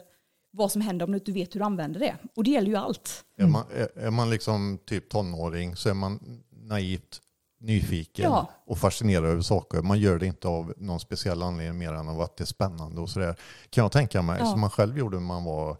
vad 0.51 0.71
som 0.71 0.81
händer 0.81 1.05
om 1.05 1.11
du 1.11 1.17
inte 1.17 1.31
vet 1.31 1.55
hur 1.55 1.59
du 1.59 1.65
använder 1.65 1.99
det. 1.99 2.15
Och 2.35 2.43
det 2.43 2.49
gäller 2.51 2.69
ju 2.69 2.75
allt. 2.75 3.25
Är, 3.37 3.47
man, 3.47 3.63
är, 3.75 3.97
är 3.97 4.11
man 4.11 4.29
liksom 4.29 4.79
typ 4.85 5.09
tonåring 5.09 5.75
så 5.75 5.89
är 5.89 5.93
man 5.93 6.43
naivt 6.51 7.21
nyfiken 7.59 8.25
Ja. 8.25 8.49
och 8.65 8.77
fascinerad 8.77 9.25
över 9.25 9.41
saker. 9.41 9.81
Man 9.81 9.99
gör 9.99 10.19
det 10.19 10.25
inte 10.25 10.47
av 10.47 10.73
någon 10.77 10.99
speciell 10.99 11.41
anledning 11.41 11.77
mer 11.77 11.93
än 11.93 12.09
av 12.09 12.21
att 12.21 12.37
det 12.37 12.43
är 12.43 12.45
spännande 12.45 13.01
och 13.01 13.09
sådär. 13.09 13.35
Kan 13.69 13.81
jag 13.81 13.91
tänka 13.91 14.21
mig, 14.21 14.37
Ja. 14.39 14.45
som 14.45 14.59
man 14.61 14.69
själv 14.69 14.97
gjorde 14.97 15.17
när 15.17 15.25
man 15.25 15.43
var 15.43 15.77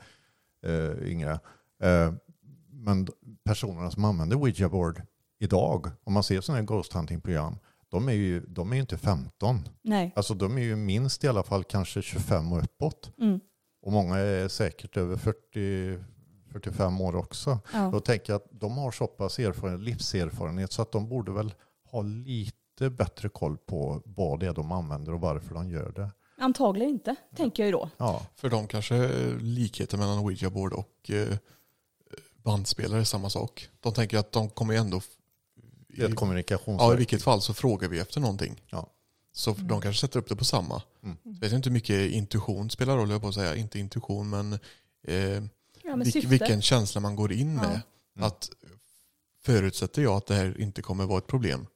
eh, 0.66 1.12
yngre. 1.12 1.32
Eh, 1.84 2.14
men 2.72 3.08
personerna 3.46 3.92
som 3.92 4.06
använder 4.06 4.38
Ouija 4.38 4.70
board 4.70 5.02
idag, 5.40 5.88
om 6.04 6.14
man 6.14 6.24
ser 6.24 6.42
sådana 6.42 6.60
här 6.60 6.66
ghost 6.68 6.94
hunting-program, 6.94 7.58
de 7.94 8.10
är, 8.10 8.14
ju, 8.14 8.40
de 8.40 8.72
är 8.72 8.76
ju 8.76 8.82
inte 8.82 8.98
15. 8.98 9.60
Nej. 9.82 10.14
Alltså 10.16 10.34
de 10.34 10.58
är 10.58 10.62
ju 10.62 10.76
minst 10.76 11.24
i 11.24 11.28
alla 11.28 11.44
fall 11.44 11.64
kanske 11.64 12.02
25 12.02 12.54
och 12.54 12.64
uppåt. 12.64 13.12
Mm. 13.22 13.40
Och 13.82 13.92
många 13.92 14.18
är 14.18 14.48
säkert 14.48 14.98
över 14.98 15.18
40, 15.18 16.04
45 16.52 17.02
år 17.02 17.16
också. 17.16 17.60
Ja. 17.74 17.90
Då 17.92 18.00
tänker 18.00 18.34
jag 18.34 18.38
att 18.38 18.48
de 18.52 18.78
har 18.78 18.92
så 18.92 19.08
pass 19.08 19.40
erfarenhet, 19.40 19.82
livserfarenhet 19.82 20.72
så 20.72 20.82
att 20.82 20.92
de 20.92 21.10
borde 21.10 21.32
väl 21.32 21.54
ha 21.92 22.02
lite 22.02 22.90
bättre 22.90 23.30
koll 23.30 23.58
på 23.58 24.02
vad 24.06 24.40
det 24.40 24.48
är 24.48 24.54
de 24.54 24.72
använder 24.72 25.14
och 25.14 25.22
varför 25.22 25.56
de 25.56 25.70
gör 25.70 25.92
det. 25.92 26.12
Antagligen 26.38 26.90
inte, 26.90 27.16
tänker 27.36 27.64
jag 27.64 27.68
ju 27.68 27.72
då. 27.72 27.90
Ja, 27.98 28.22
För 28.36 28.50
de 28.50 28.68
kanske 28.68 29.10
likheten 29.40 30.00
mellan 30.00 30.20
Ouija 30.20 30.50
board 30.50 30.74
och 30.74 31.10
eh, 31.10 31.38
bandspelare 32.44 33.00
är 33.00 33.04
samma 33.04 33.30
sak. 33.30 33.70
De 33.80 33.94
tänker 33.94 34.18
att 34.18 34.32
de 34.32 34.50
kommer 34.50 34.74
ju 34.74 34.80
ändå... 34.80 35.02
det 35.96 36.04
är 36.04 36.10
ett 36.10 36.62
Ja, 36.66 36.94
i 36.94 36.98
vilket 36.98 37.24
fall 37.24 37.42
så 37.42 37.54
frågar 37.54 37.90
vi 37.90 38.00
efter 38.00 38.20
någonting. 38.22 38.62
Ja. 38.70 38.90
Så 39.32 39.54
de 39.54 39.82
kanske 39.82 40.02
sätter 40.02 40.20
upp 40.20 40.30
det 40.30 40.36
på 40.36 40.46
samma. 40.46 40.82
Mm. 41.04 41.18
Jag 41.24 41.40
vet 41.40 41.54
inte 41.54 41.70
hur 41.70 41.74
mycket 41.74 42.12
intuition 42.12 42.70
spelar 42.70 42.98
roll, 42.98 43.10
jag 43.10 43.22
på 43.22 43.28
att 43.28 43.34
säga. 43.34 43.56
Inte 43.56 43.80
intuition, 43.80 44.30
men, 44.30 44.54
eh, 45.08 45.44
Ja, 45.84 45.96
men 45.96 46.12
syfte. 46.12 46.30
vilken 46.30 46.62
känsla 46.62 47.02
man 47.02 47.16
går 47.16 47.32
in 47.32 47.56
med. 47.56 47.66
Mm. 48.16 48.28
Att 48.28 48.50
förutsätter 49.42 50.02
jag 50.02 50.14
att 50.18 50.26
det 50.26 50.36
här 50.36 50.62
inte 50.62 50.82
kommer 50.82 51.06
vara 51.06 51.18
ett 51.18 51.28
problem, 51.28 51.68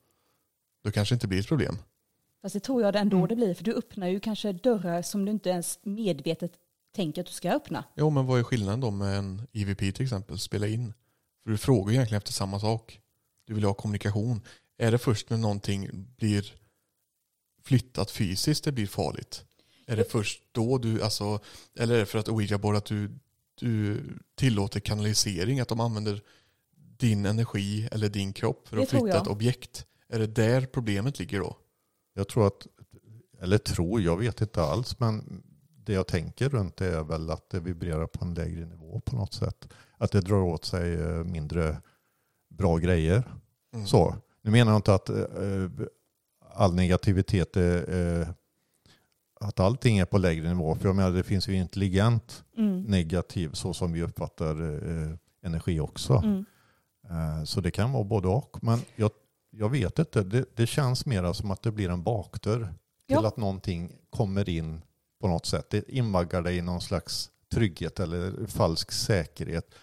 då 0.84 0.92
kanske 0.92 1.14
det 1.14 1.16
inte 1.16 1.28
blir 1.28 1.40
ett 1.40 1.48
problem. 1.48 1.78
Fast 2.42 2.54
det 2.54 2.60
tror 2.60 2.82
jag 2.82 2.94
det 2.94 3.00
ändå 3.00 3.18
Mm. 3.18 3.28
det 3.28 3.36
blir, 3.36 3.54
för 3.54 3.64
du 3.64 3.74
öppnar 3.74 4.08
ju 4.08 4.20
kanske 4.20 4.54
dörrar 4.54 5.02
som 5.02 5.26
du 5.26 5.32
inte 5.32 5.50
ens 5.50 5.80
medvetet 5.84 6.52
tänker 6.96 7.22
att 7.22 7.28
du 7.28 7.34
ska 7.34 7.52
öppna. 7.52 7.84
Jo, 7.96 8.10
men 8.10 8.26
vad 8.26 8.40
är 8.40 8.44
skillnaden 8.44 8.80
då 8.80 8.92
med 8.92 9.18
en 9.18 9.42
EVP 9.54 9.78
till 9.92 10.04
exempel, 10.04 10.40
spela 10.40 10.68
in? 10.68 10.94
För 11.44 11.52
du 11.52 11.58
frågar 11.58 11.90
ju 11.92 11.96
egentligen 11.96 12.18
efter 12.18 12.34
samma 12.34 12.60
sak. 12.60 13.00
Du 13.48 13.54
vill 13.54 13.64
ha 13.64 13.74
kommunikation. 13.74 14.42
Är 14.78 14.92
det 14.92 14.98
först 14.98 15.30
när 15.30 15.38
någonting 15.38 15.90
blir 16.18 16.54
flyttat 17.64 18.12
fysiskt 18.12 18.64
det 18.64 18.72
blir 18.72 18.88
farligt? 18.88 19.46
Är 19.86 19.98
det 19.98 20.12
först 20.12 20.44
då 20.52 20.78
du, 20.78 21.02
alltså, 21.02 21.40
eller 21.80 21.96
är 21.96 22.00
det 22.00 22.06
för 22.06 22.20
att 22.20 22.30
Ouija 22.30 22.58
board 22.58 22.76
att 22.76 22.86
du, 22.86 23.20
du 23.56 24.04
tillåter 24.36 24.80
kanalisering, 24.80 25.60
att 25.60 25.68
de 25.68 25.80
använder 25.80 26.22
din 26.98 27.26
energi 27.26 27.90
eller 27.92 28.10
din 28.10 28.34
kropp 28.34 28.68
för 28.68 28.78
att 28.78 28.90
flytta 28.90 29.22
ett 29.22 29.28
objekt? 29.28 29.86
Är 30.10 30.20
det 30.20 30.28
där 30.28 30.66
problemet 30.66 31.20
ligger 31.20 31.40
då? 31.40 31.58
Jag 32.14 32.28
tror 32.28 32.48
att, 32.48 32.68
eller 33.42 33.58
tror, 33.58 34.02
jag 34.02 34.18
vet 34.18 34.42
inte 34.42 34.62
alls, 34.62 35.00
men 35.00 35.44
det 35.84 35.94
jag 35.94 36.08
tänker 36.08 36.50
runt 36.50 36.82
är 36.82 37.04
väl 37.04 37.30
att 37.30 37.50
det 37.50 37.60
vibrerar 37.60 38.08
på 38.08 38.26
en 38.26 38.34
lägre 38.34 38.66
nivå 38.66 39.02
på 39.06 39.16
något 39.16 39.34
sätt. 39.34 39.68
Att 39.98 40.12
det 40.12 40.22
drar 40.22 40.42
åt 40.42 40.66
sig 40.66 40.94
eh, 40.94 41.24
mindre 41.24 41.82
bra 42.58 42.78
grejer. 42.78 43.24
Mm. 43.74 43.88
Så. 43.88 44.16
Nu 44.42 44.52
menar 44.52 44.72
jag 44.72 44.80
inte 44.80 44.94
att 44.94 45.10
eh, 45.10 45.70
all 46.54 46.74
negativitet 46.74 47.58
är, 47.58 47.94
eh, 48.22 48.28
att 49.40 49.60
allting 49.60 49.98
är 49.98 50.06
på 50.06 50.18
lägre 50.18 50.48
nivå. 50.48 50.76
För 50.76 50.86
jag 50.88 50.96
menar 50.96 51.12
det 51.12 51.24
finns 51.24 51.48
ju 51.48 51.54
intelligent 51.56 52.44
Mm. 52.58 52.82
negativ 52.82 53.50
så 53.54 53.74
som 53.74 53.92
vi 53.94 54.04
uppfattar 54.04 54.62
eh, 54.62 55.16
energi 55.44 55.80
också. 55.80 56.14
Mm. 56.14 56.46
Eh, 57.10 57.44
Så 57.44 57.62
det 57.62 57.72
kan 57.72 57.92
vara 57.92 58.04
både 58.04 58.28
och. 58.28 58.58
Men 58.64 58.80
jag, 58.96 59.12
jag 59.52 59.70
vet 59.70 60.00
inte. 60.00 60.24
Det, 60.24 60.46
det 60.56 60.68
känns 60.68 61.06
mer 61.06 61.34
som 61.34 61.52
att 61.52 61.62
det 61.62 61.72
blir 61.72 61.90
en 61.90 62.04
bakdörr 62.04 62.60
till 63.08 63.18
Ja. 63.22 63.28
att 63.28 63.38
någonting 63.38 63.96
kommer 64.10 64.50
in 64.50 64.82
på 65.22 65.28
något 65.28 65.46
sätt. 65.46 65.70
Det 65.70 65.90
invaggar 65.90 66.42
dig 66.42 66.58
i 66.58 66.62
någon 66.62 66.82
slags 66.82 67.32
trygghet 67.54 68.00
eller 68.00 68.48
falsk 68.48 68.92
säkerhet 68.92 69.76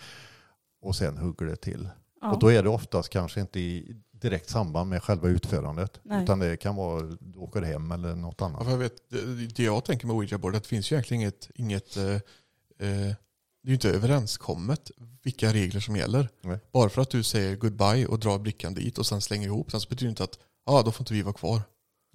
och 0.82 0.96
sen 0.96 1.16
hugger 1.18 1.46
det 1.46 1.56
till. 1.56 1.88
Ja. 2.24 2.32
Och 2.32 2.38
då 2.38 2.52
är 2.52 2.62
det 2.62 2.68
oftast 2.68 3.08
kanske 3.08 3.40
inte 3.40 3.60
i 3.60 3.96
direkt 4.12 4.50
samband 4.50 4.90
med 4.90 5.02
själva 5.02 5.28
utförandet. 5.28 6.00
Nej. 6.02 6.22
Utan 6.22 6.38
det 6.38 6.56
kan 6.56 6.76
vara 6.76 7.02
du 7.20 7.38
åker 7.38 7.62
hem 7.62 7.92
eller 7.92 8.14
något 8.14 8.36
Ja, 8.38 8.46
annat. 8.46 8.64
för 8.64 8.70
jag 8.70 8.78
vet, 8.78 9.10
det, 9.56 9.62
jag 9.62 9.84
tänker 9.84 10.06
med 10.06 10.16
Ouija 10.16 10.38
board, 10.38 10.56
att 10.56 10.62
det 10.62 10.68
finns 10.68 10.92
ju 10.92 10.94
egentligen 10.94 11.20
inget, 11.20 11.50
inget 11.54 11.96
eh, 11.96 12.04
eh, 12.04 13.14
det 13.62 13.68
är 13.68 13.68
ju 13.68 13.74
inte 13.74 13.90
överenskommet 13.90 14.90
vilka 15.22 15.52
regler 15.52 15.80
som 15.80 15.96
gäller. 15.96 16.28
Nej. 16.42 16.58
Bara 16.72 16.88
för 16.88 17.02
att 17.02 17.10
du 17.10 17.22
säger 17.22 17.56
goodbye 17.56 18.06
och 18.06 18.18
drar 18.18 18.38
blickan 18.38 18.74
dit 18.74 18.98
och 18.98 19.06
sen 19.06 19.20
slänger 19.20 19.46
ihop 19.46 19.70
den 19.70 19.80
så 19.80 19.88
betyder 19.88 20.06
det 20.06 20.10
inte 20.10 20.24
att 20.24 20.38
ah, 20.66 20.82
då 20.82 20.92
får 20.92 21.02
inte 21.02 21.14
vi 21.14 21.22
vara 21.22 21.34
kvar. 21.34 21.60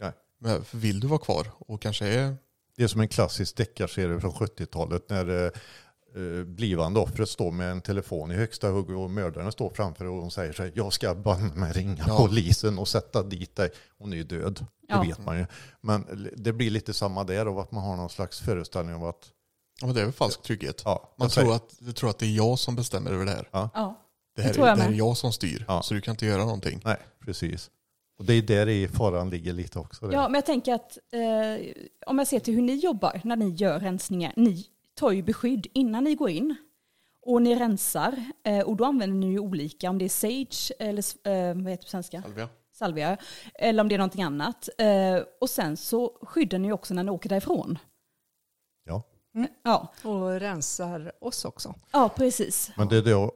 Nej. 0.02 0.12
Men 0.40 0.64
vill 0.72 1.00
du 1.00 1.08
vara 1.08 1.20
kvar 1.20 1.48
och 1.60 1.82
kanske 1.82 2.08
är 2.08 2.38
Det 2.78 2.84
är 2.84 2.88
som 2.88 3.02
en 3.02 3.08
klassisk 3.08 3.56
deckarserie 3.58 4.20
från 4.20 4.32
70-talet 4.32 5.10
när 5.10 5.52
eh, 6.40 6.44
blivande 6.44 7.00
offret 7.00 7.30
står 7.30 7.52
med 7.52 7.72
en 7.72 7.82
telefon 7.82 8.32
i 8.32 8.36
högsta 8.36 8.68
hugg 8.70 8.90
och 8.90 9.10
mördaren 9.12 9.52
står 9.52 9.70
framför 9.70 10.06
och 10.06 10.22
hon 10.22 10.32
säger 10.32 10.54
så 10.54 10.64
här, 10.64 10.72
jag 10.76 10.94
ska 10.94 11.16
banne 11.16 11.54
mig 11.56 11.72
ringa 11.74 12.04
Ja. 12.08 12.18
polisen 12.18 12.80
och 12.80 12.88
sätta 12.88 13.24
dit 13.24 13.56
dig. 13.56 13.70
Hon 13.98 14.14
är 14.14 14.18
ju 14.18 14.24
död, 14.24 14.54
det 14.88 14.94
Ja. 14.94 15.02
vet 15.02 15.26
man 15.26 15.38
ju. 15.40 15.46
Men 15.82 16.30
det 16.38 16.54
blir 16.54 16.70
lite 16.70 16.94
samma 16.94 17.24
där 17.24 17.46
av 17.46 17.60
att 17.60 17.72
man 17.72 17.84
har 17.84 17.96
någon 17.98 18.10
slags 18.10 18.40
föreställning 18.40 18.96
om 18.96 19.04
att 19.04 19.30
ja, 19.82 19.86
men 19.88 19.96
det 19.96 20.02
är 20.02 20.06
väl 20.06 20.14
falsk 20.14 20.42
trygghet. 20.42 20.82
ja, 20.86 21.14
Man 21.18 21.26
jag 21.26 21.32
tror 21.32 21.56
att, 21.56 21.96
tror 21.96 22.10
att 22.10 22.20
det 22.20 22.26
är 22.26 22.36
jag 22.36 22.60
som 22.60 22.76
bestämmer 22.76 23.12
över 23.12 23.26
det 23.26 23.32
här. 23.32 23.48
Ja. 23.52 23.70
Det 24.36 24.42
här, 24.42 24.50
Det 24.50 24.56
tror 24.56 24.68
jag 24.68 24.78
det 24.78 24.82
här 24.84 24.90
är 24.92 24.96
jag 24.96 25.18
som 25.18 25.32
styr, 25.34 25.66
Ja. 25.68 25.82
så 25.82 25.94
du 25.94 26.02
kan 26.02 26.12
inte 26.12 26.26
göra 26.26 26.46
någonting. 26.46 26.82
Nej, 26.86 26.98
precis. 27.26 27.70
Och 28.20 28.26
det 28.26 28.34
är 28.34 28.42
där 28.42 28.70
i 28.70 28.88
faran 28.88 29.30
ligger 29.30 29.54
lite 29.54 29.80
också. 29.80 30.06
där. 30.08 30.14
ja, 30.14 30.24
men 30.30 30.36
jag 30.36 30.46
tänker 30.46 30.74
att 30.74 30.98
eh, 31.14 31.74
om 32.06 32.18
jag 32.18 32.28
ser 32.28 32.40
till 32.40 32.54
hur 32.56 32.62
ni 32.62 32.76
jobbar 32.76 33.22
när 33.24 33.36
ni 33.36 33.50
gör 33.50 33.80
rensningar, 33.80 34.34
ni 34.36 34.66
tar 35.00 35.12
ju 35.12 35.24
beskydd 35.24 35.68
innan 35.74 36.04
ni 36.04 36.16
går 36.16 36.30
in. 36.30 36.56
Och 37.22 37.42
ni 37.42 37.56
rensar, 37.56 38.26
eh, 38.44 38.68
och 38.68 38.76
då 38.76 38.86
använder 38.86 39.18
ni 39.18 39.32
ju 39.32 39.40
olika, 39.40 39.90
om 39.90 39.98
det 39.98 40.06
är 40.06 40.10
sage 40.10 40.72
eller 40.80 41.04
eh, 41.28 41.56
vad 41.56 41.70
heter 41.70 41.72
det 41.72 41.78
på 41.78 41.90
svenska? 41.90 42.22
Salvia. 42.22 42.50
salvia, 42.72 43.18
eller 43.56 43.84
om 43.84 43.90
det 43.90 43.96
är 43.96 44.00
någonting 44.00 44.24
annat. 44.24 44.70
Eh, 44.78 45.24
och 45.42 45.50
sen 45.50 45.78
så 45.78 46.18
skyddar 46.22 46.60
ni 46.60 46.72
också 46.72 46.94
när 46.94 47.04
ni 47.04 47.12
åker 47.12 47.30
därifrån. 47.30 47.78
Ja. 48.84 49.04
Ja, 49.64 49.94
Och 50.04 50.40
rensar 50.40 51.12
oss 51.22 51.46
också. 51.46 51.76
ja 51.92 52.10
precis. 52.16 52.72
Men 52.78 52.88
det 52.88 52.98
är 52.98 53.02
då 53.02 53.32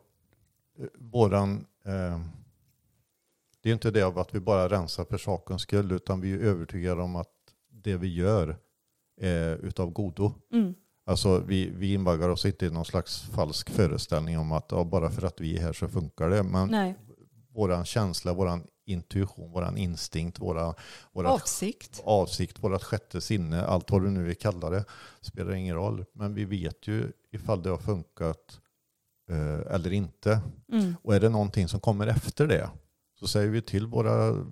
våran... 1.00 1.66
Eh, 1.86 2.20
det 3.62 3.70
är 3.70 3.74
inte 3.74 3.92
det 3.92 4.02
av 4.04 4.20
att 4.20 4.36
vi 4.36 4.40
bara 4.40 4.70
rensar 4.70 5.06
för 5.06 5.18
sakens 5.18 5.62
skull 5.62 5.92
utan 5.92 6.22
vi 6.22 6.34
är 6.34 6.40
övertygade 6.40 7.02
om 7.02 7.16
att 7.16 7.34
det 7.70 7.98
vi 7.98 8.16
gör 8.16 8.58
är 9.22 9.56
utav 9.56 9.90
godo. 9.90 10.34
Mm. 10.52 10.76
Alltså 11.06 11.40
vi, 11.40 11.70
vi 11.70 11.94
invaggar 11.94 12.30
oss 12.30 12.46
inte 12.46 12.66
i 12.66 12.70
någon 12.70 12.86
slags 12.86 13.22
falsk 13.22 13.70
föreställning 13.70 14.38
om 14.40 14.52
att 14.52 14.66
ja, 14.72 14.84
bara 14.84 15.10
för 15.10 15.28
att 15.28 15.42
vi 15.42 15.58
är 15.58 15.62
här 15.62 15.74
så 15.74 15.88
funkar 15.88 16.30
det. 16.30 16.44
Men 16.44 16.70
Nej. 16.70 16.96
våran 17.54 17.86
känsla, 17.86 18.34
våran 18.34 18.68
intuition, 18.86 19.52
våran 19.52 19.78
instinkt, 19.78 20.40
våra, 20.40 20.76
våra 21.12 21.30
Avsikt. 21.32 22.02
avsikt, 22.06 22.64
vårat 22.64 22.84
sjätte 22.84 23.22
sinne, 23.22 23.66
allt 23.66 23.92
vad 23.92 24.02
du 24.02 24.10
nu 24.10 24.24
vill 24.24 24.36
kalla 24.36 24.70
det, 24.70 24.86
spelar 25.22 25.52
ingen 25.52 25.76
roll. 25.76 26.06
Men 26.14 26.34
vi 26.34 26.46
vet 26.46 26.88
ju 26.88 27.12
ifall 27.32 27.64
det 27.64 27.70
har 27.70 27.78
funkat 27.78 28.60
eh, 29.30 29.74
eller 29.76 29.94
inte. 29.94 30.42
Mm. 30.72 30.96
Och 31.02 31.16
är 31.16 31.20
det 31.20 31.30
någonting 31.30 31.68
som 31.68 31.80
kommer 31.80 32.08
efter 32.08 32.48
det 32.48 32.70
så 33.20 33.28
säger 33.28 33.50
vi 33.50 33.62
till 33.62 33.88
våra 33.88 34.46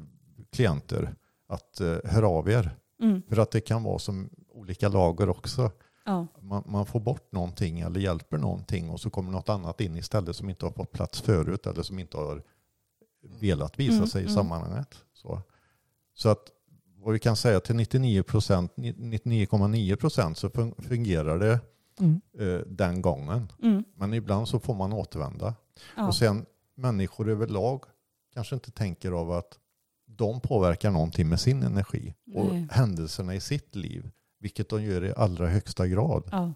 klienter 0.51 1.15
att 1.47 1.79
eh, 1.79 1.97
hör 2.03 2.23
av 2.23 2.49
er. 2.49 2.77
Mm. 3.01 3.21
För 3.29 3.37
att 3.37 3.51
det 3.51 3.61
kan 3.61 3.83
vara 3.83 3.99
som 3.99 4.29
olika 4.49 4.89
lager 4.89 5.29
också. 5.29 5.71
Ja. 6.05 6.27
Man, 6.41 6.63
man 6.65 6.85
får 6.85 6.99
bort 6.99 7.31
någonting 7.31 7.79
eller 7.79 7.99
hjälper 7.99 8.37
någonting 8.37 8.89
och 8.89 8.99
så 9.01 9.09
kommer 9.09 9.31
något 9.31 9.49
annat 9.49 9.81
in 9.81 9.95
istället 9.95 10.35
som 10.35 10.49
inte 10.49 10.65
har 10.65 10.71
fått 10.71 10.91
plats 10.91 11.21
förut 11.21 11.65
eller 11.67 11.83
som 11.83 11.99
inte 11.99 12.17
har 12.17 12.43
velat 13.39 13.79
visa 13.79 13.95
Mm, 13.95 14.07
sig 14.07 14.21
i 14.21 14.25
mm. 14.25 14.35
sammanhanget. 14.35 14.95
Så. 15.13 15.41
så 16.13 16.29
att 16.29 16.51
vad 16.95 17.13
vi 17.13 17.19
kan 17.19 17.35
säga 17.35 17.59
till 17.59 17.75
99 17.75 18.23
procent, 18.23 18.71
99,9 18.75 20.33
så 20.33 20.47
fun- 20.49 20.81
fungerar 20.81 21.39
det 21.39 21.59
Mm. 21.99 22.21
eh, 22.39 22.59
den 22.67 23.01
gången. 23.01 23.51
Mm. 23.63 23.83
Men 23.95 24.13
ibland 24.13 24.47
så 24.47 24.59
får 24.59 24.75
man 24.75 24.93
återvända. 24.93 25.55
Ja. 25.97 26.07
Och 26.07 26.15
sen 26.15 26.45
människor 26.75 27.29
överlag 27.29 27.83
kanske 28.33 28.55
inte 28.55 28.71
tänker 28.71 29.11
av 29.11 29.31
att 29.31 29.59
de 30.05 30.39
påverkar 30.41 30.91
någonting 30.91 31.29
med 31.29 31.39
sin 31.39 31.63
energi 31.63 32.13
och 32.35 32.45
Nej. 32.45 32.67
händelserna 32.71 33.35
i 33.35 33.39
sitt 33.41 33.75
liv. 33.75 34.09
Vilket 34.41 34.69
de 34.69 34.83
gör 34.83 35.03
i 35.03 35.13
allra 35.17 35.47
högsta 35.47 35.87
grad. 35.87 36.23
Ja. 36.31 36.53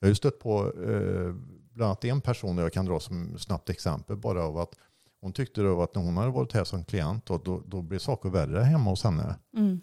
Jag 0.00 0.06
har 0.06 0.08
ju 0.08 0.14
stött 0.14 0.38
på 0.38 0.72
eh, 0.82 1.34
bland 1.72 1.88
annat 1.88 2.04
en 2.04 2.20
person 2.20 2.58
jag 2.58 2.72
kan 2.72 2.86
dra 2.86 3.00
som 3.00 3.38
snabbt 3.38 3.70
exempel 3.70 4.16
bara 4.16 4.44
av 4.44 4.58
att 4.58 4.74
hon 5.20 5.32
tyckte 5.32 5.62
då 5.62 5.82
att 5.82 5.94
när 5.94 6.02
hon 6.02 6.16
hade 6.16 6.30
varit 6.30 6.52
här 6.52 6.64
som 6.64 6.84
klient 6.84 7.26
då, 7.26 7.38
då, 7.38 7.62
då 7.66 7.82
blev 7.82 7.98
saker 7.98 8.30
värre 8.30 8.62
hemma 8.62 8.90
hos 8.90 9.04
henne. 9.04 9.36
Mm. 9.56 9.80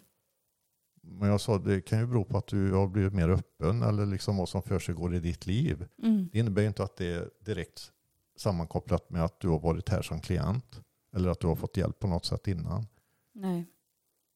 Men 1.02 1.28
jag 1.28 1.40
sa 1.40 1.58
det 1.58 1.80
kan 1.80 1.98
ju 1.98 2.06
bero 2.06 2.24
på 2.24 2.38
att 2.38 2.46
du 2.46 2.72
har 2.72 2.86
blivit 2.86 3.12
mer 3.12 3.28
öppen 3.28 3.82
eller 3.82 4.06
liksom 4.06 4.36
vad 4.36 4.48
som 4.48 4.62
för 4.62 4.78
sig 4.78 4.94
går 4.94 5.14
i 5.14 5.20
ditt 5.20 5.46
liv. 5.46 5.86
Mm. 6.02 6.28
Det 6.32 6.38
innebär 6.38 6.62
ju 6.62 6.68
inte 6.68 6.82
att 6.82 6.96
det 6.96 7.06
är 7.06 7.30
direkt 7.40 7.92
sammankopplat 8.36 9.10
med 9.10 9.24
att 9.24 9.40
du 9.40 9.48
har 9.48 9.58
varit 9.58 9.88
här 9.88 10.02
som 10.02 10.20
klient. 10.20 10.82
Eller 11.14 11.28
att 11.28 11.40
du 11.40 11.46
har 11.46 11.56
fått 11.56 11.76
hjälp 11.76 11.98
på 11.98 12.06
något 12.06 12.24
sätt 12.24 12.48
innan. 12.48 12.86
Nej. 13.34 13.66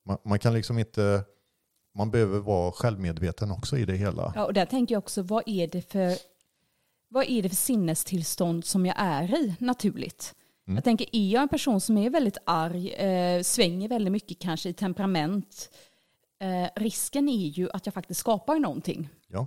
Man, 0.05 0.19
man 0.25 0.39
kan 0.39 0.53
liksom 0.53 0.79
inte, 0.79 1.25
man 1.95 2.11
behöver 2.11 2.39
vara 2.39 2.73
självmedveten 2.73 3.51
också 3.51 3.79
i 3.79 3.85
det 3.85 3.97
hela. 3.97 4.33
Ja, 4.35 4.45
och 4.45 4.53
där 4.53 4.67
tänker 4.67 4.95
jag 4.95 4.99
också, 4.99 5.23
vad 5.23 5.43
är 5.47 5.67
det 5.67 5.93
för, 5.93 6.17
vad 7.09 7.25
är 7.29 7.43
det 7.43 7.49
för 7.49 7.57
sinnestillstånd 7.57 8.65
som 8.65 8.87
jag 8.87 8.97
är 8.99 9.35
i 9.35 9.55
naturligt? 9.59 10.35
Mm. 10.67 10.77
Jag 10.77 10.85
tänker, 10.85 11.07
är 11.13 11.29
jag 11.29 11.43
en 11.43 11.49
person 11.49 11.81
som 11.81 11.99
är 11.99 12.11
väldigt 12.11 12.39
arg, 12.47 12.93
eh, 12.93 13.43
svänger 13.43 13.89
väldigt 13.89 14.13
mycket 14.13 14.39
kanske 14.39 14.69
i 14.69 14.73
temperament, 14.73 15.71
eh, 16.41 16.83
risken 16.83 17.29
är 17.29 17.47
ju 17.47 17.71
att 17.73 17.87
jag 17.87 17.95
faktiskt 17.95 18.21
skapar 18.21 18.59
någonting. 18.59 19.09
Ja. 19.29 19.47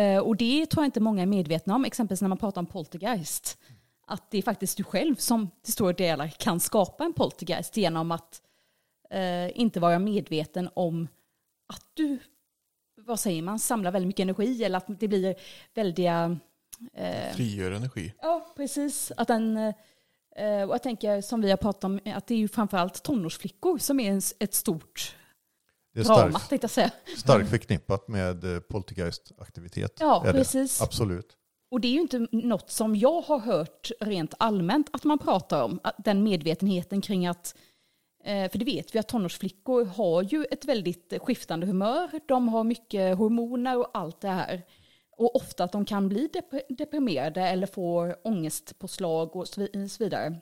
Eh, 0.00 0.18
och 0.18 0.36
det 0.36 0.66
tror 0.66 0.82
jag 0.82 0.88
inte 0.88 1.00
många 1.00 1.22
är 1.22 1.26
medvetna 1.26 1.74
om, 1.74 1.84
exempelvis 1.84 2.20
när 2.20 2.28
man 2.28 2.38
pratar 2.38 2.60
om 2.60 2.66
poltergeist. 2.66 3.58
Att 4.06 4.30
det 4.30 4.38
är 4.38 4.42
faktiskt 4.42 4.76
du 4.76 4.84
själv 4.84 5.16
som 5.16 5.50
till 5.62 5.72
stora 5.72 5.92
delar 5.92 6.28
kan 6.28 6.60
skapa 6.60 7.04
en 7.04 7.12
poltergeist 7.12 7.76
genom 7.76 8.12
att 8.12 8.42
eh, 9.10 9.60
inte 9.60 9.80
vara 9.80 9.98
medveten 9.98 10.68
om 10.74 11.08
att 11.66 11.84
du, 11.94 12.18
vad 12.96 13.20
säger 13.20 13.42
man, 13.42 13.58
samlar 13.58 13.90
väldigt 13.90 14.06
mycket 14.06 14.22
energi 14.22 14.64
eller 14.64 14.78
att 14.78 15.00
det 15.00 15.08
blir 15.08 15.34
väldiga... 15.74 16.38
Eh, 16.92 17.34
Frigör 17.34 17.70
energi. 17.70 18.14
Ja, 18.22 18.52
precis. 18.56 19.12
Att 19.16 19.28
den, 19.28 19.56
eh, 19.56 20.62
och 20.66 20.74
jag 20.74 20.82
tänker 20.82 21.20
som 21.20 21.40
vi 21.40 21.50
har 21.50 21.56
pratat 21.56 21.84
om, 21.84 22.00
att 22.04 22.26
det 22.26 22.34
är 22.34 22.38
ju 22.38 22.48
framförallt 22.48 23.02
tonårsflickor 23.02 23.78
som 23.78 24.00
är 24.00 24.12
en, 24.12 24.22
ett 24.38 24.54
stort 24.54 25.16
Det 25.94 26.00
är 26.00 26.04
drama, 26.04 26.38
starkt, 26.38 26.62
jag 26.62 26.70
säga. 26.70 26.90
starkt 27.16 27.50
förknippat 27.50 28.08
med 28.08 28.44
eh, 28.44 28.60
poltergeist-aktivitet. 28.60 29.96
Ja, 30.00 30.22
är 30.22 30.32
det. 30.32 30.38
precis. 30.38 30.82
Absolut. 30.82 31.36
Och 31.70 31.80
det 31.80 31.88
är 31.88 31.92
ju 31.92 32.00
inte 32.00 32.26
något 32.32 32.70
som 32.70 32.96
jag 32.96 33.20
har 33.20 33.38
hört 33.38 33.90
rent 34.00 34.34
allmänt 34.38 34.88
att 34.92 35.04
man 35.04 35.18
pratar 35.18 35.62
om, 35.62 35.80
den 35.98 36.22
medvetenheten 36.22 37.00
kring 37.00 37.26
att, 37.26 37.54
Eh, 38.26 38.50
för 38.50 38.58
det 38.58 38.64
vet 38.64 38.94
vi 38.94 38.98
att 38.98 39.08
tonårsflickor 39.08 39.84
har 39.84 40.22
ju 40.22 40.44
ett 40.50 40.64
väldigt 40.64 41.12
skiftande 41.20 41.66
humör, 41.66 42.20
de 42.26 42.48
har 42.48 42.64
mycket 42.64 43.18
hormoner 43.18 43.78
och 43.78 43.90
allt 43.94 44.20
det 44.20 44.28
här. 44.28 44.62
Och 45.10 45.36
ofta 45.36 45.64
att 45.64 45.72
de 45.72 45.84
kan 45.84 46.08
bli 46.08 46.28
deprimerade 46.68 47.40
eller 47.40 47.66
få 47.66 48.14
ångestpåslag 48.24 49.36
och 49.36 49.48
så 49.48 49.68
vidare. 49.98 50.40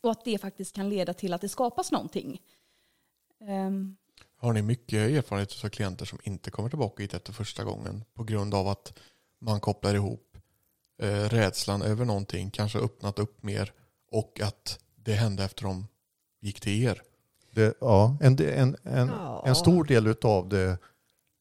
Och 0.00 0.10
att 0.10 0.24
det 0.24 0.38
faktiskt 0.38 0.74
kan 0.74 0.88
leda 0.88 1.14
till 1.14 1.32
att 1.32 1.40
det 1.40 1.48
skapas 1.48 1.92
någonting. 1.92 2.40
Ehm. 3.40 3.96
Har 4.36 4.52
ni 4.52 4.62
mycket 4.62 5.10
erfarenhet 5.10 5.64
av 5.64 5.68
klienter 5.68 6.04
som 6.04 6.18
inte 6.22 6.50
kommer 6.50 6.68
tillbaka 6.68 7.02
hit 7.02 7.14
efter 7.14 7.32
första 7.32 7.64
gången 7.64 8.04
på 8.14 8.24
grund 8.24 8.54
av 8.54 8.68
att 8.68 8.98
man 9.40 9.60
kopplar 9.60 9.94
ihop 9.94 10.38
eh, 11.02 11.28
rädslan 11.28 11.82
över 11.82 12.04
någonting, 12.04 12.50
kanske 12.50 12.78
öppnat 12.78 13.18
upp 13.18 13.42
mer 13.42 13.72
och 14.10 14.40
att 14.40 14.80
det 14.94 15.12
hände 15.12 15.44
efter 15.44 15.64
de 15.64 15.86
gick 16.46 16.60
till 16.60 16.82
er? 16.84 17.02
Det, 17.54 17.74
ja, 17.80 18.16
en, 18.20 18.38
en, 18.40 18.76
en, 18.82 19.08
Ja. 19.08 19.42
en 19.46 19.54
stor 19.54 19.84
del 19.84 20.14
av 20.22 20.48
det, 20.48 20.78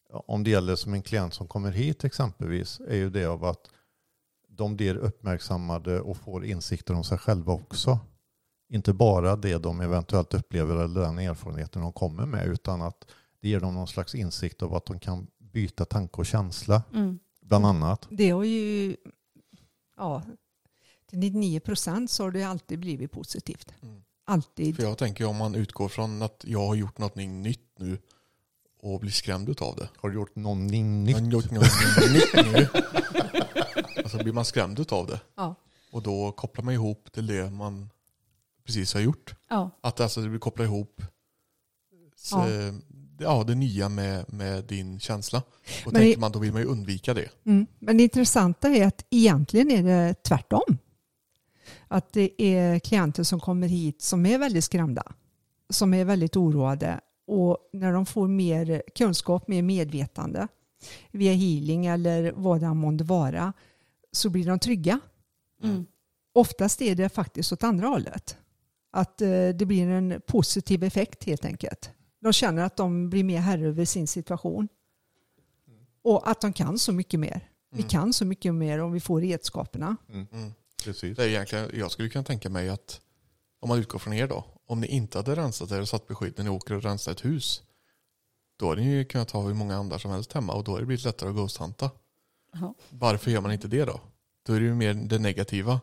om 0.10 0.44
det 0.44 0.50
gäller 0.50 0.76
som 0.76 0.94
en 0.94 1.02
klient 1.02 1.34
som 1.34 1.48
kommer 1.48 1.72
hit 1.72 2.04
exempelvis, 2.04 2.80
är 2.88 2.96
ju 2.96 3.10
det 3.10 3.26
av 3.26 3.46
att 3.46 3.70
de 4.48 4.76
blir 4.76 4.96
uppmärksammade 4.96 6.02
och 6.02 6.18
får 6.18 6.46
insikter 6.46 6.94
om 6.94 7.04
sig 7.04 7.18
själva 7.18 7.54
också. 7.54 8.00
Inte 8.70 8.94
bara 8.94 9.36
det 9.36 9.58
de 9.58 9.82
eventuellt 9.82 10.34
upplever 10.34 10.76
eller 10.76 11.02
den 11.02 11.20
erfarenheten 11.20 11.82
de 11.82 11.94
kommer 11.94 12.26
med, 12.26 12.48
utan 12.48 12.82
att 12.82 13.06
det 13.42 13.50
ger 13.50 13.60
dem 13.60 13.74
någon 13.74 13.88
slags 13.88 14.16
insikt 14.16 14.62
av 14.62 14.76
att 14.76 14.86
de 14.86 15.00
kan 15.00 15.28
byta 15.38 15.86
tanke 15.86 16.18
och 16.18 16.26
känsla, 16.26 16.84
mm. 16.94 17.20
bland 17.42 17.66
annat. 17.66 18.08
Det 18.10 18.30
har 18.30 18.44
ju, 18.44 18.96
ja, 19.98 20.24
till 21.10 21.20
99 21.20 21.60
procent 21.60 22.12
så 22.12 22.24
har 22.24 22.32
det 22.32 22.44
alltid 22.44 22.80
blivit 22.80 23.12
positivt. 23.12 23.74
Mm. 23.82 24.02
Alltid. 24.26 24.76
För 24.76 24.84
jag 24.84 24.98
tänker 24.98 25.26
om 25.26 25.36
man 25.36 25.56
utgår 25.56 25.90
från 25.90 26.22
att 26.22 26.44
jag 26.48 26.68
har 26.68 26.76
gjort 26.76 26.98
någonting 26.98 27.42
nytt 27.42 27.70
nu 27.80 27.98
och 28.82 29.00
blir 29.00 29.12
skrämd 29.12 29.62
av 29.62 29.76
det. 29.76 29.90
Har 29.98 30.10
du 30.10 30.16
gjort 30.16 30.36
någonting 30.36 31.08
Jag 31.10 31.16
har 31.16 31.22
nytt? 31.22 31.34
gjort 31.34 31.52
någonting 31.52 32.14
nytt 32.14 32.34
nu. 32.54 32.68
Alltså 33.98 34.18
blir 34.18 34.34
man 34.34 34.46
skrämd 34.46 34.92
av 34.92 35.08
det. 35.08 35.20
Ja. 35.36 35.56
Och 35.92 36.02
då 36.04 36.32
kopplar 36.32 36.64
man 36.66 36.74
ihop 36.74 37.12
till 37.12 37.28
det 37.28 37.50
man 37.52 37.90
precis 38.66 38.94
har 38.94 39.02
gjort. 39.02 39.36
Ja, 39.50 39.70
Att 39.82 40.00
alltså 40.00 40.22
det 40.22 40.30
blir 40.30 40.40
koppla 40.40 40.64
ihop 40.66 41.02
så, 42.16 42.36
Ja. 42.38 42.50
ja. 42.52 42.74
Ja, 43.20 43.44
det 43.48 43.56
nya 43.56 43.90
med, 43.90 44.34
med 44.34 44.64
din 44.64 45.00
känsla. 45.00 45.38
Och 45.38 45.46
Men 45.86 45.94
tänker 45.94 46.16
det- 46.16 46.20
man 46.20 46.32
då 46.32 46.40
vill 46.40 46.52
man 46.54 46.62
ju 46.62 46.68
undvika 46.68 47.14
det. 47.14 47.30
Mm. 47.46 47.66
Men 47.80 47.98
det 47.98 48.04
intressanta 48.04 48.70
är 48.70 48.88
att 48.88 49.06
egentligen 49.10 49.72
är 49.72 49.84
det 49.84 50.14
tvärtom. 50.24 50.78
Att 51.88 52.14
det 52.14 52.42
är 52.42 52.80
klienter 52.80 53.24
som 53.24 53.40
kommer 53.40 53.68
hit 53.68 54.02
som 54.02 54.26
är 54.26 54.38
väldigt 54.38 54.64
skrämda, 54.64 55.04
som 55.70 55.94
är 55.94 56.06
väldigt 56.06 56.36
oroade 56.36 57.00
och 57.28 57.58
när 57.74 57.92
de 57.94 58.06
får 58.06 58.28
mer 58.28 58.84
kunskap, 58.96 59.48
mer 59.48 59.62
medvetande 59.62 60.48
via 61.12 61.34
healing 61.34 61.86
eller 61.86 62.32
vad 62.36 62.62
det 62.62 62.74
månde 62.74 63.04
vara 63.04 63.54
så 64.12 64.30
blir 64.30 64.46
de 64.46 64.60
trygga. 64.60 65.00
mm. 65.64 65.86
Oftast 66.34 66.82
är 66.82 66.96
det 66.96 67.10
faktiskt 67.10 67.52
åt 67.54 67.64
andra 67.64 67.88
hållet. 67.88 68.38
Att 68.92 69.22
eh, 69.22 69.28
det 69.50 69.66
blir 69.66 69.88
en 69.88 70.22
positiv 70.28 70.84
effekt 70.84 71.24
helt 71.24 71.46
enkelt. 71.46 71.90
De 72.22 72.34
känner 72.34 72.64
att 72.64 72.78
de 72.78 73.10
blir 73.10 73.24
mer 73.24 73.40
herre 73.40 73.68
över 73.68 73.86
sin 73.86 74.08
situation. 74.08 74.68
Och 76.02 76.30
att 76.30 76.42
de 76.42 76.54
kan 76.54 76.80
så 76.80 76.92
mycket 76.94 77.20
mer. 77.20 77.50
Vi 77.72 77.80
Mm. 77.82 77.90
kan 77.90 78.14
så 78.14 78.26
mycket 78.26 78.54
mer 78.54 78.80
om 78.80 78.92
vi 78.92 79.00
får 79.00 79.22
redskaperna. 79.22 79.96
Mm. 80.14 80.28
Precis. 80.86 81.18
Det 81.18 81.24
är 81.24 81.28
egentligen, 81.28 81.72
jag 81.74 81.92
skulle 81.92 82.10
kunna 82.10 82.24
tänka 82.24 82.50
mig 82.50 82.70
att 82.70 83.02
om 83.60 83.70
man 83.70 83.80
utgår 83.80 84.00
från 84.00 84.14
er 84.14 84.28
då. 84.28 84.46
Om 84.66 84.82
ni 84.82 84.88
inte 84.88 85.18
hade 85.18 85.36
rensat 85.36 85.72
er 85.72 85.82
och 85.82 85.90
satt 85.90 86.08
beskydd 86.08 86.34
när 86.38 86.44
ni 86.44 86.50
åker 86.50 86.74
och 86.74 86.84
rensar 86.84 87.12
ett 87.12 87.26
hus. 87.26 87.64
Då 88.58 88.70
hade 88.70 88.82
ni 88.82 88.88
ju 88.88 89.06
kunnat 89.06 89.32
ha 89.32 89.42
hur 89.42 89.54
många 89.54 89.76
andar 89.76 89.98
som 89.98 90.12
helst 90.12 90.34
hemma 90.34 90.54
och 90.54 90.64
då 90.64 90.72
hade 90.72 90.82
det 90.82 90.88
blivit 90.88 91.06
lättare 91.06 91.30
att 91.30 91.36
ghosthunta. 91.36 91.92
Ja. 92.54 92.74
Varför 92.90 93.32
gör 93.32 93.42
man 93.42 93.52
inte 93.52 93.68
det 93.68 93.86
då? 93.86 94.02
Då 94.44 94.54
är 94.54 94.60
det 94.60 94.66
ju 94.66 94.76
mer 94.76 94.94
det 94.94 95.20
negativa. 95.20 95.82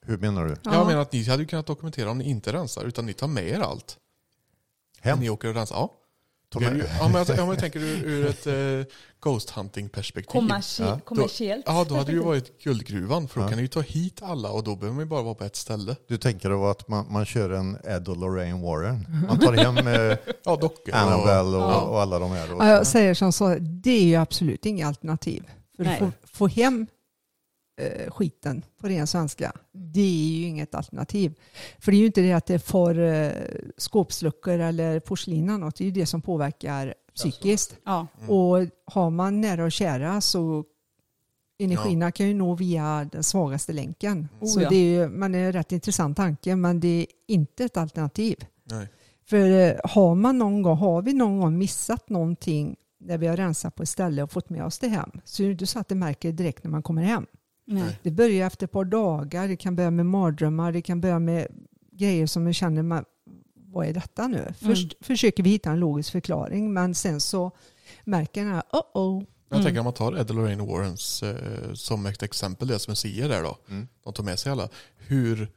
Hur 0.00 0.18
menar 0.18 0.46
du? 0.46 0.56
Jag 0.64 0.86
menar 0.86 1.00
att 1.00 1.12
ni 1.12 1.22
hade 1.24 1.42
ju 1.42 1.48
kunnat 1.48 1.66
dokumentera 1.66 2.10
om 2.10 2.18
ni 2.18 2.24
inte 2.24 2.52
rensar 2.52 2.84
utan 2.84 3.06
ni 3.06 3.12
tar 3.12 3.28
med 3.28 3.48
er 3.48 3.60
allt. 3.60 3.98
Hem? 5.00 5.20
Ni 5.20 5.30
åker 5.30 5.48
och 5.48 5.54
rensar. 5.54 5.76
Ja. 5.76 5.94
Ju- 6.54 6.60
Ja, 7.00 7.08
men 7.08 7.12
jag, 7.14 7.28
ja, 7.28 7.36
men 7.36 7.46
jag 7.48 7.58
tänker 7.58 7.80
ur, 7.80 8.04
ur 8.04 8.26
ett 8.26 8.46
eh, 8.46 8.92
ghost 9.20 9.50
hunting 9.50 9.88
perspektiv. 9.88 10.40
Kommersie- 10.40 10.84
Ja. 10.86 11.00
kommersiellt. 11.04 11.64
Ja, 11.66 11.86
då 11.88 11.94
hade 11.94 12.06
det 12.06 12.12
ju 12.12 12.22
varit 12.22 12.62
guldgruvan 12.62 13.28
för 13.28 13.40
då 13.40 13.44
Ja. 13.46 13.48
kan 13.48 13.56
ni 13.56 13.62
ju 13.62 13.68
ta 13.68 13.80
hit 13.80 14.20
alla 14.22 14.50
och 14.50 14.64
då 14.64 14.76
behöver 14.76 14.94
man 14.94 15.04
ju 15.04 15.08
bara 15.08 15.22
vara 15.22 15.34
på 15.34 15.44
ett 15.44 15.56
ställe. 15.56 15.96
Du 16.08 16.16
tänker 16.16 16.50
då 16.50 16.66
att 16.66 16.88
man, 16.88 17.12
man 17.12 17.24
kör 17.26 17.50
en 17.50 17.78
Ed 17.84 18.08
och 18.08 18.16
Lorraine 18.16 18.60
Warren. 18.62 19.06
Man 19.28 19.38
tar 19.38 19.52
hem 19.72 19.76
eh, 19.78 20.16
Ja. 20.44 20.70
Annabelle 20.92 21.56
och, 21.56 21.62
Ja. 21.62 21.80
och 21.80 22.00
alla 22.00 22.18
de 22.18 22.30
här. 22.30 22.48
Ja, 22.58 22.68
jag 22.68 22.86
säger 22.86 23.14
som 23.14 23.32
så, 23.32 23.56
det 23.60 23.90
är 23.90 24.04
ju 24.04 24.14
absolut 24.16 24.66
inget 24.66 24.86
alternativ. 24.86 25.44
För 25.76 25.84
Nej. 25.84 25.92
att 25.94 25.98
få, 25.98 26.12
få 26.24 26.48
hem 26.48 26.86
eh, 27.78 28.10
skiten 28.10 28.64
på 28.80 28.88
ren 28.88 29.06
svenska, 29.06 29.52
det 29.72 30.00
är 30.00 30.38
ju 30.38 30.46
inget 30.46 30.74
alternativ. 30.74 31.34
För 31.78 31.92
det 31.92 31.96
är 31.98 32.00
ju 32.00 32.06
inte 32.06 32.20
det 32.20 32.32
att 32.32 32.46
det 32.46 32.58
får 32.58 32.98
eh, 32.98 33.32
skåpsluckor 33.76 34.58
eller 34.58 35.00
porslin 35.00 35.48
eller 35.48 35.58
något, 35.58 35.76
det 35.76 35.84
är 35.84 35.86
ju 35.86 35.92
det 35.92 36.06
som 36.06 36.22
påverkar 36.22 36.94
psykiskt. 37.14 37.76
Ja. 37.84 38.06
Mm. 38.18 38.30
Och 38.30 38.66
har 38.84 39.10
man 39.10 39.40
nära 39.40 39.64
och 39.64 39.72
kära 39.72 40.20
så 40.20 40.64
energierna 41.58 42.12
kan 42.12 42.28
ju 42.28 42.34
nå 42.34 42.54
via 42.54 43.08
den 43.12 43.22
svagaste 43.22 43.72
länken. 43.72 44.28
Oh, 44.40 44.48
så 44.48 44.60
ja. 44.60 44.68
det 44.68 44.76
är 44.76 45.00
ju, 45.00 45.08
men 45.08 45.32
det 45.32 45.38
är 45.38 45.46
en 45.46 45.52
rätt 45.52 45.72
intressant 45.72 46.16
tanke, 46.16 46.56
men 46.56 46.80
det 46.80 46.88
är 46.88 47.06
inte 47.26 47.64
ett 47.64 47.76
alternativ. 47.76 48.36
Nej. 48.64 48.88
För 49.26 49.50
eh, 49.50 49.74
har 49.84 50.14
man 50.14 50.38
någon 50.38 50.62
gång, 50.62 50.76
har 50.76 51.02
vi 51.02 51.12
någon 51.12 51.40
gång 51.40 51.58
missat 51.58 52.08
någonting 52.08 52.76
när 53.00 53.18
vi 53.18 53.26
har 53.26 53.36
rensat 53.36 53.74
på 53.74 53.82
ett 53.82 53.88
ställe 53.88 54.22
och 54.22 54.32
fått 54.32 54.50
med 54.50 54.64
oss 54.64 54.78
det 54.78 54.88
hem 54.88 55.10
så 55.24 55.42
är 55.42 55.46
det 55.46 55.52
inte 55.52 55.66
så 55.66 55.78
att 55.78 55.88
det 55.88 55.94
märker 55.94 56.32
direkt 56.32 56.64
när 56.64 56.70
man 56.70 56.82
kommer 56.82 57.02
hem. 57.02 57.26
Nej. 57.70 57.98
Det 58.02 58.10
börjar 58.10 58.46
efter 58.46 58.66
ett 58.66 58.72
par 58.72 58.84
dagar, 58.84 59.48
det 59.48 59.56
kan 59.56 59.76
börja 59.76 59.90
med 59.90 60.06
mardrömmar, 60.06 60.72
det 60.72 60.82
kan 60.82 61.00
börja 61.00 61.18
med 61.18 61.46
grejer 61.92 62.26
som 62.26 62.44
man 62.44 62.54
känner, 62.54 62.82
man, 62.82 63.04
vad 63.54 63.86
är 63.86 63.92
detta 63.92 64.28
nu? 64.28 64.54
Först 64.60 64.94
försöker 65.00 65.42
vi 65.42 65.50
hitta 65.50 65.70
en 65.70 65.80
logisk 65.80 66.12
förklaring 66.12 66.72
men 66.72 66.94
sen 66.94 67.20
så 67.20 67.50
märker 68.04 68.44
den 68.44 68.52
här, 68.52 68.62
oh 68.72 68.82
oh. 68.94 69.24
Jag 69.50 69.56
Mm. 69.56 69.64
tänker 69.64 69.78
om 69.80 69.84
man 69.84 69.94
tar 69.94 70.20
Ed 70.20 70.30
och 70.30 70.36
Lorraine 70.36 70.66
Warrens 70.66 71.22
eh, 71.22 71.72
som 71.74 72.06
ett 72.06 72.22
exempel, 72.22 72.68
deras 72.68 72.88
museer 72.88 73.28
där 73.28 73.42
då. 73.42 73.58
Mm. 73.68 73.88
De 74.04 74.12
tar 74.12 74.24
med 74.24 74.38
sig 74.38 74.52
alla. 74.52 74.68
Hur, 74.96 75.48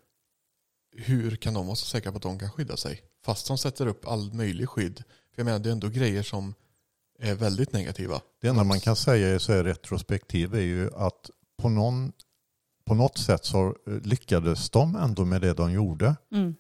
hur 0.96 1.36
kan 1.36 1.54
de 1.54 1.66
vara 1.66 1.76
så 1.76 1.86
säkra 1.86 2.12
på 2.12 2.18
att 2.18 2.24
de 2.24 2.40
kan 2.40 2.52
skydda 2.52 2.78
sig? 2.78 3.02
Fast 3.26 3.48
de 3.48 3.58
sätter 3.58 3.88
upp 3.88 4.08
all 4.08 4.34
möjlig 4.34 4.70
skydd. 4.70 4.98
För 4.98 5.42
jag 5.42 5.46
menar 5.46 5.60
det 5.60 5.70
är 5.70 5.72
ändå 5.72 5.88
grejer 5.88 6.24
som 6.24 6.54
är 7.20 7.36
väldigt 7.36 7.74
negativa. 7.74 8.22
Det 8.42 8.48
enda 8.48 8.64
man 8.64 8.80
kan 8.80 8.96
säga 8.96 9.40
så 9.40 9.54
här 9.54 9.64
retrospektiv 9.64 10.56
är 10.56 10.60
ju 10.62 10.90
att 10.96 11.30
på, 11.62 11.70
någon, 11.70 12.12
på 12.86 12.94
något 12.96 13.18
sätt 13.18 13.46
så 13.46 13.76
lyckades 14.04 14.70
de 14.70 14.96
ändå 14.96 15.26
med 15.26 15.42
det 15.42 15.54
de 15.54 15.72
gjorde. 15.72 16.16
Mm. 16.32 16.56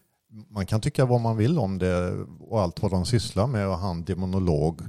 Man 0.49 0.65
kan 0.65 0.81
tycka 0.81 1.05
vad 1.05 1.21
man 1.21 1.37
vill 1.37 1.59
om 1.59 1.77
det 1.77 2.11
och 2.39 2.61
allt 2.61 2.81
vad 2.81 2.91
de 2.91 3.05
sysslar 3.05 3.47
med 3.47 3.67
och 3.67 3.77
han 3.77 4.03
demonolog, 4.03 4.81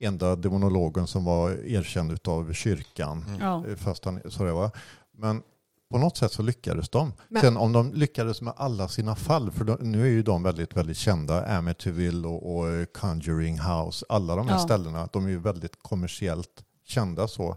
enda 0.00 0.36
demonologen 0.36 1.06
som 1.06 1.24
var 1.24 1.50
erkänd 1.50 2.28
av 2.28 2.52
kyrkan. 2.52 3.24
Ja. 3.40 3.66
Eh, 3.68 3.76
Fast 3.76 4.04
han, 4.04 4.20
så 4.28 4.44
det 4.44 4.52
var. 4.52 4.70
Men 5.12 5.42
på 5.90 5.98
något 5.98 6.16
sätt 6.16 6.32
så 6.32 6.42
lyckades 6.42 6.88
de. 6.88 7.12
Men- 7.28 7.42
Sen 7.42 7.56
om 7.56 7.72
de 7.72 7.92
lyckades 7.94 8.42
med 8.42 8.54
alla 8.56 8.88
sina 8.88 9.16
fall, 9.16 9.50
för 9.50 9.64
de, 9.64 9.76
nu 9.80 10.02
är 10.02 10.10
ju 10.10 10.22
de 10.22 10.42
väldigt, 10.42 10.76
väldigt 10.76 10.96
kända, 10.96 11.46
Amityville 11.58 12.28
och, 12.28 12.56
och 12.56 12.68
eh, 12.70 12.84
Conjuring 12.84 13.58
House, 13.60 14.06
alla 14.08 14.36
de 14.36 14.48
här 14.48 14.54
Ja. 14.56 14.60
ställena, 14.64 15.08
de 15.12 15.24
är 15.24 15.28
ju 15.30 15.38
väldigt 15.38 15.82
kommersiellt 15.82 16.64
kända 16.86 17.28
så. 17.28 17.56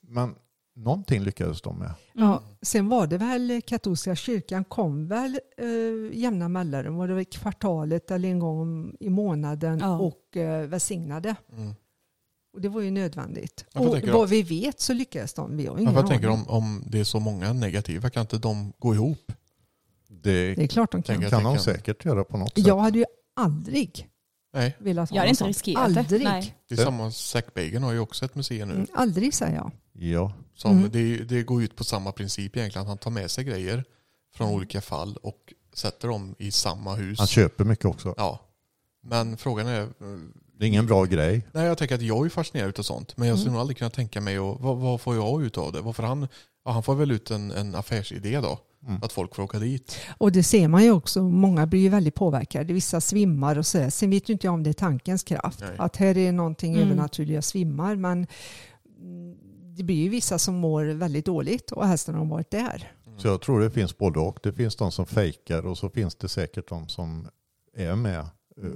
Men 0.00 0.34
någonting 0.76 1.22
lyckades 1.22 1.62
de 1.62 1.78
med. 1.78 1.90
Ja, 2.12 2.42
sen 2.62 2.88
var 2.88 3.06
det 3.06 3.18
väl 3.18 3.62
katolska 3.66 4.16
kyrkan 4.16 4.64
kom 4.64 5.06
väl 5.08 5.40
eh, 5.58 6.18
jämna 6.18 6.48
mellanrum, 6.48 6.96
var 6.96 7.08
det 7.08 7.14
väl 7.14 7.24
kvartalet 7.24 8.10
eller 8.10 8.28
en 8.28 8.38
gång 8.38 8.96
i 9.00 9.10
månaden 9.10 9.78
Ja. 9.78 9.98
och 9.98 10.36
eh, 10.36 10.66
välsignade. 10.66 11.34
Mm. 11.52 11.74
Och 12.54 12.60
det 12.60 12.68
var 12.68 12.80
ju 12.80 12.90
nödvändigt. 12.90 13.64
Vad 13.74 13.86
och 14.04 14.08
vad 14.08 14.28
vi 14.28 14.42
vet 14.42 14.80
så 14.80 14.92
lyckades 14.92 15.34
de. 15.34 15.56
Vi 15.56 15.66
har 15.66 15.78
ingen 15.78 15.94
jag 15.94 16.06
tänker 16.08 16.28
om, 16.28 16.48
om 16.48 16.84
det 16.86 17.00
är 17.00 17.04
så 17.04 17.20
många 17.20 17.52
negativa, 17.52 18.10
kan 18.10 18.20
inte 18.20 18.38
de 18.38 18.72
gå 18.78 18.94
ihop? 18.94 19.32
Det 20.08 20.54
Det 20.54 20.62
är 20.62 20.66
klart 20.66 20.92
de 20.92 21.02
kan. 21.02 21.14
Tänker- 21.16 21.30
kan 21.30 21.44
de 21.44 21.58
säkert 21.58 22.04
göra 22.04 22.24
på 22.24 22.36
något 22.36 22.54
sätt. 22.58 22.66
Jag 22.66 22.78
hade 22.78 22.98
ju 22.98 23.04
aldrig 23.36 24.08
Nej, 24.54 24.76
velat 24.78 25.10
ha 25.10 25.14
Jag 25.16 25.20
hade 25.20 25.28
inte 25.28 25.38
sånt. 25.38 25.48
riskerat 25.48 25.94
det. 25.94 26.00
Aldrig. 26.00 26.20
Det 26.22 26.28
är 26.28 26.52
Det- 26.68 26.76
samma, 26.76 27.10
Zac 27.10 27.44
Bagan 27.54 27.82
har 27.82 27.92
ju 27.92 27.98
också 27.98 28.24
ett 28.24 28.34
museum 28.34 28.68
nu. 28.68 28.74
Mm, 28.74 28.86
aldrig 28.94 29.34
säger 29.34 29.54
jag. 29.56 29.70
Ja, 29.92 30.32
Som 30.54 30.78
Mm. 30.78 30.90
det, 30.92 31.16
det 31.16 31.42
går 31.42 31.62
ut 31.62 31.76
på 31.76 31.84
samma 31.84 32.12
princip 32.12 32.56
egentligen. 32.56 32.82
att 32.82 32.88
Han 32.88 32.98
tar 32.98 33.10
med 33.10 33.30
sig 33.30 33.44
grejer 33.44 33.84
från 34.34 34.50
olika 34.50 34.80
fall 34.80 35.16
och 35.22 35.52
sätter 35.72 36.08
dem 36.08 36.34
i 36.38 36.50
samma 36.50 36.94
hus. 36.94 37.18
han 37.18 37.26
köper 37.28 37.64
mycket 37.64 37.84
också. 37.84 38.14
Ja. 38.16 38.40
Men 39.02 39.36
frågan 39.36 39.66
är, 39.66 39.80
eh, 39.82 39.86
Det 40.58 40.64
är 40.64 40.68
ingen 40.68 40.86
bra 40.86 41.04
grej. 41.04 41.42
nej 41.52 41.66
jag 41.66 41.78
tänker 41.78 41.94
att 41.94 42.02
jag 42.02 42.26
är 42.26 42.30
fascinerad 42.30 42.78
av 42.78 42.82
sånt. 42.82 43.16
Men 43.16 43.28
jag 43.28 43.38
skulle 43.38 43.48
Mm. 43.48 43.52
nog 43.54 43.60
aldrig 43.60 43.76
kunna 43.78 43.90
tänka 43.90 44.20
mig, 44.20 44.38
och, 44.38 44.60
vad, 44.60 44.76
vad 44.76 45.00
får 45.00 45.14
jag 45.16 45.42
ut 45.42 45.58
av 45.58 45.72
det? 45.72 45.80
Varför 45.80 46.02
han, 46.02 46.28
ja, 46.64 46.70
han 46.70 46.82
får 46.82 46.94
väl 46.94 47.10
ut 47.10 47.30
en, 47.30 47.50
en 47.50 47.74
affärsidé 47.74 48.40
då. 48.40 48.58
Mm. 48.88 49.02
Att 49.02 49.12
folk 49.12 49.34
får 49.34 49.42
åka 49.42 49.58
dit. 49.58 49.96
Och 50.18 50.32
det 50.32 50.42
ser 50.42 50.68
man 50.68 50.84
ju 50.84 50.90
också, 50.90 51.22
många 51.22 51.66
blir 51.66 51.80
ju 51.80 51.88
väldigt 51.88 52.14
påverkade. 52.14 52.72
Vissa 52.72 53.00
svimmar 53.00 53.58
och 53.58 53.66
så. 53.66 53.90
Sen 53.90 54.10
vet 54.10 54.28
ju 54.28 54.32
inte 54.32 54.46
jag 54.46 54.54
om 54.54 54.62
det 54.62 54.70
är 54.70 54.74
tankens 54.74 55.22
kraft. 55.22 55.60
Nej. 55.60 55.70
Att 55.78 55.96
här 55.96 56.16
är 56.16 56.32
någonting 56.32 56.72
Mm. 56.74 56.84
övernaturliga 56.86 57.42
svimmar. 57.42 57.96
Men 57.96 58.26
mm, 59.00 59.36
det 59.76 59.82
blir 59.84 59.96
ju 60.02 60.08
vissa 60.08 60.38
som 60.38 60.54
mår 60.54 60.84
väldigt 60.84 61.24
dåligt 61.26 61.72
och 61.72 61.86
när 62.08 62.18
de 62.18 62.28
varit 62.28 62.50
där. 62.50 62.92
Så 63.18 63.28
jag 63.28 63.40
tror 63.40 63.60
det 63.60 63.70
finns 63.70 63.98
både 63.98 64.18
och. 64.20 64.38
Det 64.42 64.52
finns 64.52 64.76
de 64.76 64.92
som 64.92 65.06
fejkar 65.06 65.66
och 65.66 65.78
så 65.78 65.88
finns 65.90 66.14
det 66.14 66.28
säkert 66.28 66.68
de 66.68 66.88
som 66.88 67.28
är 67.76 67.94
med, 67.96 68.26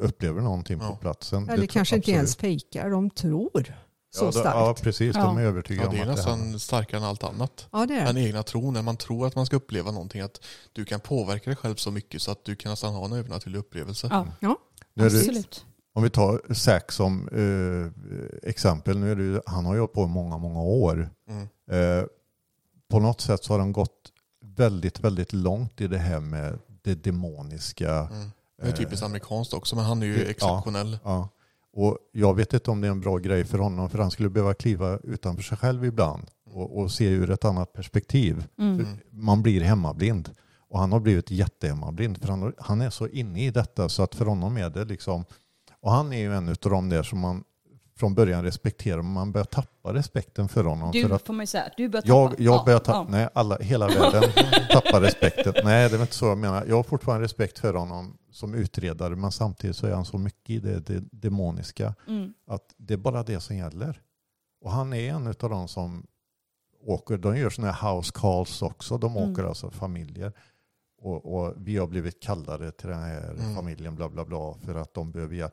upplever 0.00 0.40
någonting 0.40 0.78
Ja. 0.82 0.88
på 0.90 0.96
platsen. 0.96 1.46
Det 1.46 1.52
Eller 1.52 1.66
tror- 1.66 1.72
kanske 1.72 1.96
inte 1.96 2.10
ens 2.10 2.36
fejkar, 2.36 2.90
de 2.90 3.10
tror 3.10 3.74
så 4.14 4.24
ja, 4.24 4.32
starkt. 4.32 4.46
Ja, 4.56 4.76
precis. 4.82 5.14
De 5.14 5.20
Ja. 5.20 5.38
är 5.40 5.42
Ja, 5.42 5.48
övertygade 5.48 5.90
det 5.90 5.96
är 5.98 6.02
om 6.04 6.10
att 6.10 6.16
det 6.16 6.32
nästan 6.36 6.60
starkare 6.60 7.00
än 7.00 7.06
allt 7.06 7.24
annat. 7.24 7.66
Ja, 7.72 7.86
det 7.86 7.94
är 7.94 8.06
Den 8.06 8.14
det. 8.14 8.20
egna 8.20 8.42
tron, 8.42 8.74
när 8.74 8.82
man 8.82 8.96
tror 8.96 9.26
att 9.26 9.34
man 9.36 9.46
ska 9.46 9.56
uppleva 9.56 9.90
någonting, 9.90 10.20
att 10.20 10.44
du 10.72 10.84
kan 10.84 11.00
påverka 11.00 11.50
dig 11.50 11.56
själv 11.56 11.74
så 11.74 11.90
mycket 11.90 12.22
så 12.22 12.30
att 12.30 12.44
du 12.44 12.56
kan 12.56 12.70
nästan 12.70 12.94
ha 12.94 13.04
en 13.04 13.12
övernaturlig 13.12 13.58
upplevelse. 13.58 14.08
Ja, 14.40 14.56
Nu 14.94 15.04
är 15.06 15.10
det, 15.10 15.16
absolut. 15.18 15.64
Om 15.98 16.02
vi 16.04 16.10
tar 16.10 16.54
Zack 16.54 16.92
som 16.92 17.28
eh, 17.28 18.48
exempel. 18.50 18.98
Nu 18.98 19.12
är 19.12 19.16
det, 19.16 19.22
ju- 19.22 19.40
han 19.46 19.64
har 19.66 19.74
ju 19.74 19.80
hållit 19.80 19.92
på 19.92 20.04
i 20.04 20.06
många, 20.06 20.38
många 20.38 20.60
år. 20.62 21.10
Mm. 21.28 21.48
Eh, 21.70 22.04
på 22.90 23.00
något 23.00 23.20
sätt 23.20 23.44
så 23.44 23.52
har 23.52 23.58
han 23.58 23.72
gått 23.72 24.12
väldigt, 24.56 25.00
väldigt 25.00 25.32
långt 25.32 25.80
i 25.80 25.86
det 25.86 25.98
här 25.98 26.20
med 26.20 26.58
det 26.82 26.94
demoniska. 26.94 27.90
Mm. 27.94 28.30
Det 28.62 28.68
är 28.68 28.72
typiskt 28.72 29.02
Eh, 29.02 29.06
amerikanskt 29.06 29.54
också, 29.54 29.76
men 29.76 29.84
han 29.84 30.02
är 30.02 30.06
ju 30.06 30.18
ja. 30.18 30.30
exceptionell. 30.30 30.98
Ja. 31.04 31.28
Och 31.72 31.98
jag 32.12 32.34
vet 32.34 32.52
inte 32.52 32.70
om 32.70 32.80
det 32.80 32.86
är 32.86 32.90
en 32.90 33.00
bra 33.00 33.16
grej 33.18 33.44
för 33.44 33.58
honom, 33.58 33.90
för 33.90 33.98
han 33.98 34.10
skulle 34.10 34.28
behöva 34.28 34.54
kliva 34.54 34.98
utanför 34.98 35.42
sig 35.42 35.58
själv 35.58 35.84
ibland 35.84 36.30
och, 36.50 36.78
och 36.78 36.90
se 36.92 37.04
ur 37.08 37.30
ett 37.30 37.44
annat 37.44 37.72
perspektiv. 37.72 38.44
Mm. 38.58 38.86
Man 39.10 39.42
blir 39.42 39.60
hemmablind. 39.60 40.30
Och 40.70 40.78
han 40.78 40.92
har 40.92 41.00
blivit 41.00 41.30
jättehemmablind, 41.30 42.18
för 42.20 42.28
han, 42.28 42.52
han 42.58 42.80
är 42.80 42.90
så 42.90 43.08
inne 43.08 43.46
i 43.46 43.50
detta 43.50 43.88
så 43.88 44.02
att 44.02 44.14
för 44.14 44.24
honom 44.26 44.56
är 44.56 44.70
det 44.70 44.84
liksom... 44.84 45.24
Och 45.80 45.90
han 45.90 46.12
är 46.12 46.18
ju 46.18 46.34
en 46.34 46.48
av 46.48 46.56
de 46.60 46.88
där 46.88 47.02
som 47.02 47.18
man 47.18 47.44
från 47.96 48.14
början 48.14 48.44
respekterar, 48.44 49.02
men 49.02 49.12
man 49.12 49.32
börjar 49.32 49.44
tappa 49.44 49.94
respekten 49.94 50.48
för 50.48 50.64
honom. 50.64 50.90
Du 50.92 51.02
för 51.08 51.14
att 51.14 51.26
får 51.26 51.34
man 51.34 51.42
ju 51.42 51.46
säga, 51.46 51.70
du 51.76 51.88
börjar 51.88 52.02
tappa. 52.02 52.14
jag, 52.14 52.30
jag 52.40 52.54
Ja, 52.58 52.62
börjar 52.64 52.78
tappa, 52.78 52.98
ja. 52.98 53.06
nej 53.10 53.28
alla, 53.34 53.58
hela 53.58 53.86
världen 53.88 54.22
tappar 54.70 55.00
respekten. 55.00 55.54
Nej 55.64 55.88
det 55.90 55.96
är 55.96 56.00
inte 56.00 56.14
så 56.14 56.26
jag 56.26 56.38
menar. 56.38 56.64
Jag 56.66 56.76
har 56.76 56.82
fortfarande 56.82 57.24
respekt 57.24 57.58
för 57.58 57.74
honom 57.74 58.18
som 58.30 58.54
utredare, 58.54 59.16
men 59.16 59.32
samtidigt 59.32 59.76
så 59.76 59.86
är 59.86 59.94
han 59.94 60.04
så 60.04 60.18
mycket 60.18 60.50
i 60.50 60.58
det, 60.58 60.80
det 60.80 61.04
demoniska. 61.12 61.94
Mm. 62.08 62.34
att 62.46 62.74
det 62.76 62.94
är 62.94 62.98
bara 62.98 63.22
det 63.22 63.40
som 63.40 63.56
gäller. 63.56 64.02
Och 64.60 64.70
han 64.70 64.92
är 64.92 65.10
en 65.12 65.26
av 65.26 65.34
de 65.50 65.68
som 65.68 66.06
åker, 66.86 67.16
de 67.18 67.36
gör 67.38 67.50
sådana 67.50 67.72
här 67.72 67.94
house 67.96 68.12
calls 68.14 68.62
också, 68.62 68.98
de 68.98 69.16
Mm. 69.16 69.32
åker 69.32 69.44
alltså 69.44 69.70
familjer. 69.70 70.32
Och, 71.00 71.34
och 71.34 71.54
vi 71.56 71.76
har 71.76 71.86
blivit 71.86 72.22
kallade 72.22 72.70
till 72.72 72.88
den 72.88 73.00
här 73.02 73.30
Mm. 73.30 73.54
familjen 73.54 73.94
bla 73.94 74.08
bla 74.08 74.24
bla 74.24 74.54
för 74.64 74.74
att 74.74 74.94
de 74.94 75.10
behöver 75.10 75.34
hjälp. 75.34 75.52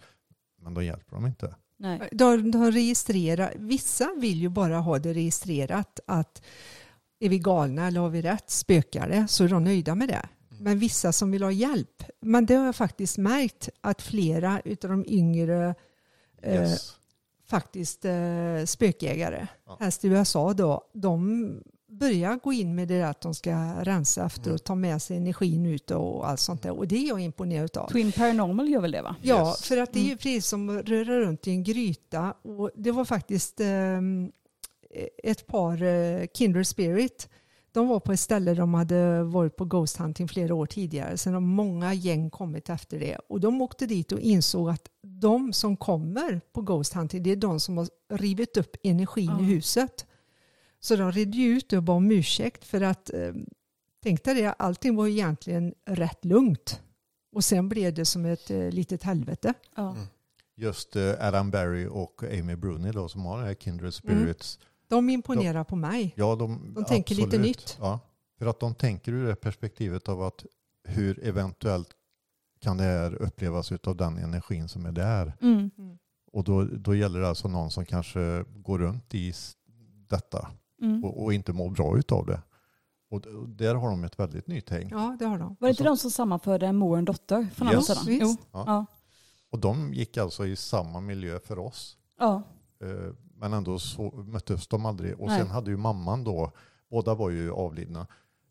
Men 0.66 0.74
de 0.74 0.86
hjälper 0.86 1.16
dem 1.16 1.26
inte. 1.26 1.55
Nej. 1.78 2.09
De, 2.11 2.51
de 2.51 2.72
registrerar, 2.72 3.53
vissa 3.55 4.09
vill 4.18 4.41
ju 4.41 4.49
bara 4.49 4.78
ha 4.78 4.99
det 4.99 5.13
registrerat 5.13 5.99
att 6.07 6.41
är 7.20 7.30
vi 7.30 7.39
galna 7.39 7.88
eller 7.88 7.99
har 8.01 8.09
vi 8.09 8.22
rätt, 8.22 8.49
spökar 8.49 9.09
det, 9.09 9.28
så 9.28 9.43
är 9.43 9.47
de 9.49 9.63
nöjda 9.63 9.95
med 9.95 10.07
det. 10.07 10.30
Men 10.59 10.80
vissa 10.80 11.11
som 11.11 11.32
vill 11.32 11.43
ha 11.43 11.51
hjälp, 11.51 12.03
men 12.22 12.45
det 12.45 12.55
har 12.55 12.66
jag 12.66 12.76
faktiskt 12.76 13.18
märkt 13.18 13.70
att 13.82 14.01
flera 14.01 14.61
utav 14.66 14.89
de 14.91 15.05
yngre 15.07 15.76
eh, 16.41 16.55
Yes. 16.61 16.95
faktiskt 17.47 18.05
eh, 18.05 18.66
spökjägare, 18.66 19.47
Ja. 19.68 19.78
helst 19.80 20.05
i 20.05 20.07
USA 20.07 20.53
då, 20.53 20.82
de 20.93 21.49
börjar 21.88 22.40
gå 22.44 22.54
in 22.54 22.76
med 22.76 22.88
det 22.88 22.98
där 23.00 23.06
att 23.06 23.22
de 23.22 23.34
ska 23.34 23.52
rensa 23.84 24.26
efter 24.26 24.54
och 24.54 24.64
ta 24.64 24.76
med 24.76 25.02
sig 25.02 25.18
energin 25.18 25.66
ut 25.66 25.92
och 25.92 26.30
allt 26.30 26.40
sånt 26.40 26.62
där. 26.64 26.72
Och 26.78 26.88
det 26.88 26.96
är 26.98 27.08
jag 27.08 27.20
imponerad 27.22 27.78
av. 27.78 27.88
Twin 27.90 28.12
Paranormal 28.12 28.70
gör 28.70 28.82
väl 28.82 28.92
det 28.92 29.02
va? 29.02 29.16
Ja, 29.22 29.48
Yes. 29.50 29.62
för 29.68 29.78
att 29.78 29.94
det 29.94 30.00
är 30.00 30.04
ju 30.04 30.08
Mm. 30.08 30.18
precis 30.18 30.48
som 30.48 30.70
att 30.80 30.90
röra 30.90 31.20
runt 31.20 31.48
i 31.48 31.52
en 31.52 31.64
gryta. 31.64 32.32
Och 32.42 32.72
det 32.76 32.92
var 32.92 33.06
faktiskt 33.06 33.60
ehm, 33.60 34.32
ett 35.24 35.48
par, 35.48 35.84
eh, 35.84 36.26
Kindred 36.34 36.68
Spirit, 36.68 37.30
de 37.72 37.88
var 37.88 38.00
på 38.00 38.12
ett 38.12 38.20
ställe 38.20 38.54
de 38.54 38.74
hade 38.74 39.24
varit 39.24 39.56
på 39.56 39.66
Ghost 39.66 39.98
Hunting 39.98 40.28
flera 40.28 40.56
år 40.56 40.66
tidigare. 40.66 41.18
Sen 41.18 41.34
har 41.34 41.42
många 41.42 41.94
gäng 41.94 42.30
kommit 42.30 42.70
efter 42.70 43.00
det. 43.00 43.18
Och 43.30 43.40
de 43.40 43.62
åkte 43.62 43.86
dit 43.86 44.12
och 44.12 44.20
insåg 44.20 44.70
att 44.70 44.88
de 45.04 45.54
som 45.54 45.78
kommer 45.78 46.42
på 46.54 46.62
Ghost 46.62 46.94
Hunting, 46.94 47.24
det 47.24 47.32
är 47.32 47.36
de 47.36 47.60
som 47.60 47.78
har 47.78 47.88
rivit 48.10 48.58
upp 48.58 48.76
energin 48.84 49.32
Ja. 49.32 49.42
i 49.42 49.44
huset. 49.44 50.06
Så 50.86 50.96
de 50.96 51.12
redde 51.12 51.38
ju 51.38 51.58
ut 51.58 51.74
och 51.74 51.84
bad 51.84 51.96
om 51.96 52.12
ursäkt 52.12 52.66
för 52.66 52.82
att 52.82 53.14
eh, 53.14 53.34
tänk 54.04 54.24
dig 54.24 54.36
det, 54.36 54.52
allting 54.52 54.96
var 54.96 55.08
egentligen 55.08 55.74
rätt 55.86 56.26
lugnt. 56.26 56.82
Och 57.32 57.44
sen 57.44 57.70
blev 57.70 57.94
det 57.94 58.06
som 58.06 58.26
ett 58.26 58.52
eh, 58.52 58.70
litet 58.70 59.04
helvete. 59.04 59.54
Ja. 59.76 59.92
Mm. 59.92 60.08
Just 60.56 60.96
eh, 60.96 61.14
Adam 61.20 61.52
Berry 61.52 61.88
och 61.88 62.24
Amy 62.24 62.56
Bruni 62.56 62.92
då, 62.92 63.08
som 63.08 63.26
har 63.26 63.40
det 63.40 63.46
här 63.46 63.54
Kindred 63.54 63.94
Spirits. 63.94 64.60
De 64.88 65.10
imponerar 65.10 65.64
på 65.64 65.76
mig. 65.76 66.14
Ja, 66.16 66.36
de, 66.36 66.74
De 66.74 66.86
tänker 66.86 67.16
lite 67.16 67.28
absolut. 67.28 67.48
nytt. 67.48 67.78
Ja, 67.80 68.00
för 68.40 68.46
att 68.46 68.60
de 68.60 68.76
tänker 68.76 69.12
ur 69.12 69.28
det 69.28 69.36
perspektivet 69.36 70.10
av 70.10 70.22
att 70.22 70.46
hur 70.84 71.24
eventuellt 71.24 71.90
kan 72.62 72.78
det 72.78 72.84
här 72.84 73.16
upplevas 73.22 73.72
av 73.72 73.96
den 73.96 74.18
energin 74.18 74.68
som 74.68 74.86
är 74.86 74.92
där. 74.92 75.34
Mm. 75.42 75.72
Och 76.32 76.44
då, 76.44 76.64
då 76.64 76.96
gäller 76.96 77.20
det 77.20 77.30
alltså 77.30 77.48
någon 77.48 77.72
som 77.72 77.86
kanske 77.86 78.46
går 78.56 78.80
runt 78.80 79.16
i 79.16 79.34
detta 80.10 80.48
Mm. 80.86 81.06
och, 81.06 81.24
och 81.24 81.34
inte 81.34 81.54
mår 81.54 81.70
bra 81.70 81.98
utav 81.98 82.26
det. 82.26 82.42
Och 83.10 83.22
där 83.50 83.76
har 83.76 83.90
de 83.90 84.04
ett 84.04 84.20
väldigt 84.20 84.48
nytänk. 84.48 84.92
Ja, 84.92 85.16
det 85.20 85.26
har 85.26 85.38
de. 85.40 85.56
Var 85.60 85.68
det 85.68 85.70
inte 85.70 85.84
de 85.84 85.98
som 85.98 86.12
sammanförde 86.12 86.68
en 86.68 86.76
mor 86.76 86.92
och 86.92 86.98
en 86.98 87.06
dotter 87.06 87.48
från 87.56 87.68
andra 87.68 87.78
Yes. 87.80 87.88
sidan? 87.88 88.06
Visst. 88.06 88.22
Jo. 88.22 88.46
Ja. 88.52 88.64
Ja. 88.68 88.86
Och 89.50 89.60
de 89.60 89.94
gick 89.94 90.18
alltså 90.18 90.46
i 90.48 90.56
samma 90.56 91.00
miljö 91.00 91.40
för 91.40 91.60
oss. 91.60 91.98
Ja. 92.20 92.42
Eh, 92.82 93.14
Men 93.38 93.54
ändå 93.54 93.80
så 93.80 94.12
möttes 94.12 94.68
de 94.68 94.86
aldrig. 94.86 95.20
Och 95.20 95.28
Nej. 95.28 95.40
sen 95.40 95.48
hade 95.50 95.72
ju 95.72 95.78
mamman 95.78 96.24
då, 96.24 96.52
båda 96.90 97.16
var 97.16 97.30
ju 97.30 97.52
avlidna, 97.52 98.08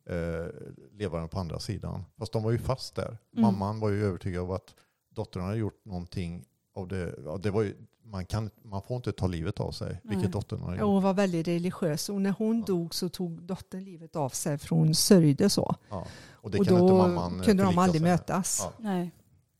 eh, 0.06 0.46
levande 0.92 1.28
på 1.28 1.38
andra 1.40 1.58
sidan. 1.58 2.04
Fast 2.18 2.32
de 2.32 2.42
var 2.42 2.50
ju 2.50 2.58
fast 2.58 2.94
där. 2.94 3.08
Mm. 3.08 3.42
Mamman 3.42 3.80
var 3.80 3.88
ju 3.90 4.04
övertygad 4.04 4.42
om 4.44 4.50
att 4.50 4.74
dottern 5.10 5.42
hade 5.42 5.56
gjort 5.56 5.84
någonting 5.84 6.44
av 6.74 6.88
det. 6.88 7.14
Ja, 7.24 7.36
det 7.42 7.50
var 7.50 7.62
ju, 7.62 7.76
man, 8.02 8.26
kan, 8.26 8.50
man 8.62 8.82
får 8.82 8.96
inte 8.96 9.12
ta 9.12 9.26
livet 9.26 9.60
av 9.60 9.72
sig, 9.72 10.00
Nej. 10.02 10.16
vilket 10.16 10.32
dottern 10.32 10.60
har 10.60 10.70
Ja, 10.72 10.76
gjort. 10.80 10.86
Hon 10.86 11.02
var 11.02 11.14
väldigt 11.14 11.48
religiös 11.48 12.08
och 12.08 12.20
när 12.20 12.30
hon 12.30 12.62
dog 12.62 12.94
så 12.94 13.08
tog 13.08 13.42
dottern 13.42 13.84
livet 13.84 14.16
av 14.16 14.28
sig 14.28 14.58
för 14.58 14.76
hon 14.76 14.94
sörjde 14.94 15.50
så. 15.50 15.76
Ja. 15.88 16.06
Och 16.32 16.50
det 16.50 16.58
och 16.58 16.66
kan 16.66 16.74
då 16.78 16.82
inte 16.82 16.94
mamman 16.94 17.40
eh, 17.40 17.44
kunde 17.46 17.62
de 17.62 17.78
aldrig 17.78 18.02
sig 18.02 18.10
mötas. 18.10 18.60
Ja. 18.64 18.72
Nej. 18.78 19.10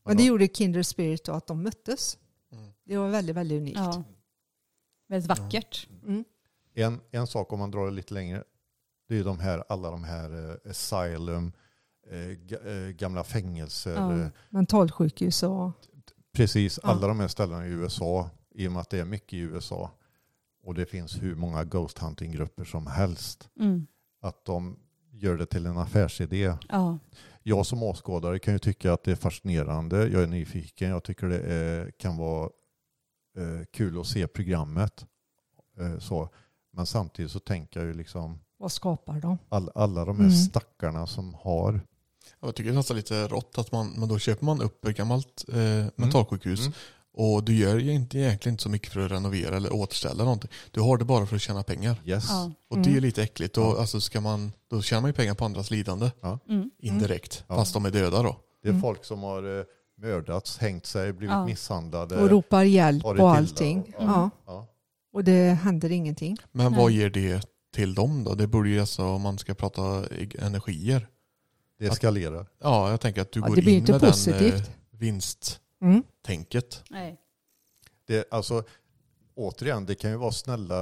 Men 0.05 0.17
det 0.17 0.23
gjorde 0.23 0.47
Kindred 0.47 0.85
Spirit 0.85 1.23
då 1.23 1.31
att 1.31 1.47
de 1.47 1.63
möttes. 1.63 2.17
Mm. 2.51 2.71
Det 2.83 2.97
var 2.97 3.09
väldigt, 3.09 3.35
väldigt 3.35 3.57
unikt. 3.61 3.77
Ja. 3.77 4.03
Väldigt 5.07 5.29
vackert. 5.29 5.87
Mm. 6.03 6.23
En, 6.73 6.99
en 7.11 7.27
sak 7.27 7.53
om 7.53 7.59
man 7.59 7.71
drar 7.71 7.85
det 7.85 7.91
lite 7.91 8.13
längre, 8.13 8.43
det 9.09 9.17
är 9.17 9.23
de 9.23 9.39
här, 9.39 9.63
alla 9.69 9.91
de 9.91 10.03
här 10.03 10.49
eh, 10.65 10.71
asylum, 10.71 11.51
eh, 12.11 12.67
eh, 12.71 12.89
gamla 12.89 13.23
fängelser, 13.23 13.93
Ja. 13.95 14.19
eh, 14.21 14.27
Mentalsjukhus 14.49 15.43
och 15.43 15.71
precis 16.35 16.79
Ja. 16.83 16.89
alla 16.89 17.07
de 17.07 17.19
här 17.19 17.27
ställena 17.27 17.67
i 17.67 17.69
USA, 17.69 18.29
i 18.55 18.67
och 18.67 18.71
med 18.71 18.81
att 18.81 18.89
det 18.89 18.99
är 18.99 19.05
mycket 19.05 19.33
i 19.33 19.37
USA 19.39 19.91
och 20.63 20.73
det 20.75 20.85
finns 20.85 21.21
hur 21.21 21.35
många 21.35 21.63
ghost 21.63 21.97
hunting-grupper 21.97 22.63
som 22.65 22.87
helst, 22.87 23.49
Mm. 23.59 23.87
att 24.21 24.45
de 24.45 24.79
gör 25.11 25.37
det 25.37 25.45
till 25.45 25.65
en 25.65 25.77
affärsidé. 25.77 26.53
Ja. 26.69 26.97
Jag 27.43 27.65
som 27.65 27.83
åskådare 27.83 28.39
kan 28.39 28.53
ju 28.53 28.59
tycka 28.59 28.93
att 28.93 29.03
det 29.03 29.11
är 29.11 29.15
fascinerande, 29.15 30.07
jag 30.07 30.23
är 30.23 30.27
nyfiken, 30.27 30.89
jag 30.89 31.03
tycker 31.03 31.27
det 31.27 31.39
är, 31.39 31.91
kan 31.91 32.17
vara 32.17 32.49
eh, 33.37 33.65
kul 33.73 33.99
att 33.99 34.07
se 34.07 34.27
programmet. 34.27 35.05
Eh, 35.79 35.99
så. 35.99 36.29
Men 36.73 36.85
samtidigt 36.85 37.31
så 37.31 37.39
tänker 37.39 37.79
jag 37.79 37.87
ju 37.87 37.93
liksom 37.93 38.39
vad 38.57 38.71
skapar 38.71 39.19
de? 39.19 39.37
all, 39.49 39.71
alla 39.75 40.05
de 40.05 40.15
här 40.15 40.23
Mm. 40.25 40.35
stackarna 40.37 41.07
som 41.07 41.33
har 41.33 41.81
Jag 42.45 42.55
tycker 42.55 42.69
det 42.69 42.73
är 42.73 42.77
nästan 42.77 42.97
lite 42.97 43.27
rått 43.27 43.57
att 43.57 43.71
man, 43.71 43.93
men 43.97 44.09
då 44.09 44.19
köper 44.19 44.45
man 44.45 44.61
upp 44.61 44.85
ett 44.85 44.97
gammalt 44.97 45.45
eh, 45.53 45.85
mentalsjukhus 45.95 46.59
Mm. 46.59 46.73
Och 47.17 47.43
du 47.43 47.55
gör 47.55 47.77
ju 47.79 47.91
inte, 47.91 48.17
egentligen 48.19 48.53
inte 48.53 48.63
så 48.63 48.69
mycket 48.69 48.93
för 48.93 48.99
att 49.05 49.11
renovera 49.11 49.55
eller 49.57 49.73
återställa 49.73 50.23
någonting. 50.23 50.49
Du 50.71 50.81
har 50.81 50.97
det 50.97 51.05
bara 51.05 51.25
för 51.25 51.35
att 51.35 51.41
tjäna 51.41 51.63
pengar. 51.63 52.01
Yes. 52.05 52.25
Ja. 52.29 52.51
Och 52.69 52.77
det 52.77 52.95
är 52.97 53.01
lite 53.01 53.23
äckligt. 53.23 53.57
Och 53.57 53.79
alltså 53.79 54.01
ska 54.01 54.21
man, 54.21 54.51
då 54.69 54.81
tjänar 54.81 55.01
man 55.01 55.09
ju 55.09 55.13
pengar 55.13 55.33
på 55.33 55.45
andras 55.45 55.71
lidande. 55.71 56.11
Ja. 56.21 56.39
Mm. 56.49 56.71
Indirekt. 56.79 57.43
Ja. 57.47 57.55
Fast 57.55 57.73
de 57.73 57.85
är 57.85 57.91
döda 57.91 58.21
då. 58.23 58.35
Det 58.63 58.69
är 58.69 58.79
folk 58.79 59.05
som 59.05 59.23
har 59.23 59.59
eh, 59.59 59.63
mördats, 60.01 60.57
hängt 60.57 60.85
sig, 60.85 61.13
blivit 61.13 61.33
Ja. 61.33 61.45
misshandlade. 61.45 62.17
Och 62.21 62.29
ropar 62.29 62.63
hjälp 62.63 63.05
och 63.05 63.31
allting. 63.35 63.81
och- 63.97 64.03
Ja. 64.03 64.29
Ja. 64.45 64.67
Och 65.13 65.23
det 65.23 65.49
händer 65.53 65.91
ingenting. 65.91 66.37
Men 66.51 66.71
Nej. 66.71 66.81
vad 66.81 66.91
ger 66.91 67.09
det 67.09 67.47
till 67.75 67.93
dem 67.93 68.23
då? 68.23 68.33
Det 68.35 68.47
borde 68.47 68.69
ju 68.69 68.79
alltså, 68.79 69.03
om 69.03 69.21
man 69.21 69.37
ska 69.37 69.53
prata 69.53 70.03
e- 70.05 70.29
energier. 70.39 71.07
Det 71.77 71.85
eskalerar. 71.85 72.47
Ja, 72.59 72.89
jag 72.89 73.01
tänker 73.01 73.21
att 73.21 73.31
du 73.31 73.39
Ja, 73.39 73.47
går 73.47 73.59
in 73.59 73.83
med 73.83 74.01
positivt. 74.01 74.39
den 74.39 74.55
eh, 74.55 74.63
vinsttänket. 74.91 76.83
Mm. 76.91 77.01
Nej. 77.03 77.17
Det, 78.07 78.27
alltså, 78.33 78.63
återigen, 79.35 79.85
det 79.85 79.95
kan 79.95 80.11
ju 80.11 80.17
vara 80.17 80.31
snälla, 80.31 80.75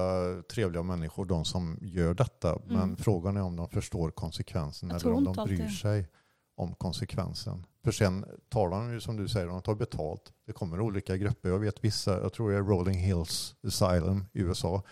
trevliga 0.52 0.84
människor 0.84 1.26
de 1.26 1.46
som 1.46 1.78
gör 1.82 2.14
detta. 2.14 2.60
Men 2.66 2.78
Mm. 2.82 2.98
frågan 2.98 3.38
är 3.38 3.42
om 3.42 3.56
de 3.56 3.70
förstår 3.70 4.12
konsekvensen 4.12 4.90
Jag 4.90 5.02
eller 5.02 5.14
om 5.14 5.24
de 5.24 5.34
bryr 5.48 5.62
alltid. 5.62 5.78
sig 5.78 6.08
om 6.56 6.76
konsekvensen. 6.76 7.66
För 7.84 7.92
sen 7.92 8.26
tar 8.50 8.70
de 8.70 8.94
ju 8.94 9.02
som 9.02 9.18
du 9.18 9.28
säger, 9.28 9.48
de 9.48 9.62
tar 9.62 9.76
betalt. 9.76 10.34
Det 10.46 10.54
kommer 10.54 10.82
olika 10.82 11.18
grupper. 11.18 11.50
Jag 11.50 11.60
vet 11.60 11.84
vissa, 11.84 12.22
jag 12.22 12.34
tror 12.34 12.52
det 12.52 12.58
är 12.58 12.62
Rolling 12.62 12.98
Hills 12.98 13.56
Asylum 13.68 14.26
i 14.34 14.40
USA. 14.40 14.84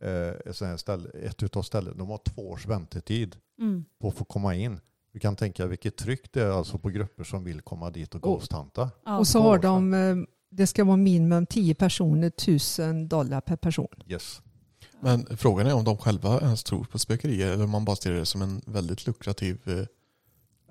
Eh, 0.00 0.28
ett, 0.72 0.80
ställe, 0.80 1.08
ett 1.10 1.42
utav 1.42 1.62
ställena, 1.62 1.96
de 1.96 2.08
har 2.08 2.18
två 2.24 2.50
års 2.50 2.66
väntetid 2.66 3.36
Mm. 3.58 3.84
på 4.00 4.08
att 4.08 4.14
få 4.14 4.24
komma 4.24 4.54
in. 4.54 4.80
Du 5.16 5.20
kan 5.20 5.36
tänka 5.36 5.66
vilket 5.66 5.96
tryck 5.96 6.32
det 6.32 6.42
är 6.42 6.50
alltså 6.50 6.78
på 6.78 6.88
grupper 6.90 7.24
som 7.24 7.44
vill 7.44 7.60
komma 7.60 7.90
dit 7.90 8.14
och 8.14 8.26
Och- 8.26 8.38
ghosthanta. 8.38 8.90
Ja. 9.04 9.18
och 9.18 9.26
så 9.26 9.40
har 9.42 9.58
de, 9.58 9.94
eh, 9.94 10.16
det 10.50 10.66
ska 10.66 10.84
vara 10.84 10.96
minimum 10.96 11.46
10 11.46 11.74
personer, 11.74 12.30
1000 12.30 13.08
dollar 13.08 13.40
per 13.40 13.56
person. 13.56 13.88
Yes. 14.06 14.40
Men 15.00 15.36
frågan 15.36 15.66
är 15.66 15.74
om 15.74 15.84
de 15.84 15.96
själva 15.98 16.40
ens 16.40 16.64
tror 16.64 16.84
på 16.84 16.98
spökerier 16.98 17.52
eller 17.52 17.64
om 17.64 17.70
man 17.70 17.84
bara 17.84 17.96
ser 17.96 18.12
det 18.12 18.26
som 18.26 18.42
en 18.42 18.62
väldigt 18.66 19.06
lukrativ 19.06 19.60
eh, 19.66 19.84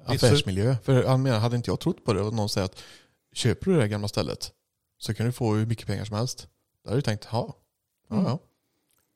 affärsmiljö. 0.06 0.76
För 0.84 1.04
jag 1.04 1.20
menar, 1.20 1.40
hade 1.40 1.56
inte 1.56 1.70
jag 1.72 1.80
trott 1.80 2.06
på 2.06 2.14
det 2.14 2.22
och 2.22 2.34
någon 2.34 2.50
säger 2.50 2.66
att 2.66 2.82
köper 3.34 3.66
du 3.72 3.76
det 3.76 3.82
här 3.82 3.88
gamla 3.90 4.08
stället 4.08 4.52
så 4.98 5.14
kan 5.14 5.26
du 5.26 5.32
få 5.32 5.54
hur 5.56 5.66
mycket 5.66 5.88
pengar 5.88 6.06
som 6.06 6.16
helst. 6.18 6.48
Då 6.84 6.90
hade 6.90 6.98
jag 6.98 7.06
tänkt, 7.06 7.28
ja, 7.32 7.54
ja, 8.10 8.16
Mm. 8.16 8.26
ja. 8.28 8.40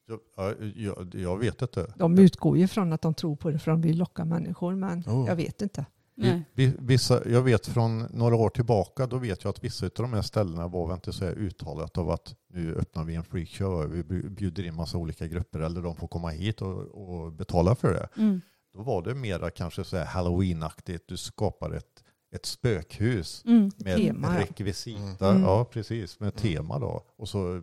Jag, 0.09 0.19
ja, 0.37 0.53
jag, 0.75 1.15
jag 1.15 1.37
vet 1.37 1.61
inte. 1.61 1.93
De 1.97 2.19
utgår 2.19 2.57
ju 2.57 2.67
från 2.67 2.93
att 2.93 3.01
de 3.01 3.13
tror 3.13 3.35
på 3.35 3.51
det 3.51 3.59
för 3.59 3.71
de 3.71 3.81
vill 3.81 3.97
locka 3.97 4.25
människor, 4.25 4.75
men 4.75 4.99
Oh. 5.07 5.27
jag 5.27 5.35
vet 5.35 5.61
inte. 5.61 5.85
Nej. 6.15 6.43
Vissa, 6.79 7.29
jag 7.29 7.41
vet 7.41 7.67
från 7.67 7.99
några 8.03 8.35
år 8.35 8.49
tillbaka, 8.49 9.07
då 9.07 9.17
vet 9.17 9.43
jag 9.43 9.49
att 9.51 9.63
vissa 9.63 9.85
av 9.85 9.91
de 9.95 10.13
här 10.13 10.21
ställena 10.21 10.67
var 10.67 10.87
väl 10.87 10.93
inte 10.95 11.13
så 11.13 11.25
här 11.25 11.31
uttalat 11.33 11.97
av 11.97 12.09
att 12.09 12.35
nu 12.53 12.75
öppnar 12.75 13.03
vi 13.03 13.15
en 13.15 13.23
freakshow 13.23 13.71
och 13.73 13.93
vi 13.95 14.03
bjuder 14.29 14.63
in 14.65 14.75
massa 14.75 14.97
olika 14.97 15.27
grupper 15.27 15.59
eller 15.59 15.81
de 15.81 15.95
får 15.95 16.07
komma 16.07 16.29
hit 16.29 16.61
och, 16.61 16.77
och 16.79 17.33
betala 17.33 17.75
för 17.75 17.93
det. 17.93 18.09
Mm. 18.21 18.41
Då 18.73 18.81
var 18.83 19.01
det 19.01 19.15
mera 19.15 19.49
kanske 19.49 19.83
så 19.83 19.97
här 19.97 20.05
halloweenaktigt, 20.05 21.07
du 21.07 21.17
skapar 21.17 21.71
ett, 21.71 22.03
ett 22.35 22.45
spökhus 22.45 23.43
Mm. 23.45 23.71
med 23.77 23.97
Tema, 23.97 24.33
ja. 24.35 24.41
rekvisita, 24.41 25.29
Mm. 25.29 25.41
ja 25.43 25.65
precis, 25.65 26.19
med 26.19 26.35
tema 26.35 26.79
då. 26.79 27.03
Och 27.17 27.29
så 27.29 27.61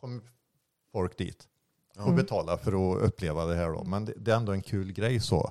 kom 0.00 0.22
folk 0.98 1.18
dit 1.18 1.48
och 1.96 2.02
Mm. 2.02 2.16
betalar 2.16 2.56
för 2.56 2.72
att 2.72 3.02
uppleva 3.02 3.44
det 3.46 3.54
här 3.56 3.68
då. 3.68 3.84
Men 3.84 4.04
det, 4.04 4.12
det 4.16 4.32
är 4.32 4.36
ändå 4.36 4.52
en 4.52 4.62
kul 4.62 4.92
grej 4.92 5.20
så. 5.20 5.50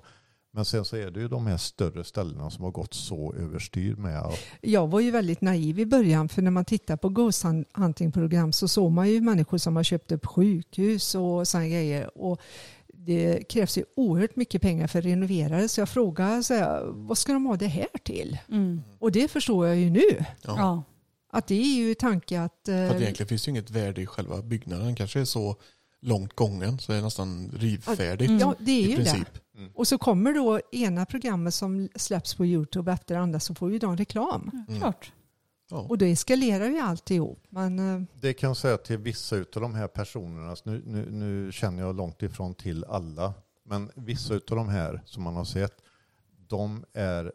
Men 0.51 0.65
sen 0.65 0.85
så 0.85 0.95
är 0.97 1.11
det 1.11 1.19
ju 1.19 1.27
de 1.27 1.47
här 1.47 1.57
större 1.57 2.03
ställena 2.03 2.49
som 2.49 2.63
har 2.63 2.71
gått 2.71 2.93
så 2.93 3.33
överstyr 3.33 3.95
med 3.95 4.19
att 4.19 4.39
Jag 4.61 4.87
var 4.87 4.99
ju 4.99 5.11
väldigt 5.11 5.41
naiv 5.41 5.79
i 5.79 5.85
början 5.85 6.29
för 6.29 6.41
när 6.41 6.51
man 6.51 6.65
tittar 6.65 6.97
på 6.97 7.09
ghost 7.09 7.43
hunting-program 7.73 8.51
så 8.51 8.67
såg 8.67 8.91
man 8.91 9.09
ju 9.09 9.21
människor 9.21 9.57
som 9.57 9.75
har 9.75 9.83
köpt 9.83 10.11
upp 10.11 10.25
sjukhus 10.25 11.15
och 11.15 11.47
sådana 11.47 11.67
grejer. 11.67 12.17
Och 12.17 12.41
det 12.87 13.43
krävs 13.49 13.77
ju 13.77 13.83
oerhört 13.95 14.35
mycket 14.35 14.61
pengar 14.61 14.87
för 14.87 14.99
att 14.99 15.05
renovera 15.05 15.57
det 15.57 15.69
så 15.69 15.81
jag 15.81 15.89
frågade 15.89 16.43
så 16.43 16.53
här, 16.53 16.83
vad 16.85 17.17
ska 17.17 17.33
de 17.33 17.45
ha 17.45 17.55
det 17.55 17.67
här 17.67 17.87
till? 18.03 18.37
Mm. 18.49 18.81
Och 18.99 19.11
det 19.11 19.27
förstår 19.31 19.67
jag 19.67 19.75
ju 19.77 19.89
nu. 19.89 20.25
ja. 20.41 20.83
Att 21.29 21.47
det 21.47 21.55
är 21.55 21.75
ju 21.75 21.93
tanke 21.93 22.41
att... 22.41 22.61
För 22.65 22.85
att 22.85 22.91
Eh, 22.95 23.01
egentligen 23.01 23.27
finns 23.27 23.43
det 23.45 23.49
ju 23.49 23.51
inget 23.51 23.69
värde 23.71 24.01
i 24.01 24.05
själva 24.05 24.41
byggnaden. 24.41 24.85
Den 24.85 24.95
kanske 24.95 25.19
är 25.19 25.25
så 25.25 25.55
långt 26.01 26.33
gången 26.33 26.79
så 26.79 26.91
är 26.91 26.95
det 26.95 27.01
nästan 27.03 27.51
rivfärdigt 27.57 28.29
Mm. 28.29 28.39
ja, 28.39 28.55
det 28.59 28.71
är 28.71 28.79
i 28.87 28.91
ju 28.91 28.97
det. 28.97 29.03
princip. 29.03 29.29
Och 29.73 29.87
så 29.87 29.97
kommer 29.97 30.33
då 30.33 30.59
ena 30.71 31.05
programmet 31.05 31.53
som 31.53 31.89
släpps 31.95 32.35
på 32.35 32.45
YouTube 32.45 32.91
efter 32.91 33.15
det 33.15 33.21
andra 33.21 33.39
så 33.39 33.55
får 33.55 33.71
ju 33.71 33.79
de 33.79 33.97
reklam. 33.97 34.51
Mm. 34.67 34.79
Klart. 34.79 35.11
Ja. 35.69 35.77
Och 35.77 35.97
då 35.97 36.05
eskalerar 36.05 36.65
ju 36.69 36.79
alltihop. 36.79 37.43
Men 37.49 37.79
eh, 37.95 38.01
det 38.21 38.33
kan 38.33 38.47
jag 38.47 38.57
säga 38.57 38.77
till 38.77 38.97
vissa 38.97 39.35
av 39.35 39.45
de 39.61 39.73
här 39.75 39.87
personerna, 39.87 40.55
så 40.55 40.69
nu, 40.69 40.81
nu, 40.85 41.11
nu 41.11 41.51
känner 41.51 41.83
jag 41.83 41.95
långt 41.95 42.21
ifrån 42.23 42.55
till 42.55 42.85
alla, 42.85 43.33
men 43.65 43.91
vissa 43.95 44.33
av 44.33 44.41
de 44.45 44.69
här 44.69 45.01
som 45.05 45.23
man 45.23 45.35
har 45.35 45.45
sett, 45.45 45.73
de 46.47 46.85
är 46.93 47.31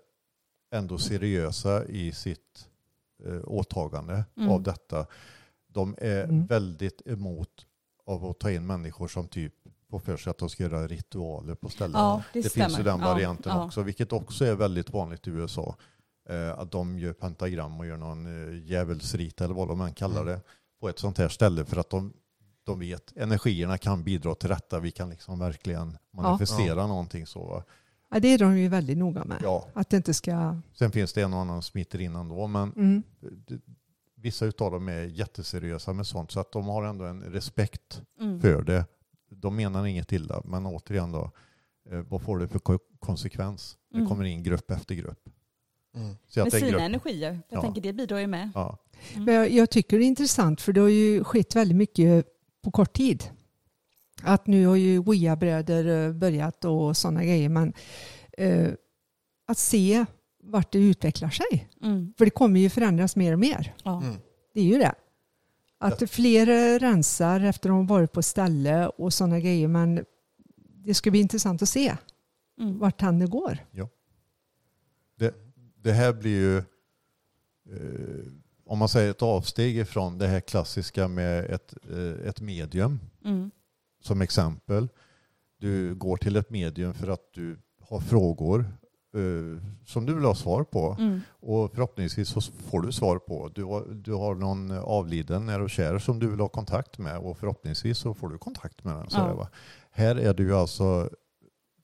ändå 0.75 0.99
seriösa 0.99 1.85
i 1.87 2.13
sitt 2.13 2.69
eh, 3.27 3.41
åtagande 3.45 4.25
Mm. 4.37 4.51
av 4.51 4.63
detta. 4.63 5.07
De 5.69 5.95
är 5.99 6.25
Mm. 6.25 6.47
väldigt 6.47 7.03
emot 7.07 7.67
av 8.07 8.25
att 8.25 8.39
ta 8.41 8.51
in 8.51 8.67
människor 8.67 9.09
som 9.09 9.29
typ 9.29 9.55
får 9.91 9.99
för 9.99 10.17
sig 10.17 10.31
att 10.31 10.39
de 10.39 10.49
ska 10.49 10.63
göra 10.63 10.87
ritualer 10.87 11.55
på 11.55 11.69
ställen. 11.69 12.01
Ja, 12.01 12.23
det, 12.33 12.41
Det 12.41 12.51
finns 12.53 12.79
ju 12.79 12.83
den 12.83 13.01
Ja, 13.01 13.07
varianten 13.07 13.53
ja. 13.57 13.65
också, 13.65 13.83
vilket 13.83 14.13
också 14.13 14.45
är 14.45 14.55
väldigt 14.55 14.91
vanligt 14.93 15.27
i 15.27 15.31
USA. 15.31 15.77
Eh, 16.29 16.59
att 16.59 16.71
de 16.73 16.99
gör 16.99 17.13
pentagram 17.13 17.81
och 17.81 17.87
gör 17.87 17.97
någon 17.97 18.27
eh, 18.27 18.65
djävulsrit 18.65 19.41
eller 19.41 19.55
vad 19.55 19.69
de 19.69 19.81
än 19.81 19.93
kallar 19.95 20.25
det 20.25 20.41
på 20.81 20.89
ett 20.89 20.99
sånt 20.99 21.19
här 21.19 21.29
ställe 21.29 21.65
för 21.65 21.77
att 21.77 21.91
de, 21.91 22.13
de 22.65 22.79
vet 22.81 23.13
energierna 23.17 23.79
kan 23.79 24.05
bidra 24.05 24.35
till 24.35 24.49
detta. 24.49 24.81
Vi 24.81 24.91
kan 24.91 25.11
liksom 25.11 25.39
verkligen 25.39 25.99
manifestera 26.13 26.87
någonting 26.87 27.27
så. 27.27 27.45
Va? 27.45 27.65
Ja, 28.13 28.21
det 28.21 28.29
är 28.29 28.39
de 28.39 28.59
ju 28.59 28.69
väldigt 28.69 28.99
noga 28.99 29.25
med. 29.25 29.39
Ja, 29.43 29.69
Att 29.75 29.91
det 29.91 29.97
inte 29.97 30.15
ska... 30.15 30.57
sen 30.73 30.93
finns 30.93 31.13
det 31.13 31.23
en 31.23 31.33
och 31.35 31.39
annan 31.41 31.63
som 31.63 31.71
smiter 31.71 32.01
in 32.01 32.17
ändå, 32.17 32.47
men 32.47 32.73
Mm. 32.73 33.03
det, 33.21 33.61
vissa 34.17 34.47
av 34.47 34.53
dem 34.73 34.89
är 34.89 35.03
jätteseriösa 35.05 35.93
med 35.93 36.07
sånt 36.07 36.31
så 36.31 36.41
att 36.41 36.53
de 36.53 36.65
har 36.67 36.85
ändå 36.85 37.05
en 37.05 37.23
respekt 37.23 38.03
Mm. 38.21 38.41
för 38.41 38.63
det. 38.63 38.85
De 39.31 39.57
menar 39.57 39.87
inget 39.87 40.13
illa, 40.13 40.43
men 40.45 40.67
återigen 40.67 41.13
då, 41.13 41.31
eh, 41.91 41.99
vad 42.09 42.23
får 42.23 42.39
det 42.39 42.49
för 42.49 42.59
ko- 42.59 42.79
konsekvens? 42.99 43.77
Det 43.91 43.97
Mm. 43.97 44.09
kommer 44.09 44.25
in 44.25 44.43
grupp 44.43 44.71
efter 44.71 44.95
grupp. 44.95 45.29
Mm. 45.95 46.17
Så 46.29 46.41
att 46.41 46.47
Med 46.47 46.53
sina 46.53 46.71
grupp, 46.71 46.81
energier. 46.81 47.41
Jag 47.49 47.59
Ja. 47.59 47.63
tänker 47.63 47.81
det 47.81 47.93
bidrar 47.93 48.19
ju 48.19 48.27
med. 48.27 48.51
ja, 48.55 48.79
Men 49.17 49.35
jag, 49.35 49.51
jag 49.51 49.71
tycker 49.71 49.99
det 49.99 50.05
är 50.05 50.07
intressant 50.07 50.61
för 50.61 50.73
det 50.73 50.81
har 50.81 50.89
ju 50.89 51.25
skett 51.25 51.57
väldigt 51.57 51.77
mycket 51.77 52.27
på 52.63 52.71
kort 52.71 52.93
tid. 52.93 53.25
Att 54.25 54.47
nu 54.47 54.67
har 54.67 54.77
ju 54.77 55.03
Wia-bröder 55.03 56.07
eh, 56.07 56.13
börjat 56.13 56.65
och 56.65 56.97
sådana 56.97 57.25
grejer. 57.25 57.49
Men 57.49 57.73
eh, 58.39 58.69
att 59.47 59.59
se 59.59 60.07
vart 60.43 60.73
det 60.73 60.79
utvecklar 60.79 61.31
sig. 61.31 61.69
Mm. 61.83 62.15
För 62.19 62.25
det 62.25 62.31
kommer 62.31 62.61
ju 62.61 62.71
förändras 62.71 63.17
mer 63.17 63.33
och 63.33 63.39
mer. 63.39 63.75
Ja. 63.85 64.03
Mm. 64.03 64.17
Det 64.55 64.61
är 64.61 64.65
ju 64.65 64.79
det. 64.79 64.95
Att 65.79 66.11
fler 66.11 66.79
rensar 66.79 67.41
efter 67.41 67.71
att 67.71 67.75
de 67.77 67.87
varit 67.87 68.13
på 68.13 68.23
ställe 68.23 68.87
och 68.89 69.13
sådana 69.13 69.41
grejer. 69.41 69.69
Men 69.69 70.05
det 70.85 70.95
ska 70.95 71.11
bli 71.11 71.21
intressant 71.21 71.63
att 71.63 71.69
se 71.69 71.97
Mm. 72.61 72.79
vart 72.79 72.99
det 72.99 73.27
går. 73.27 73.59
det 75.83 75.93
här 75.93 76.13
blir 76.13 76.31
ju, 76.31 76.57
eh, 76.59 78.25
om 78.67 78.79
man 78.79 78.89
säger 78.89 79.11
ett 79.11 79.23
avsteg 79.23 79.77
ifrån 79.79 80.19
det 80.19 80.27
här 80.27 80.41
klassiska 80.41 81.09
med 81.09 81.45
ett, 81.45 81.75
eh, 81.91 82.29
ett 82.29 82.41
medium 82.41 83.01
Mm. 83.25 83.51
Som 84.03 84.21
exempel. 84.23 84.89
Du 85.59 85.95
går 85.95 86.17
till 86.17 86.37
ett 86.37 86.51
medium 86.51 86.95
för 86.95 87.09
att 87.09 87.33
du 87.35 87.59
har 87.81 88.01
frågor 88.01 88.61
eh, 89.15 89.63
som 89.87 90.07
du 90.07 90.15
vill 90.15 90.25
ha 90.25 90.35
svar 90.35 90.65
på. 90.65 90.97
Mm. 90.99 91.21
Och 91.31 91.71
förhoppningsvis 91.73 92.29
så 92.29 92.41
får 92.41 92.81
du 92.83 92.93
svar 92.93 93.19
på. 93.19 93.49
Du 93.55 93.65
har, 93.65 93.85
du 94.05 94.13
har 94.13 94.35
någon 94.35 94.71
avliden 94.71 95.47
nära 95.47 95.63
och 95.63 95.71
kär 95.71 95.99
som 95.99 96.19
du 96.19 96.31
vill 96.31 96.41
ha 96.41 96.49
kontakt 96.49 96.99
med 96.99 97.19
och 97.19 97.39
förhoppningsvis 97.39 97.99
så 97.99 98.15
får 98.15 98.29
du 98.29 98.39
kontakt 98.39 98.85
med 98.85 98.97
den. 98.97 99.11
Så 99.11 99.19
Ja. 99.19 99.49
här, 99.91 100.17
är 100.17 100.41
ju 100.41 100.55
alltså 100.55 101.11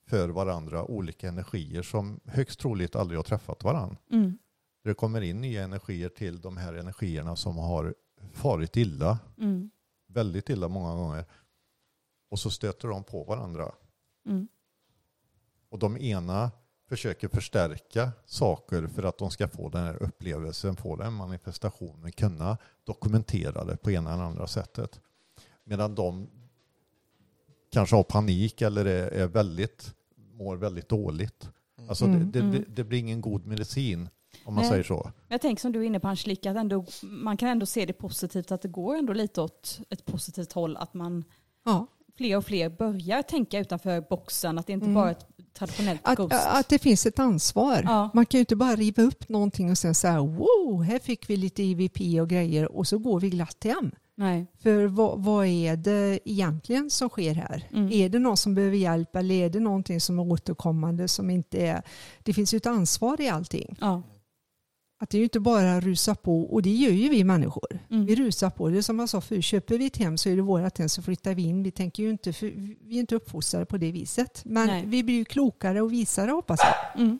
för 0.07 0.29
varandra 0.29 0.83
olika 0.85 1.27
energier 1.27 1.81
som 1.81 2.19
högst 2.25 2.59
troligt 2.59 2.95
aldrig 2.95 3.17
har 3.19 3.23
träffat 3.23 3.63
varandra. 3.63 3.97
Mm. 4.11 4.37
Det 4.83 4.93
kommer 4.93 5.21
in 5.21 5.41
nya 5.41 5.63
energier 5.63 6.09
till 6.09 6.41
de 6.41 6.57
här 6.57 6.73
energierna 6.73 7.35
som 7.35 7.57
har 7.57 7.95
farit 8.33 8.77
illa, 8.77 9.19
Mm. 9.37 9.69
väldigt 10.07 10.49
illa 10.49 10.67
många 10.67 10.95
gånger. 10.95 11.25
Och 12.29 12.39
så 12.39 12.49
stöter 12.49 12.87
de 12.87 13.03
på 13.03 13.23
varandra. 13.23 13.71
Mm. 14.25 14.47
Och 15.69 15.79
de 15.79 15.97
ena 15.97 16.51
försöker 16.89 17.27
förstärka 17.27 18.11
saker 18.25 18.87
för 18.87 19.03
att 19.03 19.17
de 19.17 19.31
ska 19.31 19.47
få 19.47 19.69
den 19.69 19.83
här 19.83 20.03
upplevelsen, 20.03 20.75
få 20.75 20.95
den 20.95 21.13
manifestationen, 21.13 22.11
kunna 22.11 22.57
dokumentera 22.83 23.63
det 23.65 23.77
på 23.77 23.91
ena 23.91 24.13
eller 24.13 24.23
andra 24.23 24.47
sättet. 24.47 24.99
Medan 25.63 25.95
de 25.95 26.29
kanske 27.71 27.95
har 27.95 28.03
panik 28.03 28.61
eller 28.61 28.85
är, 28.85 29.07
är 29.11 29.27
väldigt, 29.27 29.95
mår 30.15 30.55
väldigt 30.57 30.89
dåligt. 30.89 31.49
Alltså 31.87 32.05
Mm. 32.05 32.31
det, 32.31 32.39
det, 32.39 32.45
Mm. 32.57 32.65
det, 32.67 32.83
blir 32.83 32.99
ingen 32.99 33.21
god 33.21 33.45
medicin 33.45 34.09
Om 34.45 34.53
man 34.53 34.61
Nej. 34.61 34.71
säger 34.71 34.83
så. 34.83 35.11
Jag 35.27 35.41
tänker 35.41 35.61
som 35.61 35.71
du 35.71 35.79
är 35.79 35.83
inne 35.83 35.99
på 35.99 36.07
Angelica, 36.07 36.51
att 36.51 36.57
ändå, 36.57 36.85
man 37.01 37.37
kan 37.37 37.49
ändå 37.49 37.65
se 37.65 37.85
det 37.85 37.93
positivt 37.93 38.51
att 38.51 38.61
det 38.61 38.67
går 38.67 38.95
ändå 38.95 39.13
lite 39.13 39.41
åt 39.41 39.79
ett 39.89 40.05
positivt 40.05 40.53
håll. 40.53 40.77
Att 40.77 40.93
man 40.93 41.23
Ja. 41.65 41.87
Fler 42.19 42.37
och 42.37 42.45
fler 42.45 42.69
börjar 42.69 43.21
tänka 43.21 43.59
utanför 43.59 44.01
boxen. 44.09 44.57
Att 44.59 44.67
det 44.67 44.73
inte 44.73 44.85
Mm. 44.85 44.95
bara 44.95 45.07
är 45.07 45.11
ett 45.11 45.27
traditionellt 45.53 45.99
Att, 46.03 46.17
ghost. 46.17 46.35
att 46.47 46.69
det 46.69 46.79
finns 46.79 47.05
ett 47.05 47.19
ansvar. 47.19 47.81
Ja. 47.85 48.09
Man 48.13 48.25
kan 48.25 48.37
ju 48.37 48.39
inte 48.39 48.55
bara 48.55 48.75
riva 48.75 49.03
upp 49.03 49.29
någonting 49.29 49.71
och 49.71 49.77
sen 49.77 49.95
säga 49.95 50.21
wow, 50.21 50.83
här 50.83 50.99
fick 50.99 51.29
vi 51.29 51.37
lite 51.37 51.63
EVP 51.63 52.21
och 52.21 52.29
grejer 52.29 52.71
och 52.71 52.87
så 52.87 52.97
går 52.97 53.19
vi 53.19 53.29
glatt 53.29 53.63
hem. 53.63 53.91
Nej. 54.15 54.45
För 54.63 54.85
vad, 54.87 55.23
vad 55.23 55.45
är 55.45 55.75
det 55.77 56.19
egentligen 56.29 56.89
som 56.89 57.09
sker 57.09 57.33
här? 57.33 57.67
Mm. 57.73 57.91
Är 57.91 58.09
det 58.09 58.19
någon 58.19 58.37
som 58.37 58.55
behöver 58.55 58.77
hjälp 58.77 59.15
eller 59.15 59.35
är 59.35 59.49
det 59.49 59.59
någonting 59.59 60.01
som 60.01 60.19
är 60.19 60.31
återkommande 60.31 61.07
som 61.07 61.29
inte 61.29 61.57
är... 61.67 61.81
Det 62.23 62.33
finns 62.33 62.53
ju 62.53 62.57
ett 62.57 62.65
ansvar 62.67 63.21
i 63.21 63.29
allting. 63.29 63.77
Ja. 63.81 64.01
Att 65.01 65.09
det 65.09 65.17
är 65.17 65.19
ju 65.19 65.23
inte 65.23 65.39
bara 65.39 65.79
rusa 65.79 66.15
på 66.15 66.41
och 66.53 66.61
det 66.61 66.69
gör 66.75 66.91
ju 66.91 67.09
vi 67.09 67.23
människor. 67.23 67.79
Mm. 67.89 68.05
Vi 68.05 68.15
rusar 68.15 68.49
på. 68.49 68.69
Det 68.69 68.77
är 68.77 68.81
som 68.81 68.99
jag 68.99 69.09
sa 69.09 69.21
förut, 69.21 69.45
köper 69.45 69.77
vi 69.77 69.85
ett 69.85 69.97
hem 69.97 70.17
så 70.17 70.29
är 70.29 70.35
det 70.35 70.41
vårat 70.41 70.77
hem 70.77 70.89
så 70.89 71.01
flyttar 71.01 71.33
vi 71.33 71.41
in. 71.43 71.63
Vi 71.63 71.71
tänker 71.71 72.03
ju 72.03 72.09
inte, 72.09 72.33
för 72.33 72.47
vi 72.81 72.95
är 72.95 72.99
inte 72.99 73.15
uppfostrade 73.15 73.65
på 73.65 73.77
det 73.77 73.91
viset. 73.91 74.41
Men 74.45 74.67
Nej. 74.67 74.83
vi 74.85 75.03
blir 75.03 75.15
ju 75.15 75.25
klokare 75.25 75.81
och 75.81 75.93
visare 75.93 76.31
hoppas 76.31 76.59
jag. 76.63 77.01
Mm. 77.01 77.19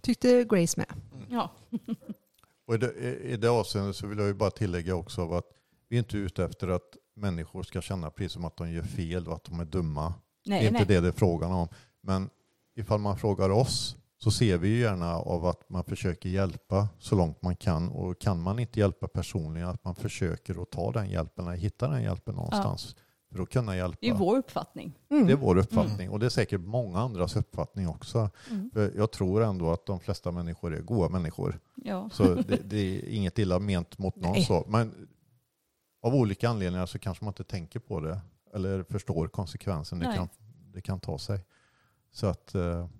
Tyckte 0.00 0.44
Grace 0.44 0.80
med. 0.80 0.86
ja. 1.30 1.50
Och 2.66 2.74
i 2.74 2.78
det, 2.78 2.92
i- 3.24 3.36
det 3.36 3.48
avseendet 3.50 3.96
så 3.96 4.06
vill 4.06 4.18
jag 4.18 4.26
ju 4.28 4.34
bara 4.34 4.50
tillägga 4.50 4.94
också 4.94 5.22
av 5.22 5.32
att 5.32 5.46
vi 5.88 5.96
är 5.96 5.98
inte 5.98 6.16
ute 6.16 6.44
efter 6.44 6.68
att 6.68 6.96
människor 7.16 7.62
ska 7.62 7.80
känna 7.82 8.10
precis 8.10 8.32
som 8.32 8.44
att 8.44 8.56
de 8.56 8.72
gör 8.72 8.82
fel 8.82 9.28
och 9.28 9.34
att 9.34 9.44
de 9.44 9.60
är 9.60 9.64
dumma. 9.64 10.14
det 10.44 10.50
är 10.50 10.54
Nej, 10.54 10.62
inte 10.66 10.72
nej. 10.78 10.84
det 10.86 11.00
det 11.00 11.08
är 11.08 11.12
frågan 11.12 11.52
om. 11.52 11.68
Men 12.00 12.30
ifall 12.76 13.00
man 13.00 13.18
frågar 13.18 13.50
oss 13.50 13.96
så 14.22 14.30
ser 14.30 14.58
vi 14.58 14.68
ju 14.68 14.80
gärna 14.80 15.14
av 15.14 15.46
att 15.46 15.70
man 15.70 15.84
försöker 15.84 16.28
hjälpa 16.28 16.88
så 16.98 17.16
långt 17.16 17.42
man 17.42 17.56
kan. 17.56 17.88
Och 17.88 18.18
kan 18.18 18.42
man 18.42 18.58
inte 18.58 18.80
hjälpa 18.80 19.08
personligen 19.08 19.68
att 19.68 19.84
man 19.84 19.94
försöker 19.94 20.62
att 20.62 20.70
ta 20.70 20.92
den 20.92 21.10
hjälpen 21.10 21.46
eller 21.46 21.56
hitta 21.56 21.88
den 21.88 22.02
hjälpen 22.02 22.34
någonstans. 22.34 22.96
För 23.32 23.42
att 23.42 23.50
kunna 23.50 23.76
hjälpa. 23.76 23.98
Det 24.00 24.08
är 24.08 24.14
vår 24.14 24.36
uppfattning. 24.36 24.98
Mm. 25.10 25.26
Det 25.26 25.32
är 25.32 25.36
vår 25.36 25.58
uppfattning 25.58 26.10
och 26.10 26.18
det 26.18 26.26
är 26.26 26.30
säkert 26.30 26.60
många 26.60 26.98
andras 26.98 27.36
uppfattning 27.36 27.88
också. 27.88 28.30
Mm. 28.50 28.70
För 28.72 28.92
jag 28.96 29.10
tror 29.10 29.42
ändå 29.42 29.70
att 29.72 29.86
de 29.86 30.00
flesta 30.00 30.30
människor 30.30 30.74
är 30.74 30.80
goda 30.80 31.08
människor. 31.08 31.60
Ja. 31.74 32.10
Så 32.12 32.34
det, 32.34 32.60
det 32.64 32.76
är 32.76 33.08
inget 33.08 33.38
illa 33.38 33.58
ment 33.58 33.98
mot 33.98 34.16
någon 34.16 34.32
Nej. 34.32 34.44
så. 34.44 34.64
Men 34.68 35.08
av 36.02 36.14
olika 36.14 36.48
anledningar 36.48 36.86
så 36.86 36.98
kanske 36.98 37.24
man 37.24 37.32
inte 37.32 37.44
tänker 37.44 37.80
på 37.80 38.00
det 38.00 38.20
eller 38.54 38.82
förstår 38.82 39.28
konsekvensen 39.28 39.98
det 39.98 40.14
kan, 40.16 40.28
det 40.74 40.80
kan 40.80 41.00
ta 41.00 41.18
sig. 41.18 41.40
Så 42.12 42.26
att 42.26 42.54
eh, 42.54 42.62
Mm. 42.62 42.78
Mm. 42.78 42.99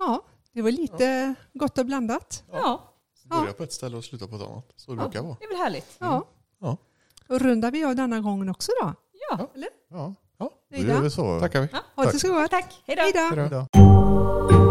Ja, 0.00 0.22
det 0.52 0.62
var 0.62 0.70
lite 0.70 1.34
gott 1.54 1.78
och 1.78 1.86
blandat. 1.86 2.44
ja, 2.52 2.86
Börja 3.24 3.52
på 3.52 3.62
ett 3.62 3.72
ställe 3.72 3.96
och 3.96 4.04
sluta 4.04 4.26
på 4.26 4.36
ett 4.36 4.42
annat. 4.42 4.72
Så 4.76 4.90
det 4.90 4.96
brukar 4.96 5.22
vara. 5.22 5.36
det 5.40 5.44
är 5.44 5.48
väl 5.48 5.58
härligt. 5.58 5.96
Ja. 5.98 6.24
Ja. 6.60 6.76
Och 7.28 7.40
rundar 7.40 7.70
vi 7.70 7.84
av 7.84 7.96
denna 7.96 8.20
gången 8.20 8.48
också 8.48 8.72
då? 8.82 8.94
Ja. 9.30 9.48
ja, 9.90 10.14
Ja. 10.38 10.50
då 10.70 10.76
gör 10.76 11.00
vi 11.00 11.10
så. 11.10 11.40
Tackar 11.40 11.60
vi. 11.60 11.68
Ha 11.96 12.04
det 12.12 12.18
så 12.18 12.32
gott. 12.32 12.50
Tack, 12.50 12.82
hej 12.86 12.96
då. 12.96 13.02
Hej 13.02 13.12
då. 13.12 13.40
Hej 13.40 13.50
då. 13.50 14.69